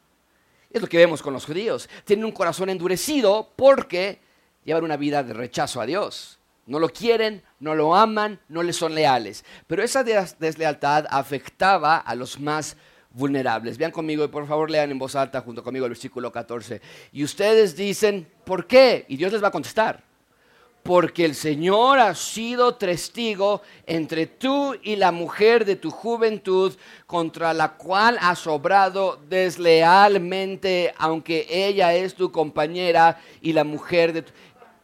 Es 0.70 0.80
lo 0.80 0.88
que 0.88 0.98
vemos 0.98 1.20
con 1.20 1.32
los 1.32 1.44
judíos. 1.44 1.88
Tienen 2.04 2.24
un 2.24 2.32
corazón 2.32 2.70
endurecido 2.70 3.50
porque 3.56 4.20
llevan 4.64 4.84
una 4.84 4.96
vida 4.96 5.22
de 5.22 5.32
rechazo 5.32 5.80
a 5.80 5.86
Dios. 5.86 6.38
No 6.66 6.78
lo 6.78 6.88
quieren, 6.90 7.42
no 7.58 7.74
lo 7.74 7.96
aman, 7.96 8.38
no 8.48 8.62
le 8.62 8.72
son 8.72 8.94
leales. 8.94 9.44
Pero 9.66 9.82
esa 9.82 10.04
deslealtad 10.04 11.06
afectaba 11.10 11.96
a 11.96 12.14
los 12.14 12.38
más 12.38 12.76
vulnerables. 13.10 13.76
Vean 13.76 13.90
conmigo 13.90 14.24
y 14.24 14.28
por 14.28 14.46
favor 14.46 14.70
lean 14.70 14.90
en 14.92 14.98
voz 14.98 15.16
alta 15.16 15.40
junto 15.40 15.64
conmigo 15.64 15.86
el 15.86 15.90
versículo 15.90 16.30
14. 16.30 16.80
Y 17.12 17.24
ustedes 17.24 17.74
dicen, 17.74 18.30
¿por 18.44 18.68
qué? 18.68 19.04
Y 19.08 19.16
Dios 19.16 19.32
les 19.32 19.42
va 19.42 19.48
a 19.48 19.52
contestar. 19.52 20.09
Porque 20.82 21.24
el 21.24 21.34
Señor 21.34 21.98
ha 21.98 22.14
sido 22.14 22.74
testigo 22.74 23.62
entre 23.86 24.26
tú 24.26 24.74
y 24.82 24.96
la 24.96 25.12
mujer 25.12 25.64
de 25.64 25.76
tu 25.76 25.90
juventud, 25.90 26.74
contra 27.06 27.52
la 27.52 27.76
cual 27.76 28.18
has 28.20 28.46
obrado 28.46 29.18
deslealmente, 29.28 30.94
aunque 30.96 31.46
ella 31.48 31.94
es 31.94 32.14
tu 32.14 32.32
compañera 32.32 33.20
y 33.42 33.52
la 33.52 33.64
mujer 33.64 34.12
de 34.12 34.22
tu 34.22 34.32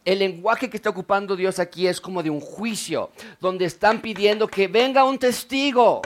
el 0.07 0.19
lenguaje 0.19 0.69
que 0.69 0.77
está 0.77 0.89
ocupando 0.89 1.35
Dios 1.35 1.59
aquí 1.59 1.85
es 1.85 1.99
como 1.99 2.23
de 2.23 2.29
un 2.29 2.39
juicio, 2.39 3.11
donde 3.41 3.65
están 3.65 3.99
pidiendo 3.99 4.47
que 4.47 4.69
venga 4.69 5.03
un 5.03 5.19
testigo 5.19 6.01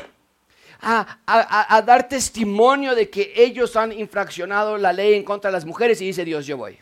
a, 0.82 1.84
dar 1.86 2.10
testimonio 2.10 2.96
de 2.96 3.12
que 3.12 3.32
ellos 3.36 3.76
han 3.76 3.92
infraccionado 3.92 4.78
la 4.80 4.92
ley 4.92 5.14
en 5.14 5.24
contra 5.24 5.52
de 5.52 5.54
las 5.54 5.66
mujeres 5.66 6.02
y 6.02 6.08
dice 6.08 6.26
Dios, 6.26 6.48
yo 6.48 6.58
voy. 6.58 6.80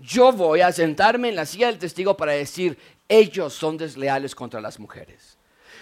Yo 0.00 0.32
voy 0.32 0.60
a 0.62 0.72
sentarme 0.72 1.28
en 1.28 1.36
la 1.36 1.46
silla 1.46 1.66
del 1.66 1.78
testigo 1.78 2.16
para 2.16 2.32
decir, 2.32 2.78
ellos 3.08 3.52
son 3.54 3.76
desleales 3.76 4.34
contra 4.34 4.60
las 4.60 4.78
mujeres. 4.78 5.36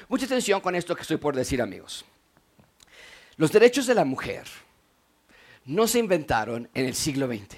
Mucha 0.09 0.27
atención 0.27 0.61
con 0.61 0.75
esto 0.75 0.95
que 0.95 1.03
estoy 1.03 1.17
por 1.17 1.35
decir, 1.35 1.63
amigos. 1.63 2.05
Los 3.37 3.53
derechos 3.53 3.87
de 3.87 3.95
la 3.95 4.05
mujer 4.05 4.45
no 5.65 5.87
se 5.87 5.99
inventaron 5.99 6.69
en 6.75 6.87
el 6.87 6.95
siglo 6.95 7.27
XX. 7.27 7.57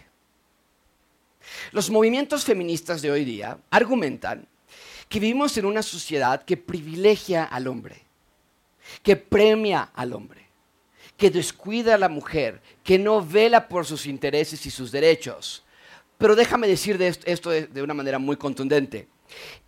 Los 1.72 1.90
movimientos 1.90 2.44
feministas 2.44 3.00
de 3.02 3.10
hoy 3.10 3.24
día 3.24 3.58
argumentan 3.70 4.46
que 5.08 5.18
vivimos 5.20 5.56
en 5.56 5.64
una 5.64 5.82
sociedad 5.82 6.44
que 6.44 6.56
privilegia 6.56 7.44
al 7.44 7.66
hombre 7.66 8.10
que 9.02 9.16
premia 9.16 9.90
al 9.94 10.12
hombre, 10.12 10.46
que 11.16 11.30
descuida 11.30 11.94
a 11.94 11.98
la 11.98 12.08
mujer, 12.08 12.60
que 12.82 12.98
no 12.98 13.24
vela 13.24 13.68
por 13.68 13.86
sus 13.86 14.06
intereses 14.06 14.64
y 14.66 14.70
sus 14.70 14.90
derechos. 14.90 15.62
Pero 16.20 16.36
déjame 16.36 16.68
decir 16.68 17.00
esto 17.00 17.48
de 17.48 17.82
una 17.82 17.94
manera 17.94 18.18
muy 18.18 18.36
contundente. 18.36 19.08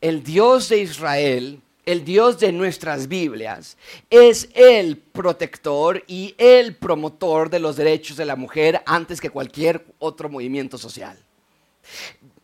El 0.02 0.22
Dios 0.22 0.68
de 0.68 0.80
Israel, 0.80 1.62
el 1.86 2.04
Dios 2.04 2.38
de 2.38 2.52
nuestras 2.52 3.08
Biblias, 3.08 3.78
es 4.10 4.50
el 4.54 4.98
protector 4.98 6.04
y 6.06 6.34
el 6.36 6.76
promotor 6.76 7.48
de 7.48 7.58
los 7.58 7.76
derechos 7.76 8.18
de 8.18 8.26
la 8.26 8.36
mujer 8.36 8.82
antes 8.84 9.18
que 9.18 9.30
cualquier 9.30 9.86
otro 9.98 10.28
movimiento 10.28 10.76
social. 10.76 11.18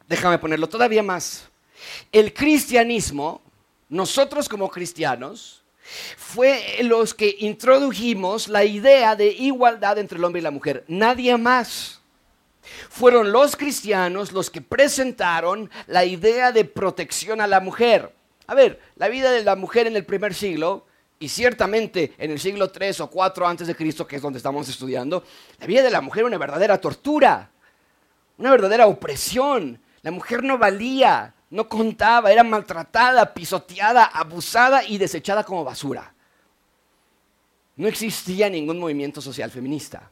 Déjame 0.08 0.38
ponerlo 0.38 0.70
todavía 0.70 1.02
más. 1.02 1.46
El 2.10 2.32
cristianismo, 2.32 3.42
nosotros 3.90 4.48
como 4.48 4.70
cristianos, 4.70 5.62
fue 6.16 6.78
los 6.80 7.12
que 7.12 7.36
introdujimos 7.40 8.48
la 8.48 8.64
idea 8.64 9.14
de 9.16 9.26
igualdad 9.32 9.98
entre 9.98 10.16
el 10.16 10.24
hombre 10.24 10.40
y 10.40 10.44
la 10.44 10.50
mujer. 10.50 10.86
Nadie 10.88 11.36
más. 11.36 11.97
Fueron 12.88 13.32
los 13.32 13.56
cristianos 13.56 14.32
los 14.32 14.50
que 14.50 14.60
presentaron 14.60 15.70
la 15.86 16.04
idea 16.04 16.52
de 16.52 16.64
protección 16.64 17.40
a 17.40 17.46
la 17.46 17.60
mujer. 17.60 18.14
A 18.46 18.54
ver, 18.54 18.80
la 18.96 19.08
vida 19.08 19.30
de 19.30 19.44
la 19.44 19.56
mujer 19.56 19.86
en 19.86 19.96
el 19.96 20.04
primer 20.04 20.34
siglo, 20.34 20.86
y 21.20 21.28
ciertamente 21.28 22.14
en 22.18 22.30
el 22.30 22.38
siglo 22.38 22.70
3 22.70 23.00
o 23.00 23.10
4 23.10 23.46
antes 23.46 23.66
de 23.66 23.74
Cristo, 23.74 24.06
que 24.06 24.16
es 24.16 24.22
donde 24.22 24.38
estamos 24.38 24.68
estudiando, 24.68 25.24
la 25.58 25.66
vida 25.66 25.82
de 25.82 25.90
la 25.90 26.00
mujer 26.00 26.20
era 26.20 26.28
una 26.28 26.38
verdadera 26.38 26.80
tortura, 26.80 27.50
una 28.38 28.50
verdadera 28.50 28.86
opresión. 28.86 29.80
La 30.02 30.12
mujer 30.12 30.44
no 30.44 30.58
valía, 30.58 31.34
no 31.50 31.68
contaba, 31.68 32.30
era 32.30 32.44
maltratada, 32.44 33.34
pisoteada, 33.34 34.04
abusada 34.04 34.84
y 34.84 34.96
desechada 34.96 35.44
como 35.44 35.64
basura. 35.64 36.14
No 37.76 37.88
existía 37.88 38.48
ningún 38.48 38.78
movimiento 38.78 39.20
social 39.20 39.50
feminista. 39.50 40.10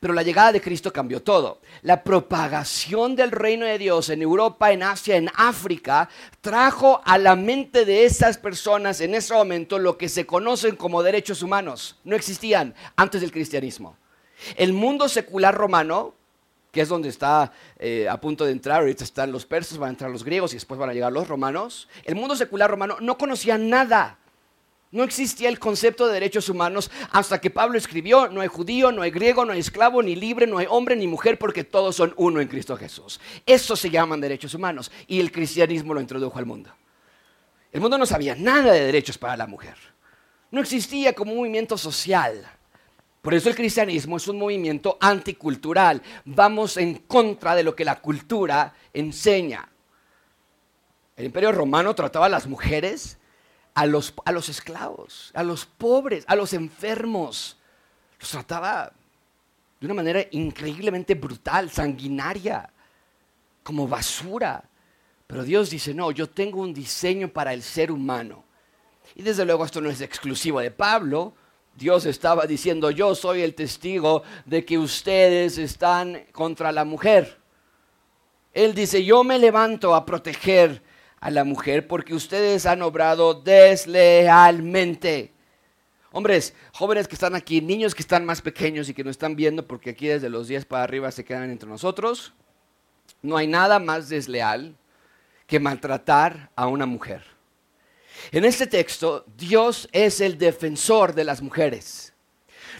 Pero 0.00 0.14
la 0.14 0.22
llegada 0.22 0.52
de 0.52 0.60
Cristo 0.60 0.92
cambió 0.92 1.22
todo. 1.22 1.60
La 1.82 2.02
propagación 2.02 3.16
del 3.16 3.30
reino 3.30 3.66
de 3.66 3.78
Dios 3.78 4.08
en 4.10 4.22
Europa, 4.22 4.72
en 4.72 4.82
Asia, 4.82 5.16
en 5.16 5.30
África, 5.34 6.08
trajo 6.40 7.00
a 7.04 7.18
la 7.18 7.36
mente 7.36 7.84
de 7.84 8.04
esas 8.04 8.38
personas 8.38 9.00
en 9.00 9.14
ese 9.14 9.34
momento 9.34 9.78
lo 9.78 9.96
que 9.96 10.08
se 10.08 10.26
conocen 10.26 10.76
como 10.76 11.02
derechos 11.02 11.42
humanos. 11.42 11.98
No 12.04 12.16
existían 12.16 12.74
antes 12.96 13.20
del 13.20 13.32
cristianismo. 13.32 13.96
El 14.56 14.72
mundo 14.72 15.08
secular 15.08 15.54
romano 15.54 16.14
que 16.72 16.80
es 16.80 16.88
donde 16.88 17.08
está 17.08 17.52
eh, 17.78 18.08
a 18.08 18.20
punto 18.20 18.44
de 18.44 18.52
entrar, 18.52 18.80
ahorita 18.80 19.04
están 19.04 19.32
los 19.32 19.44
persas, 19.44 19.78
van 19.78 19.88
a 19.88 19.90
entrar 19.90 20.10
los 20.10 20.24
griegos 20.24 20.52
y 20.52 20.56
después 20.56 20.78
van 20.78 20.90
a 20.90 20.94
llegar 20.94 21.12
los 21.12 21.26
romanos, 21.26 21.88
el 22.04 22.14
mundo 22.14 22.36
secular 22.36 22.70
romano 22.70 22.98
no 23.00 23.18
conocía 23.18 23.58
nada. 23.58 24.19
No 24.92 25.04
existía 25.04 25.48
el 25.48 25.60
concepto 25.60 26.06
de 26.06 26.14
derechos 26.14 26.48
humanos 26.48 26.90
hasta 27.12 27.40
que 27.40 27.50
Pablo 27.50 27.78
escribió, 27.78 28.28
no 28.28 28.40
hay 28.40 28.48
judío, 28.48 28.90
no 28.90 29.02
hay 29.02 29.12
griego, 29.12 29.44
no 29.44 29.52
hay 29.52 29.60
esclavo, 29.60 30.02
ni 30.02 30.16
libre, 30.16 30.48
no 30.48 30.58
hay 30.58 30.66
hombre, 30.68 30.96
ni 30.96 31.06
mujer, 31.06 31.38
porque 31.38 31.62
todos 31.62 31.94
son 31.94 32.12
uno 32.16 32.40
en 32.40 32.48
Cristo 32.48 32.76
Jesús. 32.76 33.20
Eso 33.46 33.76
se 33.76 33.88
llaman 33.88 34.20
derechos 34.20 34.52
humanos 34.54 34.90
y 35.06 35.20
el 35.20 35.30
cristianismo 35.30 35.94
lo 35.94 36.00
introdujo 36.00 36.38
al 36.38 36.46
mundo. 36.46 36.70
El 37.72 37.80
mundo 37.80 37.98
no 37.98 38.06
sabía 38.06 38.34
nada 38.34 38.72
de 38.72 38.84
derechos 38.84 39.16
para 39.16 39.36
la 39.36 39.46
mujer. 39.46 39.76
No 40.50 40.60
existía 40.60 41.12
como 41.12 41.32
un 41.32 41.38
movimiento 41.38 41.78
social. 41.78 42.44
Por 43.22 43.34
eso 43.34 43.48
el 43.48 43.54
cristianismo 43.54 44.16
es 44.16 44.26
un 44.26 44.38
movimiento 44.38 44.98
anticultural. 45.00 46.02
Vamos 46.24 46.76
en 46.76 46.94
contra 46.94 47.54
de 47.54 47.62
lo 47.62 47.76
que 47.76 47.84
la 47.84 48.00
cultura 48.00 48.74
enseña. 48.92 49.68
El 51.16 51.26
imperio 51.26 51.52
romano 51.52 51.94
trataba 51.94 52.26
a 52.26 52.30
las 52.30 52.48
mujeres, 52.48 53.18
a 53.74 53.86
los, 53.86 54.14
a 54.24 54.32
los 54.32 54.48
esclavos, 54.48 55.30
a 55.34 55.42
los 55.42 55.66
pobres, 55.66 56.24
a 56.26 56.36
los 56.36 56.52
enfermos. 56.52 57.56
Los 58.18 58.30
trataba 58.30 58.92
de 59.80 59.86
una 59.86 59.94
manera 59.94 60.24
increíblemente 60.30 61.14
brutal, 61.14 61.70
sanguinaria, 61.70 62.70
como 63.62 63.88
basura. 63.88 64.62
Pero 65.26 65.42
Dios 65.44 65.70
dice, 65.70 65.94
no, 65.94 66.10
yo 66.10 66.28
tengo 66.28 66.60
un 66.60 66.74
diseño 66.74 67.28
para 67.28 67.52
el 67.54 67.62
ser 67.62 67.90
humano. 67.90 68.44
Y 69.14 69.22
desde 69.22 69.44
luego 69.44 69.64
esto 69.64 69.80
no 69.80 69.90
es 69.90 70.00
exclusivo 70.00 70.60
de 70.60 70.70
Pablo. 70.70 71.34
Dios 71.74 72.04
estaba 72.04 72.46
diciendo, 72.46 72.90
yo 72.90 73.14
soy 73.14 73.42
el 73.42 73.54
testigo 73.54 74.22
de 74.44 74.64
que 74.64 74.76
ustedes 74.76 75.56
están 75.56 76.26
contra 76.32 76.72
la 76.72 76.84
mujer. 76.84 77.40
Él 78.52 78.74
dice, 78.74 79.04
yo 79.04 79.22
me 79.24 79.38
levanto 79.38 79.94
a 79.94 80.04
proteger 80.04 80.82
a 81.20 81.30
la 81.30 81.44
mujer 81.44 81.86
porque 81.86 82.14
ustedes 82.14 82.66
han 82.66 82.82
obrado 82.82 83.34
deslealmente. 83.34 85.32
Hombres, 86.12 86.54
jóvenes 86.72 87.06
que 87.06 87.14
están 87.14 87.36
aquí, 87.36 87.60
niños 87.60 87.94
que 87.94 88.02
están 88.02 88.24
más 88.24 88.40
pequeños 88.40 88.88
y 88.88 88.94
que 88.94 89.04
no 89.04 89.10
están 89.10 89.36
viendo 89.36 89.66
porque 89.66 89.90
aquí 89.90 90.08
desde 90.08 90.28
los 90.28 90.48
10 90.48 90.64
para 90.64 90.82
arriba 90.82 91.12
se 91.12 91.24
quedan 91.24 91.50
entre 91.50 91.68
nosotros, 91.68 92.32
no 93.22 93.36
hay 93.36 93.46
nada 93.46 93.78
más 93.78 94.08
desleal 94.08 94.74
que 95.46 95.60
maltratar 95.60 96.50
a 96.56 96.66
una 96.66 96.86
mujer. 96.86 97.22
En 98.32 98.44
este 98.44 98.66
texto, 98.66 99.24
Dios 99.36 99.88
es 99.92 100.20
el 100.20 100.36
defensor 100.36 101.14
de 101.14 101.24
las 101.24 101.42
mujeres. 101.42 102.12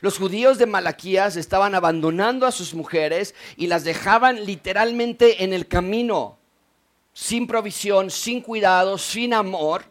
Los 0.00 0.18
judíos 0.18 0.58
de 0.58 0.66
Malaquías 0.66 1.36
estaban 1.36 1.74
abandonando 1.74 2.46
a 2.46 2.52
sus 2.52 2.74
mujeres 2.74 3.34
y 3.56 3.66
las 3.68 3.84
dejaban 3.84 4.44
literalmente 4.44 5.44
en 5.44 5.52
el 5.52 5.68
camino, 5.68 6.39
sin 7.20 7.46
provisión, 7.46 8.10
sin 8.10 8.40
cuidado, 8.40 8.96
sin 8.96 9.34
amor. 9.34 9.84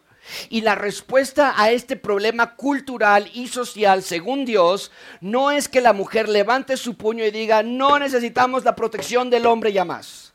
Y 0.48 0.62
la 0.62 0.74
respuesta 0.74 1.54
a 1.56 1.70
este 1.70 1.94
problema 1.94 2.56
cultural 2.56 3.30
y 3.32 3.46
social, 3.46 4.02
según 4.02 4.44
Dios, 4.44 4.90
no 5.20 5.52
es 5.52 5.68
que 5.68 5.80
la 5.80 5.92
mujer 5.92 6.28
levante 6.28 6.76
su 6.76 6.96
puño 6.96 7.24
y 7.24 7.30
diga, 7.30 7.62
no 7.62 8.00
necesitamos 8.00 8.64
la 8.64 8.74
protección 8.74 9.30
del 9.30 9.46
hombre 9.46 9.72
ya 9.72 9.84
más. 9.84 10.34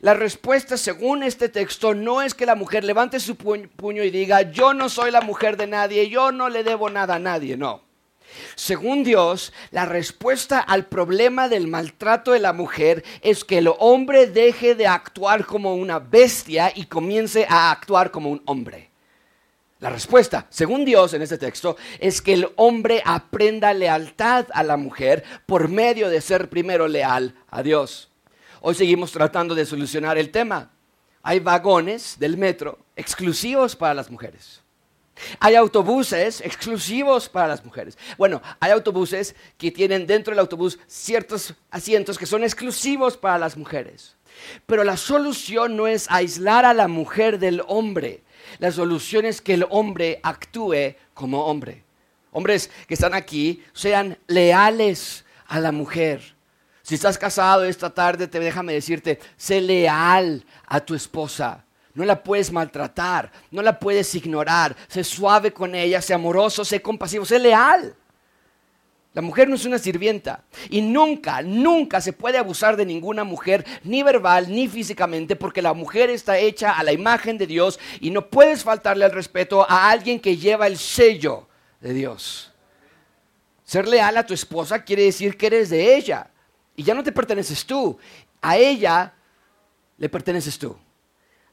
La 0.00 0.14
respuesta, 0.14 0.76
según 0.76 1.24
este 1.24 1.48
texto, 1.48 1.92
no 1.92 2.22
es 2.22 2.34
que 2.34 2.46
la 2.46 2.54
mujer 2.54 2.84
levante 2.84 3.18
su 3.18 3.36
puño 3.36 4.04
y 4.04 4.10
diga, 4.10 4.42
yo 4.42 4.74
no 4.74 4.88
soy 4.88 5.10
la 5.10 5.20
mujer 5.20 5.56
de 5.56 5.66
nadie, 5.66 6.08
yo 6.08 6.30
no 6.30 6.48
le 6.48 6.62
debo 6.62 6.88
nada 6.88 7.16
a 7.16 7.18
nadie, 7.18 7.56
no. 7.56 7.85
Según 8.54 9.04
Dios, 9.04 9.52
la 9.70 9.86
respuesta 9.86 10.60
al 10.60 10.86
problema 10.86 11.48
del 11.48 11.66
maltrato 11.66 12.32
de 12.32 12.40
la 12.40 12.52
mujer 12.52 13.04
es 13.22 13.44
que 13.44 13.58
el 13.58 13.70
hombre 13.78 14.26
deje 14.26 14.74
de 14.74 14.86
actuar 14.86 15.44
como 15.44 15.74
una 15.74 15.98
bestia 15.98 16.72
y 16.74 16.86
comience 16.86 17.46
a 17.48 17.70
actuar 17.70 18.10
como 18.10 18.30
un 18.30 18.42
hombre. 18.46 18.90
La 19.78 19.90
respuesta, 19.90 20.46
según 20.48 20.84
Dios 20.86 21.12
en 21.12 21.20
este 21.20 21.36
texto, 21.36 21.76
es 21.98 22.22
que 22.22 22.32
el 22.32 22.48
hombre 22.56 23.02
aprenda 23.04 23.74
lealtad 23.74 24.46
a 24.54 24.62
la 24.62 24.78
mujer 24.78 25.22
por 25.44 25.68
medio 25.68 26.08
de 26.08 26.22
ser 26.22 26.48
primero 26.48 26.88
leal 26.88 27.34
a 27.50 27.62
Dios. 27.62 28.10
Hoy 28.62 28.74
seguimos 28.74 29.12
tratando 29.12 29.54
de 29.54 29.66
solucionar 29.66 30.16
el 30.16 30.30
tema. 30.30 30.70
Hay 31.22 31.40
vagones 31.40 32.16
del 32.18 32.38
metro 32.38 32.78
exclusivos 32.96 33.76
para 33.76 33.92
las 33.92 34.10
mujeres. 34.10 34.62
Hay 35.40 35.54
autobuses 35.54 36.40
exclusivos 36.40 37.28
para 37.28 37.48
las 37.48 37.64
mujeres. 37.64 37.96
Bueno, 38.18 38.42
hay 38.60 38.72
autobuses 38.72 39.34
que 39.58 39.70
tienen 39.70 40.06
dentro 40.06 40.32
del 40.32 40.40
autobús 40.40 40.78
ciertos 40.86 41.54
asientos 41.70 42.18
que 42.18 42.26
son 42.26 42.44
exclusivos 42.44 43.16
para 43.16 43.38
las 43.38 43.56
mujeres. 43.56 44.16
Pero 44.66 44.84
la 44.84 44.96
solución 44.96 45.76
no 45.76 45.86
es 45.86 46.06
aislar 46.10 46.64
a 46.64 46.74
la 46.74 46.88
mujer 46.88 47.38
del 47.38 47.62
hombre. 47.66 48.22
La 48.58 48.70
solución 48.70 49.24
es 49.24 49.40
que 49.40 49.54
el 49.54 49.66
hombre 49.70 50.20
actúe 50.22 50.94
como 51.14 51.46
hombre. 51.46 51.84
Hombres 52.32 52.70
que 52.86 52.94
están 52.94 53.14
aquí 53.14 53.62
sean 53.72 54.18
leales 54.26 55.24
a 55.46 55.58
la 55.60 55.72
mujer 55.72 56.36
si 56.86 56.94
estás 56.94 57.18
casado 57.18 57.64
esta 57.64 57.90
tarde, 57.90 58.28
te 58.28 58.38
déjame 58.38 58.72
decirte, 58.72 59.18
sé 59.36 59.60
leal 59.60 60.44
a 60.68 60.78
tu 60.78 60.94
esposa. 60.94 61.64
No 61.96 62.04
la 62.04 62.22
puedes 62.22 62.52
maltratar, 62.52 63.32
no 63.50 63.62
la 63.62 63.80
puedes 63.80 64.14
ignorar. 64.14 64.76
Sé 64.86 65.02
suave 65.02 65.50
con 65.50 65.74
ella, 65.74 66.02
sé 66.02 66.12
amoroso, 66.12 66.62
sé 66.62 66.82
compasivo, 66.82 67.24
sé 67.24 67.38
leal. 67.38 67.96
La 69.14 69.22
mujer 69.22 69.48
no 69.48 69.54
es 69.54 69.64
una 69.64 69.78
sirvienta 69.78 70.44
y 70.68 70.82
nunca, 70.82 71.40
nunca 71.40 72.02
se 72.02 72.12
puede 72.12 72.36
abusar 72.36 72.76
de 72.76 72.84
ninguna 72.84 73.24
mujer, 73.24 73.64
ni 73.82 74.02
verbal 74.02 74.50
ni 74.50 74.68
físicamente, 74.68 75.36
porque 75.36 75.62
la 75.62 75.72
mujer 75.72 76.10
está 76.10 76.36
hecha 76.36 76.72
a 76.72 76.82
la 76.82 76.92
imagen 76.92 77.38
de 77.38 77.46
Dios 77.46 77.80
y 77.98 78.10
no 78.10 78.28
puedes 78.28 78.62
faltarle 78.62 79.06
al 79.06 79.12
respeto 79.12 79.64
a 79.66 79.88
alguien 79.88 80.20
que 80.20 80.36
lleva 80.36 80.66
el 80.66 80.76
sello 80.76 81.48
de 81.80 81.94
Dios. 81.94 82.52
Ser 83.64 83.88
leal 83.88 84.18
a 84.18 84.26
tu 84.26 84.34
esposa 84.34 84.84
quiere 84.84 85.04
decir 85.04 85.38
que 85.38 85.46
eres 85.46 85.70
de 85.70 85.96
ella. 85.96 86.28
Y 86.76 86.82
ya 86.82 86.92
no 86.92 87.02
te 87.02 87.10
perteneces 87.10 87.64
tú, 87.64 87.96
a 88.42 88.58
ella 88.58 89.14
le 89.96 90.10
perteneces 90.10 90.58
tú. 90.58 90.76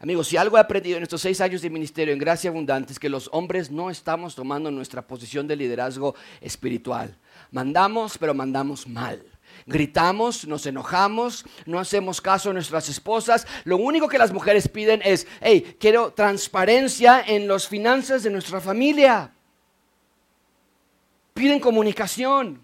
Amigos, 0.03 0.27
si 0.27 0.35
algo 0.35 0.57
he 0.57 0.59
aprendido 0.59 0.97
en 0.97 1.03
estos 1.03 1.21
seis 1.21 1.39
años 1.39 1.61
de 1.61 1.69
ministerio 1.69 2.13
en 2.13 2.19
Gracia 2.19 2.49
Abundante 2.49 2.91
es 2.91 2.99
que 2.99 3.07
los 3.07 3.29
hombres 3.31 3.71
no 3.71 3.89
estamos 3.89 4.35
tomando 4.35 4.69
nuestra 4.69 5.07
posición 5.07 5.47
de 5.47 5.55
liderazgo 5.55 6.13
espiritual. 6.41 7.17
Mandamos, 7.51 8.17
pero 8.17 8.33
mandamos 8.33 8.85
mal. 8.85 9.23
Gritamos, 9.65 10.45
nos 10.45 10.65
enojamos, 10.65 11.45
no 11.65 11.79
hacemos 11.79 12.19
caso 12.19 12.49
a 12.49 12.53
nuestras 12.53 12.89
esposas. 12.89 13.47
Lo 13.63 13.77
único 13.77 14.09
que 14.09 14.17
las 14.17 14.33
mujeres 14.33 14.67
piden 14.67 15.01
es, 15.05 15.25
hey, 15.39 15.77
quiero 15.79 16.11
transparencia 16.11 17.23
en 17.25 17.47
las 17.47 17.69
finanzas 17.69 18.23
de 18.23 18.29
nuestra 18.29 18.59
familia. 18.59 19.31
Piden 21.33 21.61
comunicación. 21.61 22.61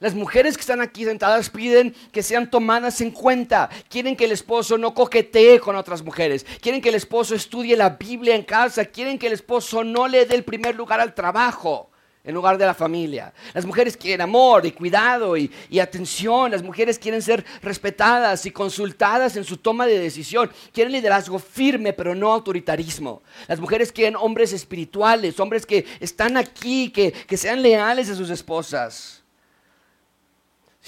Las 0.00 0.14
mujeres 0.14 0.56
que 0.56 0.60
están 0.60 0.80
aquí 0.80 1.04
sentadas 1.04 1.50
piden 1.50 1.94
que 2.12 2.22
sean 2.22 2.50
tomadas 2.50 3.00
en 3.00 3.10
cuenta. 3.10 3.68
Quieren 3.88 4.16
que 4.16 4.26
el 4.26 4.32
esposo 4.32 4.78
no 4.78 4.94
coquetee 4.94 5.58
con 5.58 5.76
otras 5.76 6.02
mujeres. 6.02 6.46
Quieren 6.60 6.80
que 6.80 6.90
el 6.90 6.94
esposo 6.94 7.34
estudie 7.34 7.76
la 7.76 7.90
Biblia 7.90 8.34
en 8.34 8.44
casa. 8.44 8.84
Quieren 8.84 9.18
que 9.18 9.26
el 9.26 9.32
esposo 9.32 9.82
no 9.82 10.06
le 10.06 10.26
dé 10.26 10.36
el 10.36 10.44
primer 10.44 10.76
lugar 10.76 11.00
al 11.00 11.14
trabajo 11.14 11.90
en 12.28 12.34
lugar 12.34 12.58
de 12.58 12.66
la 12.66 12.74
familia. 12.74 13.32
Las 13.54 13.64
mujeres 13.64 13.96
quieren 13.96 14.20
amor 14.20 14.66
y 14.66 14.72
cuidado 14.72 15.34
y, 15.36 15.50
atención. 15.80 16.50
Las 16.50 16.62
mujeres 16.62 16.98
quieren 16.98 17.22
ser 17.22 17.44
respetadas 17.62 18.44
y 18.44 18.50
consultadas 18.50 19.36
en 19.36 19.44
su 19.44 19.56
toma 19.56 19.86
de 19.86 19.98
decisión. 19.98 20.50
Quieren 20.72 20.92
liderazgo 20.92 21.38
firme, 21.38 21.94
pero 21.94 22.14
no 22.14 22.30
autoritarismo. 22.32 23.22
Las 23.46 23.58
mujeres 23.60 23.90
quieren 23.90 24.14
hombres 24.14 24.52
espirituales, 24.52 25.40
hombres 25.40 25.64
que 25.64 25.86
están 26.00 26.36
aquí, 26.36 26.90
que, 26.90 27.12
que 27.12 27.36
sean 27.38 27.62
leales 27.62 28.10
a 28.10 28.14
sus 28.14 28.28
esposas. 28.28 29.17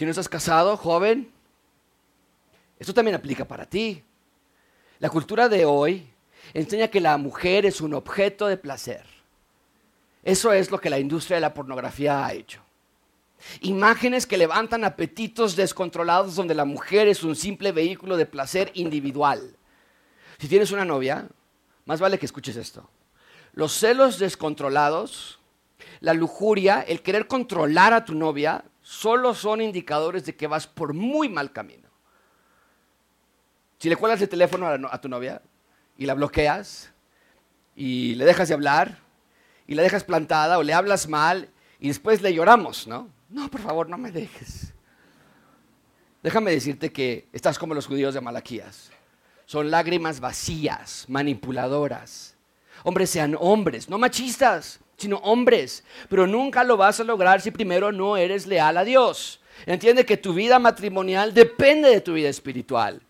Si 0.00 0.06
no 0.06 0.12
estás 0.12 0.30
casado, 0.30 0.78
joven, 0.78 1.30
esto 2.78 2.94
también 2.94 3.14
aplica 3.14 3.44
para 3.44 3.66
ti. 3.66 4.02
La 4.98 5.10
cultura 5.10 5.46
de 5.46 5.66
hoy 5.66 6.08
enseña 6.54 6.88
que 6.88 7.02
la 7.02 7.18
mujer 7.18 7.66
es 7.66 7.82
un 7.82 7.92
objeto 7.92 8.46
de 8.46 8.56
placer. 8.56 9.04
Eso 10.22 10.54
es 10.54 10.70
lo 10.70 10.80
que 10.80 10.88
la 10.88 10.98
industria 10.98 11.36
de 11.36 11.42
la 11.42 11.52
pornografía 11.52 12.24
ha 12.24 12.32
hecho. 12.32 12.62
Imágenes 13.60 14.26
que 14.26 14.38
levantan 14.38 14.84
apetitos 14.84 15.54
descontrolados 15.54 16.34
donde 16.34 16.54
la 16.54 16.64
mujer 16.64 17.06
es 17.06 17.22
un 17.22 17.36
simple 17.36 17.70
vehículo 17.70 18.16
de 18.16 18.24
placer 18.24 18.70
individual. 18.72 19.54
Si 20.38 20.48
tienes 20.48 20.70
una 20.70 20.86
novia, 20.86 21.28
más 21.84 22.00
vale 22.00 22.18
que 22.18 22.24
escuches 22.24 22.56
esto. 22.56 22.88
Los 23.52 23.72
celos 23.74 24.18
descontrolados, 24.18 25.40
la 26.00 26.14
lujuria, 26.14 26.80
el 26.88 27.02
querer 27.02 27.26
controlar 27.26 27.92
a 27.92 28.06
tu 28.06 28.14
novia, 28.14 28.64
solo 28.90 29.34
son 29.34 29.60
indicadores 29.60 30.24
de 30.24 30.34
que 30.34 30.48
vas 30.48 30.66
por 30.66 30.94
muy 30.94 31.28
mal 31.28 31.52
camino. 31.52 31.88
Si 33.78 33.88
le 33.88 33.94
cuelgas 33.94 34.20
el 34.20 34.28
teléfono 34.28 34.66
a, 34.66 35.00
tu 35.00 35.08
novia 35.08 35.40
y 35.96 36.06
la 36.06 36.14
bloqueas 36.14 36.92
y 37.76 38.16
le 38.16 38.24
dejas 38.24 38.48
de 38.48 38.54
hablar 38.54 38.98
y 39.68 39.76
la 39.76 39.84
dejas 39.84 40.02
plantada 40.02 40.58
o 40.58 40.64
le 40.64 40.74
hablas 40.74 41.08
mal 41.08 41.48
y 41.78 41.86
después 41.86 42.20
le 42.20 42.34
lloramos, 42.34 42.88
¿no? 42.88 43.08
No, 43.28 43.48
por 43.48 43.60
favor, 43.60 43.88
no 43.88 43.96
me 43.96 44.10
dejes. 44.10 44.74
déjame 46.24 46.50
decirte 46.50 46.90
que 46.90 47.28
estás 47.32 47.60
como 47.60 47.74
los 47.74 47.86
judíos 47.86 48.12
de 48.12 48.20
Malaquías. 48.20 48.90
Son 49.46 49.70
lágrimas 49.70 50.18
vacías, 50.18 51.04
manipuladoras. 51.06 52.36
Hombres 52.82 53.10
sean 53.10 53.36
hombres, 53.38 53.88
no 53.88 53.98
machistas, 53.98 54.80
sino 55.00 55.16
hombres. 55.18 55.82
Pero 56.08 56.26
nunca 56.26 56.62
lo 56.62 56.76
vas 56.76 57.00
a 57.00 57.04
lograr 57.04 57.40
si 57.40 57.50
primero 57.50 57.90
no 57.90 58.16
eres 58.16 58.46
leal 58.46 58.76
a 58.76 58.84
Dios. 58.84 59.40
Entiende 59.66 60.06
que 60.06 60.16
tu 60.16 60.32
vida 60.32 60.58
matrimonial 60.58 61.34
depende 61.34 61.90
de 61.90 62.00
tu 62.00 62.14
vida 62.14 62.28
espiritual. 62.28 63.00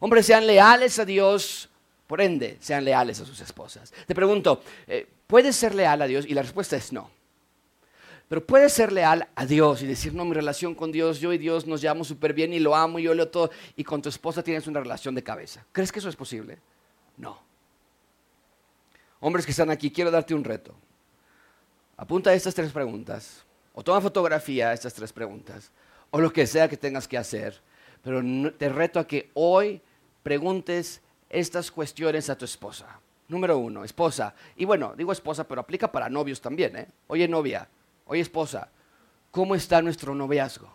Hombres 0.00 0.26
sean 0.26 0.46
leales 0.46 0.98
a 0.98 1.04
Dios, 1.04 1.68
por 2.06 2.20
ende, 2.20 2.56
sean 2.60 2.84
leales 2.84 3.20
a 3.20 3.26
sus 3.26 3.40
esposas. 3.40 3.92
Te 4.06 4.14
pregunto, 4.14 4.62
eh, 4.86 5.06
¿puedes 5.26 5.56
ser 5.56 5.74
leal 5.74 6.00
a 6.02 6.06
Dios? 6.06 6.24
Y 6.26 6.34
la 6.34 6.42
respuesta 6.42 6.76
es 6.76 6.92
no. 6.92 7.10
Pero 8.28 8.44
puedes 8.44 8.72
ser 8.72 8.92
leal 8.92 9.26
a 9.34 9.46
Dios 9.46 9.82
y 9.82 9.86
decir, 9.86 10.14
no, 10.14 10.24
mi 10.24 10.34
relación 10.34 10.74
con 10.74 10.92
Dios, 10.92 11.18
yo 11.18 11.32
y 11.32 11.38
Dios 11.38 11.66
nos 11.66 11.80
llevamos 11.80 12.08
súper 12.08 12.34
bien 12.34 12.52
y 12.52 12.58
lo 12.58 12.76
amo 12.76 12.98
y 12.98 13.04
yo 13.04 13.14
leo 13.14 13.28
todo, 13.28 13.50
y 13.74 13.84
con 13.84 14.02
tu 14.02 14.10
esposa 14.10 14.42
tienes 14.42 14.66
una 14.66 14.80
relación 14.80 15.14
de 15.14 15.22
cabeza. 15.22 15.64
¿Crees 15.72 15.90
que 15.90 15.98
eso 15.98 16.10
es 16.10 16.16
posible? 16.16 16.58
No. 17.16 17.40
Hombres 19.20 19.46
que 19.46 19.50
están 19.52 19.70
aquí, 19.70 19.90
quiero 19.90 20.10
darte 20.10 20.34
un 20.34 20.44
reto. 20.44 20.74
Apunta 21.98 22.32
estas 22.32 22.54
tres 22.54 22.72
preguntas, 22.72 23.44
o 23.74 23.82
toma 23.84 24.00
fotografía 24.00 24.68
de 24.68 24.74
estas 24.74 24.94
tres 24.94 25.12
preguntas, 25.12 25.70
o 26.10 26.20
lo 26.20 26.32
que 26.32 26.46
sea 26.46 26.68
que 26.68 26.78
tengas 26.78 27.06
que 27.06 27.18
hacer, 27.18 27.60
pero 28.02 28.22
te 28.56 28.70
reto 28.70 28.98
a 28.98 29.06
que 29.06 29.30
hoy 29.34 29.82
preguntes 30.22 31.02
estas 31.28 31.70
cuestiones 31.70 32.30
a 32.30 32.38
tu 32.38 32.46
esposa. 32.46 33.00
Número 33.28 33.58
uno, 33.58 33.84
esposa. 33.84 34.32
Y 34.56 34.64
bueno, 34.64 34.94
digo 34.96 35.12
esposa, 35.12 35.44
pero 35.44 35.60
aplica 35.60 35.92
para 35.92 36.08
novios 36.08 36.40
también. 36.40 36.76
¿eh? 36.76 36.88
Oye, 37.08 37.28
novia, 37.28 37.68
Oye, 38.08 38.22
esposa, 38.22 38.68
¿cómo 39.30 39.54
está 39.54 39.82
nuestro 39.82 40.14
noviazgo? 40.14 40.72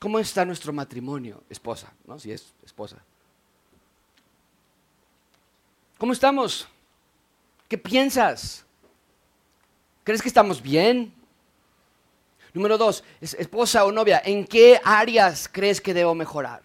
¿Cómo 0.00 0.18
está 0.18 0.44
nuestro 0.44 0.72
matrimonio? 0.72 1.42
Esposa, 1.50 1.92
¿no? 2.06 2.18
Si 2.18 2.32
es 2.32 2.54
esposa. 2.64 2.96
¿Cómo 5.98 6.12
estamos? 6.12 6.66
¿Qué 7.68 7.76
piensas? 7.76 8.65
¿Crees 10.06 10.22
que 10.22 10.28
estamos 10.28 10.62
bien? 10.62 11.12
Número 12.54 12.78
dos, 12.78 13.02
esposa 13.20 13.84
o 13.84 13.90
novia, 13.90 14.22
¿en 14.24 14.46
qué 14.46 14.80
áreas 14.84 15.48
crees 15.50 15.80
que 15.80 15.92
debo 15.92 16.14
mejorar? 16.14 16.62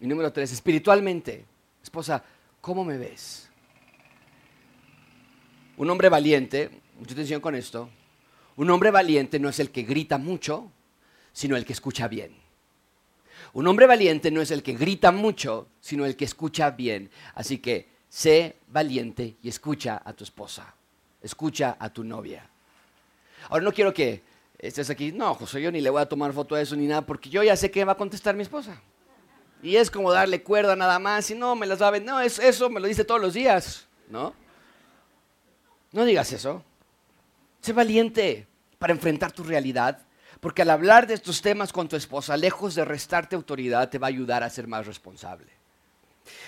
Y 0.00 0.06
número 0.08 0.32
tres, 0.32 0.50
espiritualmente, 0.50 1.44
esposa, 1.80 2.24
¿cómo 2.60 2.84
me 2.84 2.98
ves? 2.98 3.48
Un 5.76 5.88
hombre 5.90 6.08
valiente, 6.08 6.82
mucha 6.98 7.12
atención 7.12 7.40
con 7.40 7.54
esto, 7.54 7.88
un 8.56 8.68
hombre 8.68 8.90
valiente 8.90 9.38
no 9.38 9.48
es 9.48 9.60
el 9.60 9.70
que 9.70 9.84
grita 9.84 10.18
mucho, 10.18 10.72
sino 11.32 11.56
el 11.56 11.64
que 11.64 11.74
escucha 11.74 12.08
bien. 12.08 12.34
Un 13.52 13.68
hombre 13.68 13.86
valiente 13.86 14.32
no 14.32 14.40
es 14.42 14.50
el 14.50 14.64
que 14.64 14.72
grita 14.72 15.12
mucho, 15.12 15.68
sino 15.80 16.04
el 16.04 16.16
que 16.16 16.24
escucha 16.24 16.70
bien. 16.72 17.10
Así 17.36 17.58
que 17.58 17.86
sé 18.08 18.56
valiente 18.66 19.36
y 19.40 19.48
escucha 19.48 20.02
a 20.04 20.12
tu 20.12 20.24
esposa, 20.24 20.74
escucha 21.26 21.76
a 21.78 21.90
tu 21.90 22.02
novia. 22.02 22.48
Ahora 23.48 23.64
no 23.64 23.72
quiero 23.72 23.92
que 23.92 24.22
estés 24.58 24.90
aquí, 24.90 25.12
no, 25.12 25.34
José, 25.34 25.60
yo 25.60 25.70
ni 25.70 25.80
le 25.80 25.90
voy 25.90 26.00
a 26.00 26.08
tomar 26.08 26.32
foto 26.32 26.54
a 26.54 26.60
eso 26.60 26.74
ni 26.74 26.86
nada, 26.86 27.02
porque 27.02 27.28
yo 27.28 27.42
ya 27.42 27.56
sé 27.56 27.70
que 27.70 27.84
va 27.84 27.92
a 27.92 27.96
contestar 27.96 28.34
mi 28.34 28.42
esposa. 28.42 28.80
Y 29.62 29.76
es 29.76 29.90
como 29.90 30.12
darle 30.12 30.42
cuerda 30.42 30.76
nada 30.76 30.98
más, 30.98 31.30
y 31.30 31.34
no, 31.34 31.54
me 31.54 31.66
las 31.66 31.80
va 31.80 31.88
a 31.88 31.90
ver, 31.92 32.02
no, 32.02 32.20
es, 32.20 32.38
eso 32.38 32.70
me 32.70 32.80
lo 32.80 32.86
dice 32.86 33.04
todos 33.04 33.20
los 33.20 33.34
días, 33.34 33.86
¿no? 34.08 34.34
No 35.92 36.04
digas 36.04 36.32
eso. 36.32 36.62
Sé 37.60 37.72
valiente 37.72 38.46
para 38.78 38.92
enfrentar 38.92 39.32
tu 39.32 39.42
realidad, 39.42 39.98
porque 40.40 40.62
al 40.62 40.70
hablar 40.70 41.06
de 41.06 41.14
estos 41.14 41.40
temas 41.40 41.72
con 41.72 41.88
tu 41.88 41.96
esposa, 41.96 42.36
lejos 42.36 42.74
de 42.74 42.84
restarte 42.84 43.34
autoridad, 43.34 43.88
te 43.88 43.98
va 43.98 44.06
a 44.06 44.08
ayudar 44.08 44.42
a 44.42 44.50
ser 44.50 44.66
más 44.66 44.86
responsable. 44.86 45.50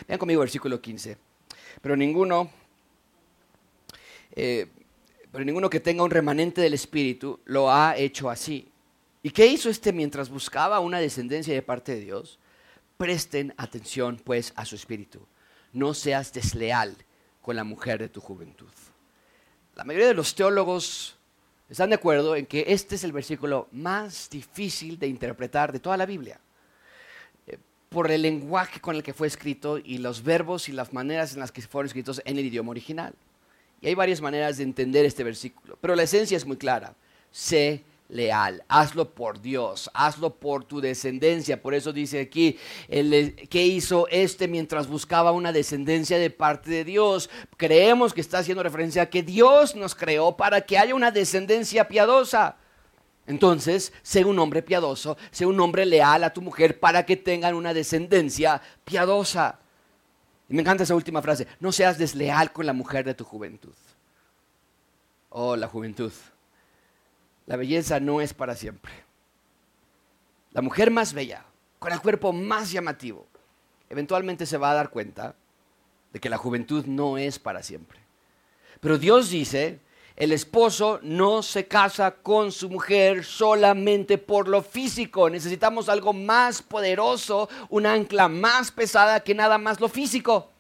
Vean 0.06 0.18
conmigo 0.18 0.40
versículo 0.40 0.80
15. 0.80 1.16
Pero 1.80 1.96
ninguno, 1.96 2.50
eh, 4.32 4.66
pero 5.30 5.44
ninguno 5.44 5.70
que 5.70 5.80
tenga 5.80 6.02
un 6.02 6.10
remanente 6.10 6.60
del 6.60 6.74
Espíritu 6.74 7.40
lo 7.44 7.70
ha 7.70 7.96
hecho 7.96 8.30
así. 8.30 8.70
¿Y 9.22 9.30
qué 9.30 9.46
hizo 9.46 9.68
este 9.68 9.92
mientras 9.92 10.30
buscaba 10.30 10.80
una 10.80 11.00
descendencia 11.00 11.52
de 11.52 11.62
parte 11.62 11.94
de 11.94 12.00
Dios? 12.00 12.38
Presten 12.96 13.52
atención 13.56 14.20
pues 14.24 14.52
a 14.56 14.64
su 14.64 14.74
espíritu. 14.74 15.26
No 15.72 15.92
seas 15.92 16.32
desleal 16.32 16.96
con 17.42 17.56
la 17.56 17.64
mujer 17.64 17.98
de 17.98 18.08
tu 18.08 18.20
juventud. 18.20 18.70
La 19.74 19.84
mayoría 19.84 20.08
de 20.08 20.14
los 20.14 20.34
teólogos 20.34 21.16
están 21.68 21.90
de 21.90 21.96
acuerdo 21.96 22.34
en 22.34 22.46
que 22.46 22.64
este 22.68 22.94
es 22.94 23.04
el 23.04 23.12
versículo 23.12 23.68
más 23.72 24.30
difícil 24.30 24.98
de 24.98 25.06
interpretar 25.06 25.72
de 25.72 25.80
toda 25.80 25.96
la 25.96 26.06
Biblia, 26.06 26.40
eh, 27.46 27.58
por 27.88 28.10
el 28.10 28.22
lenguaje 28.22 28.80
con 28.80 28.96
el 28.96 29.02
que 29.02 29.12
fue 29.12 29.26
escrito 29.26 29.78
y 29.78 29.98
los 29.98 30.22
verbos 30.22 30.68
y 30.68 30.72
las 30.72 30.92
maneras 30.92 31.34
en 31.34 31.40
las 31.40 31.52
que 31.52 31.62
fueron 31.62 31.86
escritos 31.86 32.22
en 32.24 32.38
el 32.38 32.46
idioma 32.46 32.70
original. 32.70 33.14
Y 33.80 33.88
hay 33.88 33.94
varias 33.94 34.20
maneras 34.20 34.56
de 34.56 34.64
entender 34.64 35.04
este 35.04 35.24
versículo, 35.24 35.78
pero 35.80 35.94
la 35.94 36.02
esencia 36.02 36.36
es 36.36 36.46
muy 36.46 36.56
clara. 36.56 36.94
Sé 37.30 37.84
leal, 38.08 38.64
hazlo 38.68 39.10
por 39.10 39.40
Dios, 39.40 39.90
hazlo 39.92 40.34
por 40.34 40.64
tu 40.64 40.80
descendencia. 40.80 41.60
Por 41.60 41.74
eso 41.74 41.92
dice 41.92 42.20
aquí, 42.20 42.58
¿qué 42.88 43.66
hizo 43.66 44.08
este 44.08 44.48
mientras 44.48 44.88
buscaba 44.88 45.32
una 45.32 45.52
descendencia 45.52 46.18
de 46.18 46.30
parte 46.30 46.70
de 46.70 46.84
Dios? 46.84 47.30
Creemos 47.56 48.14
que 48.14 48.20
está 48.20 48.38
haciendo 48.38 48.62
referencia 48.62 49.02
a 49.02 49.10
que 49.10 49.22
Dios 49.22 49.76
nos 49.76 49.94
creó 49.94 50.36
para 50.36 50.62
que 50.62 50.78
haya 50.78 50.94
una 50.94 51.10
descendencia 51.10 51.86
piadosa. 51.86 52.56
Entonces, 53.26 53.92
sé 54.02 54.24
un 54.24 54.38
hombre 54.38 54.62
piadoso, 54.62 55.18
sé 55.30 55.44
un 55.44 55.60
hombre 55.60 55.84
leal 55.84 56.24
a 56.24 56.32
tu 56.32 56.40
mujer 56.40 56.80
para 56.80 57.04
que 57.04 57.16
tengan 57.16 57.54
una 57.54 57.74
descendencia 57.74 58.62
piadosa. 58.84 59.60
Y 60.48 60.54
me 60.54 60.62
encanta 60.62 60.84
esa 60.84 60.94
última 60.94 61.22
frase, 61.22 61.46
no 61.60 61.72
seas 61.72 61.98
desleal 61.98 62.52
con 62.52 62.66
la 62.66 62.72
mujer 62.72 63.04
de 63.04 63.14
tu 63.14 63.24
juventud. 63.24 63.74
Oh, 65.30 65.56
la 65.56 65.68
juventud 65.68 66.12
la 67.48 67.56
belleza 67.56 67.98
no 67.98 68.20
es 68.20 68.34
para 68.34 68.54
siempre. 68.54 68.92
La 70.52 70.60
mujer 70.60 70.90
más 70.90 71.14
bella, 71.14 71.44
con 71.78 71.92
el 71.92 72.00
cuerpo 72.00 72.30
más 72.30 72.70
llamativo, 72.70 73.26
eventualmente 73.88 74.44
se 74.44 74.58
va 74.58 74.70
a 74.70 74.74
dar 74.74 74.90
cuenta 74.90 75.34
de 76.12 76.20
que 76.20 76.28
la 76.28 76.36
juventud 76.36 76.84
no 76.84 77.16
es 77.16 77.38
para 77.38 77.62
siempre. 77.62 78.00
Pero 78.80 78.98
Dios 78.98 79.30
dice, 79.30 79.80
el 80.18 80.32
esposo 80.32 80.98
no 81.04 81.44
se 81.44 81.68
casa 81.68 82.10
con 82.10 82.50
su 82.50 82.68
mujer 82.68 83.24
solamente 83.24 84.18
por 84.18 84.48
lo 84.48 84.62
físico. 84.62 85.30
Necesitamos 85.30 85.88
algo 85.88 86.12
más 86.12 86.60
poderoso, 86.60 87.48
un 87.68 87.86
ancla 87.86 88.26
más 88.28 88.72
pesada 88.72 89.20
que 89.20 89.32
nada 89.32 89.58
más 89.58 89.78
lo 89.78 89.88
físico. 89.88 90.50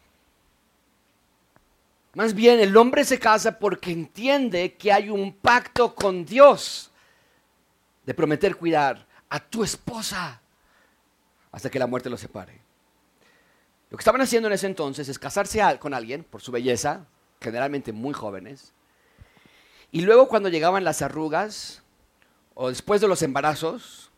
Más 2.14 2.34
bien, 2.34 2.60
el 2.60 2.76
hombre 2.76 3.04
se 3.04 3.18
casa 3.18 3.58
porque 3.58 3.90
entiende 3.90 4.74
que 4.74 4.92
hay 4.92 5.10
un 5.10 5.32
pacto 5.32 5.92
con 5.92 6.24
Dios 6.24 6.92
de 8.06 8.14
prometer 8.14 8.54
cuidar 8.54 9.08
a 9.28 9.40
tu 9.40 9.64
esposa 9.64 10.40
hasta 11.50 11.68
que 11.68 11.80
la 11.80 11.88
muerte 11.88 12.08
los 12.08 12.20
separe. 12.20 12.60
Lo 13.90 13.98
que 13.98 14.02
estaban 14.02 14.20
haciendo 14.20 14.46
en 14.46 14.52
ese 14.52 14.68
entonces 14.68 15.08
es 15.08 15.18
casarse 15.18 15.60
con 15.80 15.94
alguien 15.94 16.22
por 16.22 16.42
su 16.42 16.52
belleza, 16.52 17.06
generalmente 17.40 17.92
muy 17.92 18.14
jóvenes, 18.14 18.72
y 19.90 20.02
luego 20.02 20.28
cuando 20.28 20.48
llegaban 20.48 20.84
las 20.84 21.02
arrugas, 21.02 21.82
o 22.54 22.68
después 22.68 23.00
de 23.00 23.08
los 23.08 23.22
embarazos, 23.22 24.10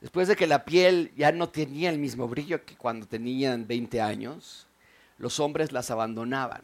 después 0.00 0.28
de 0.28 0.36
que 0.36 0.46
la 0.46 0.64
piel 0.64 1.12
ya 1.16 1.32
no 1.32 1.48
tenía 1.48 1.90
el 1.90 1.98
mismo 1.98 2.28
brillo 2.28 2.64
que 2.64 2.76
cuando 2.76 3.06
tenían 3.06 3.66
20 3.66 4.00
años, 4.00 4.66
los 5.18 5.40
hombres 5.40 5.72
las 5.72 5.90
abandonaban. 5.90 6.62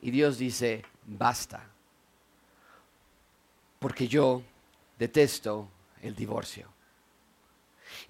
Y 0.00 0.10
Dios 0.10 0.38
dice, 0.38 0.84
basta, 1.06 1.64
porque 3.78 4.06
yo 4.06 4.42
detesto 4.98 5.68
el 6.02 6.14
divorcio. 6.14 6.68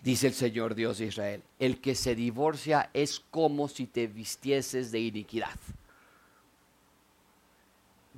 Dice 0.03 0.27
el 0.27 0.35
Señor 0.35 0.75
Dios 0.75 0.99
de 0.99 1.07
Israel, 1.07 1.43
el 1.59 1.81
que 1.81 1.95
se 1.95 2.15
divorcia 2.15 2.91
es 2.93 3.21
como 3.31 3.69
si 3.69 3.87
te 3.87 4.07
vistieses 4.07 4.91
de 4.91 5.01
iniquidad. 5.01 5.57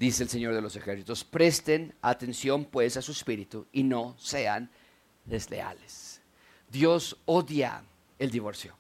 Dice 0.01 0.23
el 0.23 0.31
Señor 0.31 0.55
de 0.55 0.63
los 0.63 0.77
ejércitos, 0.77 1.25
presten 1.25 1.95
atención 2.01 2.65
pues 2.65 2.97
a 2.97 3.03
su 3.03 3.13
espíritu 3.13 3.67
y 3.71 3.83
no 3.83 4.17
sean 4.17 4.71
desleales. 5.27 6.23
Dios 6.71 7.19
odia 7.27 7.83
el 8.19 8.31
divorcio. 8.31 8.75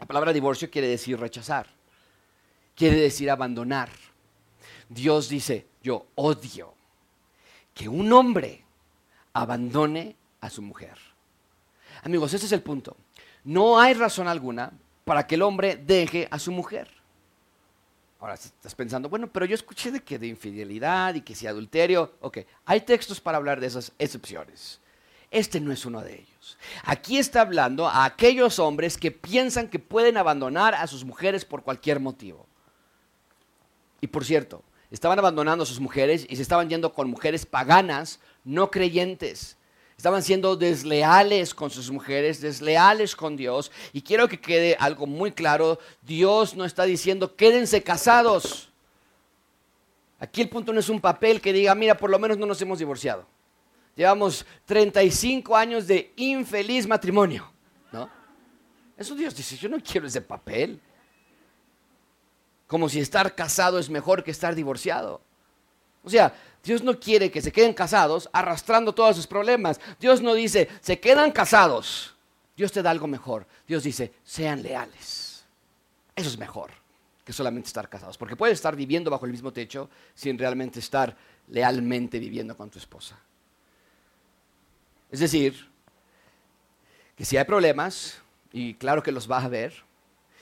La 0.00 0.06
palabra 0.06 0.32
divorcio 0.32 0.70
quiere 0.70 0.88
decir 0.88 1.20
rechazar, 1.20 1.66
quiere 2.74 2.96
decir 2.96 3.30
abandonar. 3.30 3.90
Dios 4.88 5.28
dice, 5.28 5.66
yo 5.82 6.06
odio 6.14 6.72
que 7.74 7.86
un 7.86 8.10
hombre 8.10 8.64
abandone 9.34 10.16
a 10.40 10.48
su 10.48 10.62
mujer. 10.62 10.96
Amigos, 12.04 12.32
ese 12.32 12.46
es 12.46 12.52
el 12.52 12.62
punto. 12.62 12.96
No 13.44 13.78
hay 13.78 13.92
razón 13.92 14.26
alguna 14.26 14.72
para 15.04 15.26
que 15.26 15.34
el 15.34 15.42
hombre 15.42 15.76
deje 15.76 16.26
a 16.30 16.38
su 16.38 16.52
mujer. 16.52 16.97
Ahora 18.20 18.34
estás 18.34 18.74
pensando, 18.74 19.08
bueno, 19.08 19.28
pero 19.28 19.46
yo 19.46 19.54
escuché 19.54 19.92
de 19.92 20.00
que 20.00 20.18
de 20.18 20.26
infidelidad 20.26 21.14
y 21.14 21.20
que 21.20 21.36
si 21.36 21.46
adulterio, 21.46 22.14
ok, 22.20 22.38
hay 22.64 22.80
textos 22.80 23.20
para 23.20 23.38
hablar 23.38 23.60
de 23.60 23.68
esas 23.68 23.92
excepciones. 23.98 24.80
Este 25.30 25.60
no 25.60 25.72
es 25.72 25.84
uno 25.84 26.00
de 26.00 26.14
ellos. 26.14 26.58
Aquí 26.84 27.18
está 27.18 27.42
hablando 27.42 27.86
a 27.86 28.04
aquellos 28.04 28.58
hombres 28.58 28.96
que 28.96 29.10
piensan 29.10 29.68
que 29.68 29.78
pueden 29.78 30.16
abandonar 30.16 30.74
a 30.74 30.86
sus 30.86 31.04
mujeres 31.04 31.44
por 31.44 31.62
cualquier 31.62 32.00
motivo. 32.00 32.46
Y 34.00 34.06
por 34.06 34.24
cierto, 34.24 34.64
estaban 34.90 35.18
abandonando 35.18 35.64
a 35.64 35.66
sus 35.66 35.80
mujeres 35.80 36.26
y 36.28 36.36
se 36.36 36.42
estaban 36.42 36.68
yendo 36.68 36.94
con 36.94 37.10
mujeres 37.10 37.44
paganas, 37.44 38.20
no 38.42 38.70
creyentes. 38.70 39.57
Estaban 39.98 40.22
siendo 40.22 40.54
desleales 40.54 41.52
con 41.52 41.70
sus 41.70 41.90
mujeres, 41.90 42.40
desleales 42.40 43.16
con 43.16 43.36
Dios. 43.36 43.72
Y 43.92 44.00
quiero 44.00 44.28
que 44.28 44.40
quede 44.40 44.76
algo 44.78 45.08
muy 45.08 45.32
claro, 45.32 45.80
Dios 46.02 46.54
no 46.54 46.64
está 46.64 46.84
diciendo 46.84 47.34
quédense 47.34 47.82
casados. 47.82 48.70
Aquí 50.20 50.40
el 50.40 50.48
punto 50.48 50.72
no 50.72 50.78
es 50.78 50.88
un 50.88 51.00
papel 51.00 51.40
que 51.40 51.52
diga, 51.52 51.74
mira, 51.74 51.96
por 51.96 52.10
lo 52.10 52.18
menos 52.20 52.38
no 52.38 52.46
nos 52.46 52.62
hemos 52.62 52.78
divorciado. 52.78 53.26
Llevamos 53.96 54.46
35 54.66 55.56
años 55.56 55.88
de 55.88 56.12
infeliz 56.14 56.86
matrimonio. 56.86 57.50
¿no? 57.90 58.08
Eso 58.96 59.16
Dios 59.16 59.34
dice, 59.34 59.56
yo 59.56 59.68
no 59.68 59.78
quiero 59.80 60.06
ese 60.06 60.20
papel. 60.20 60.80
Como 62.68 62.88
si 62.88 63.00
estar 63.00 63.34
casado 63.34 63.80
es 63.80 63.90
mejor 63.90 64.22
que 64.22 64.30
estar 64.30 64.54
divorciado. 64.54 65.20
O 66.04 66.10
sea, 66.10 66.32
Dios 66.62 66.82
no 66.82 66.98
quiere 66.98 67.30
que 67.30 67.40
se 67.40 67.52
queden 67.52 67.72
casados 67.72 68.28
arrastrando 68.32 68.94
todos 68.94 69.16
sus 69.16 69.26
problemas. 69.26 69.80
Dios 70.00 70.20
no 70.20 70.34
dice, 70.34 70.68
se 70.80 70.98
quedan 71.00 71.32
casados. 71.32 72.14
Dios 72.56 72.72
te 72.72 72.82
da 72.82 72.90
algo 72.90 73.06
mejor. 73.06 73.46
Dios 73.66 73.84
dice, 73.84 74.12
sean 74.24 74.62
leales. 74.62 75.44
Eso 76.14 76.28
es 76.28 76.38
mejor 76.38 76.70
que 77.24 77.32
solamente 77.32 77.68
estar 77.68 77.88
casados. 77.88 78.18
Porque 78.18 78.36
puedes 78.36 78.58
estar 78.58 78.74
viviendo 78.74 79.10
bajo 79.10 79.26
el 79.26 79.32
mismo 79.32 79.52
techo 79.52 79.88
sin 80.14 80.38
realmente 80.38 80.80
estar 80.80 81.16
lealmente 81.48 82.18
viviendo 82.18 82.56
con 82.56 82.70
tu 82.70 82.78
esposa. 82.78 83.18
Es 85.10 85.20
decir, 85.20 85.68
que 87.16 87.24
si 87.24 87.36
hay 87.36 87.44
problemas, 87.44 88.20
y 88.52 88.74
claro 88.74 89.02
que 89.02 89.12
los 89.12 89.26
vas 89.26 89.44
a 89.44 89.48
ver, 89.48 89.87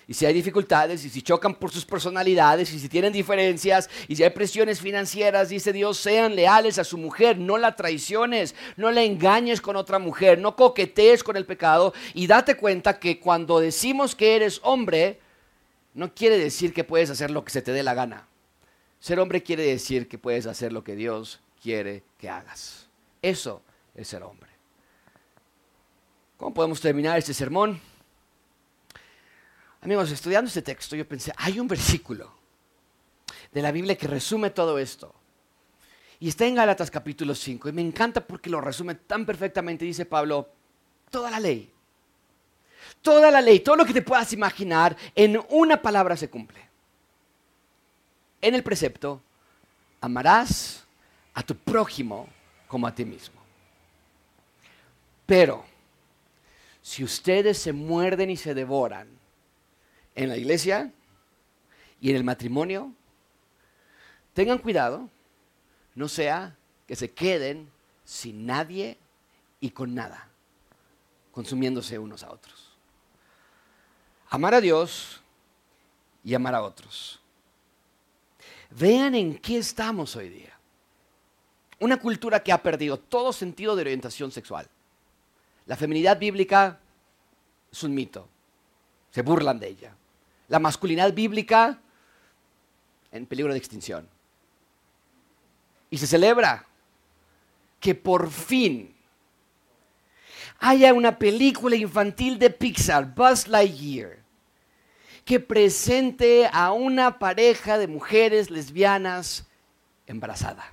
y 0.09 0.15
si 0.15 0.25
hay 0.25 0.33
dificultades, 0.33 1.05
y 1.05 1.11
si 1.11 1.21
chocan 1.21 1.55
por 1.55 1.73
sus 1.73 1.85
personalidades, 1.85 2.73
y 2.73 2.79
si 2.79 2.89
tienen 2.89 3.13
diferencias, 3.13 3.91
y 4.07 4.15
si 4.15 4.23
hay 4.23 4.31
presiones 4.31 4.81
financieras, 4.81 5.49
dice 5.49 5.73
Dios, 5.73 5.99
sean 5.99 6.37
leales 6.37 6.79
a 6.79 6.85
su 6.85 6.97
mujer, 6.97 7.39
no 7.39 7.59
la 7.59 7.75
traiciones, 7.75 8.55
no 8.77 8.93
la 8.93 9.03
engañes 9.03 9.61
con 9.61 9.75
otra 9.75 9.99
mujer, 9.99 10.39
no 10.39 10.55
coquetees 10.55 11.25
con 11.25 11.37
el 11.37 11.45
pecado, 11.45 11.93
y 12.15 12.29
date 12.29 12.57
cuenta 12.57 13.01
que 13.01 13.19
cuando 13.19 13.59
decimos 13.59 14.15
que 14.15 14.37
eres 14.37 14.61
hombre, 14.63 15.19
no 15.95 16.15
quiere 16.15 16.39
decir 16.39 16.73
que 16.73 16.85
puedes 16.85 17.11
hacer 17.11 17.33
lo 17.33 17.45
que 17.45 17.51
se 17.51 17.63
te 17.63 17.73
dé 17.73 17.83
la 17.83 17.95
gana. 17.95 18.29
Ser 19.01 19.19
hombre 19.19 19.43
quiere 19.43 19.65
decir 19.65 20.09
que 20.09 20.19
puedes 20.19 20.47
hacer 20.47 20.73
lo 20.73 20.85
que 20.85 20.95
Dios 20.95 21.41
quiere 21.61 22.05
que 22.19 22.29
hagas. 22.29 22.87
Eso 23.23 23.61
es 23.95 24.07
ser 24.07 24.23
hombre. 24.23 24.51
¿Cómo 26.37 26.55
podemos 26.55 26.81
terminar 26.81 27.19
este 27.19 27.35
sermón? 27.35 27.81
Amigos, 29.83 30.11
estudiando 30.11 30.49
este 30.49 30.63
texto 30.63 30.97
yo 30.97 31.07
pensé, 31.07 31.33
hay 31.37 31.61
un 31.61 31.69
versículo 31.69 32.33
de 33.53 33.63
la 33.63 33.73
Biblia 33.73 33.97
que 33.97 34.07
resume 34.07 34.51
todo 34.51 34.79
esto. 34.79 35.15
Y 36.19 36.29
está 36.29 36.47
en 36.47 36.55
Gálatas 36.55 36.91
capítulo 36.91 37.35
5 37.35 37.69
y 37.69 37.73
me 37.73 37.83
encanta 37.83 38.27
porque 38.27 38.51
lo 38.51 38.61
resume 38.61 38.95
tan 38.95 39.27
perfectamente. 39.27 39.85
Dice 39.85 40.07
Pablo, 40.07 40.49
toda 41.11 41.31
la 41.31 41.39
ley 41.39 41.73
toda 43.07 43.31
la 43.31 43.41
ley, 43.41 43.61
todo 43.61 43.77
lo 43.77 43.85
que 43.85 43.93
te 43.93 44.03
puedas 44.03 44.33
imaginar, 44.33 44.97
en 45.15 45.41
una 45.51 45.81
palabra 45.81 46.17
se 46.17 46.29
cumple. 46.29 46.59
En 48.41 48.55
el 48.55 48.65
precepto, 48.65 49.23
amarás 50.01 50.85
a 51.35 51.43
tu 51.43 51.57
prójimo 51.57 52.29
como 52.67 52.87
a 52.87 52.95
ti 52.95 53.05
mismo. 53.05 53.41
Pero, 55.25 55.65
si 56.83 57.05
ustedes 57.05 57.59
se 57.59 57.73
muerden 57.73 58.31
y 58.31 58.37
se 58.37 58.55
devoran 58.55 59.09
en 60.17 60.29
la 60.29 60.37
iglesia 60.37 60.93
y 62.01 62.11
en 62.11 62.17
el 62.17 62.25
matrimonio, 62.25 62.93
tengan 64.35 64.59
cuidado, 64.59 65.09
no 65.95 66.09
sea 66.09 66.57
que 66.89 66.97
se 66.97 67.13
queden 67.13 67.71
sin 68.05 68.45
nadie 68.45 68.99
y 69.61 69.71
con 69.71 69.95
nada, 69.95 70.29
consumiéndose 71.31 71.99
unos 71.99 72.25
a 72.25 72.33
otros 72.33 72.67
amar 74.31 74.55
a 74.55 74.61
Dios 74.61 75.21
y 76.25 76.35
amar 76.35 76.55
a 76.55 76.63
otros. 76.63 77.21
Vean 78.71 79.15
en 79.15 79.39
qué 79.39 79.59
estamos 79.59 80.17
hoy 80.17 80.29
día. 80.29 80.53
Una 81.79 81.99
cultura 81.99 82.43
que 82.43 82.53
ha 82.53 82.63
perdido 82.63 82.99
todo 82.99 83.33
sentido 83.33 83.77
de 83.77 83.83
orientación 83.83 84.33
sexual. 84.33 84.69
La 85.67 85.77
feminidad 85.77 86.19
bíblica 86.19 86.81
es 87.71 87.83
un 87.83 87.95
mito. 87.95 88.29
Se 89.11 89.23
burlan 89.23 89.59
de 89.59 89.69
ella. 89.69 89.95
La 90.49 90.59
masculinidad 90.59 91.13
bíblica 91.13 91.81
en 93.13 93.27
peligro 93.27 93.53
de 93.53 93.59
extinción. 93.59 94.09
Y 95.91 95.99
se 95.99 96.07
celebra 96.07 96.67
que 97.81 97.95
por 97.95 98.31
fin 98.31 98.95
haya 100.59 100.93
una 100.93 101.19
película 101.19 101.77
infantil 101.77 102.39
de 102.39 102.51
Pixar, 102.51 103.15
Buzz 103.15 103.47
Lightyear, 103.47 104.19
que 105.25 105.41
presente 105.41 106.49
a 106.53 106.73
una 106.73 107.19
pareja 107.19 107.79
de 107.79 107.89
mujeres 107.89 108.51
lesbianas 108.51 109.47
embarazada. 110.07 110.73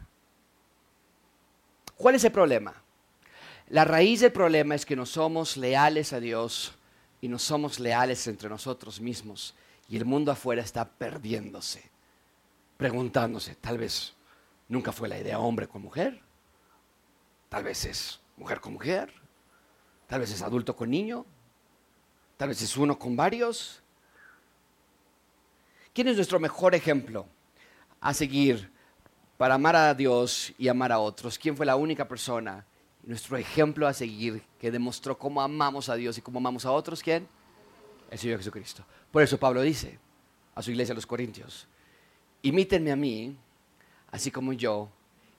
¿Cuál 1.96 2.16
es 2.16 2.24
el 2.24 2.32
problema? 2.32 2.74
La 3.70 3.86
raíz 3.86 4.22
del 4.22 4.32
problema 4.32 4.76
es 4.76 4.86
que 4.86 4.96
no 4.96 5.06
somos 5.06 5.58
leales 5.58 6.14
a 6.14 6.20
Dios 6.20 6.74
y 7.22 7.28
no 7.28 7.40
somos 7.40 7.80
leales 7.80 8.28
entre 8.28 8.50
nosotros 8.50 9.00
mismos 9.00 9.56
y 9.94 9.98
el 9.98 10.06
mundo 10.06 10.32
afuera 10.32 10.64
está 10.64 10.90
perdiéndose, 10.90 11.84
preguntándose, 12.78 13.56
tal 13.56 13.78
vez 13.78 14.16
nunca 14.68 14.92
fue 14.92 15.08
la 15.08 15.20
idea 15.20 15.40
hombre 15.40 15.68
con 15.68 15.82
mujer, 15.82 16.22
tal 17.50 17.64
vez 17.64 17.86
es 17.86 18.20
mujer 18.38 18.60
con 18.60 18.74
mujer, 18.74 19.14
Tal 20.14 20.20
vez 20.20 20.32
es 20.32 20.44
adulto 20.44 20.76
con 20.76 20.92
niño. 20.92 21.26
Tal 22.38 22.50
vez 22.50 22.62
es 22.62 22.78
uno 22.78 23.00
con 23.00 23.16
varios. 23.16 23.82
¿Quién 25.92 26.08
es 26.08 26.16
nuestro 26.16 26.40
mejor 26.40 26.76
ejemplo 26.76 27.26
a 28.00 28.14
seguir 28.14 28.72
para 29.38 29.56
amar 29.56 29.76
a 29.76 29.94
Dios 29.96 30.54
y 30.60 30.68
amar 30.68 30.92
a 30.92 31.00
otros? 31.00 31.40
¿Quién 31.40 31.58
fue 31.58 31.66
la 31.66 31.76
única 31.76 32.08
persona, 32.08 32.64
nuestro 33.02 33.38
ejemplo 33.38 33.88
a 33.88 33.94
seguir, 33.94 34.44
que 34.60 34.70
demostró 34.70 35.18
cómo 35.18 35.42
amamos 35.42 35.90
a 35.90 35.96
Dios 35.96 36.16
y 36.20 36.22
cómo 36.22 36.38
amamos 36.38 36.66
a 36.66 36.72
otros? 36.72 37.02
¿Quién? 37.02 37.28
El 38.10 38.20
Señor 38.20 38.38
Jesucristo. 38.38 38.86
Por 39.12 39.24
eso 39.24 39.38
Pablo 39.38 39.62
dice 39.62 40.00
a 40.56 40.62
su 40.62 40.72
iglesia, 40.72 40.94
a 40.94 40.96
los 40.96 41.06
Corintios, 41.06 41.68
imítenme 42.42 42.92
a 42.92 42.96
mí, 42.96 43.36
así 44.12 44.32
como 44.32 44.54
yo 44.54 44.90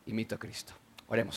imito 0.06 0.34
a 0.34 0.38
Cristo. 0.38 0.72
Oremos. 1.06 1.36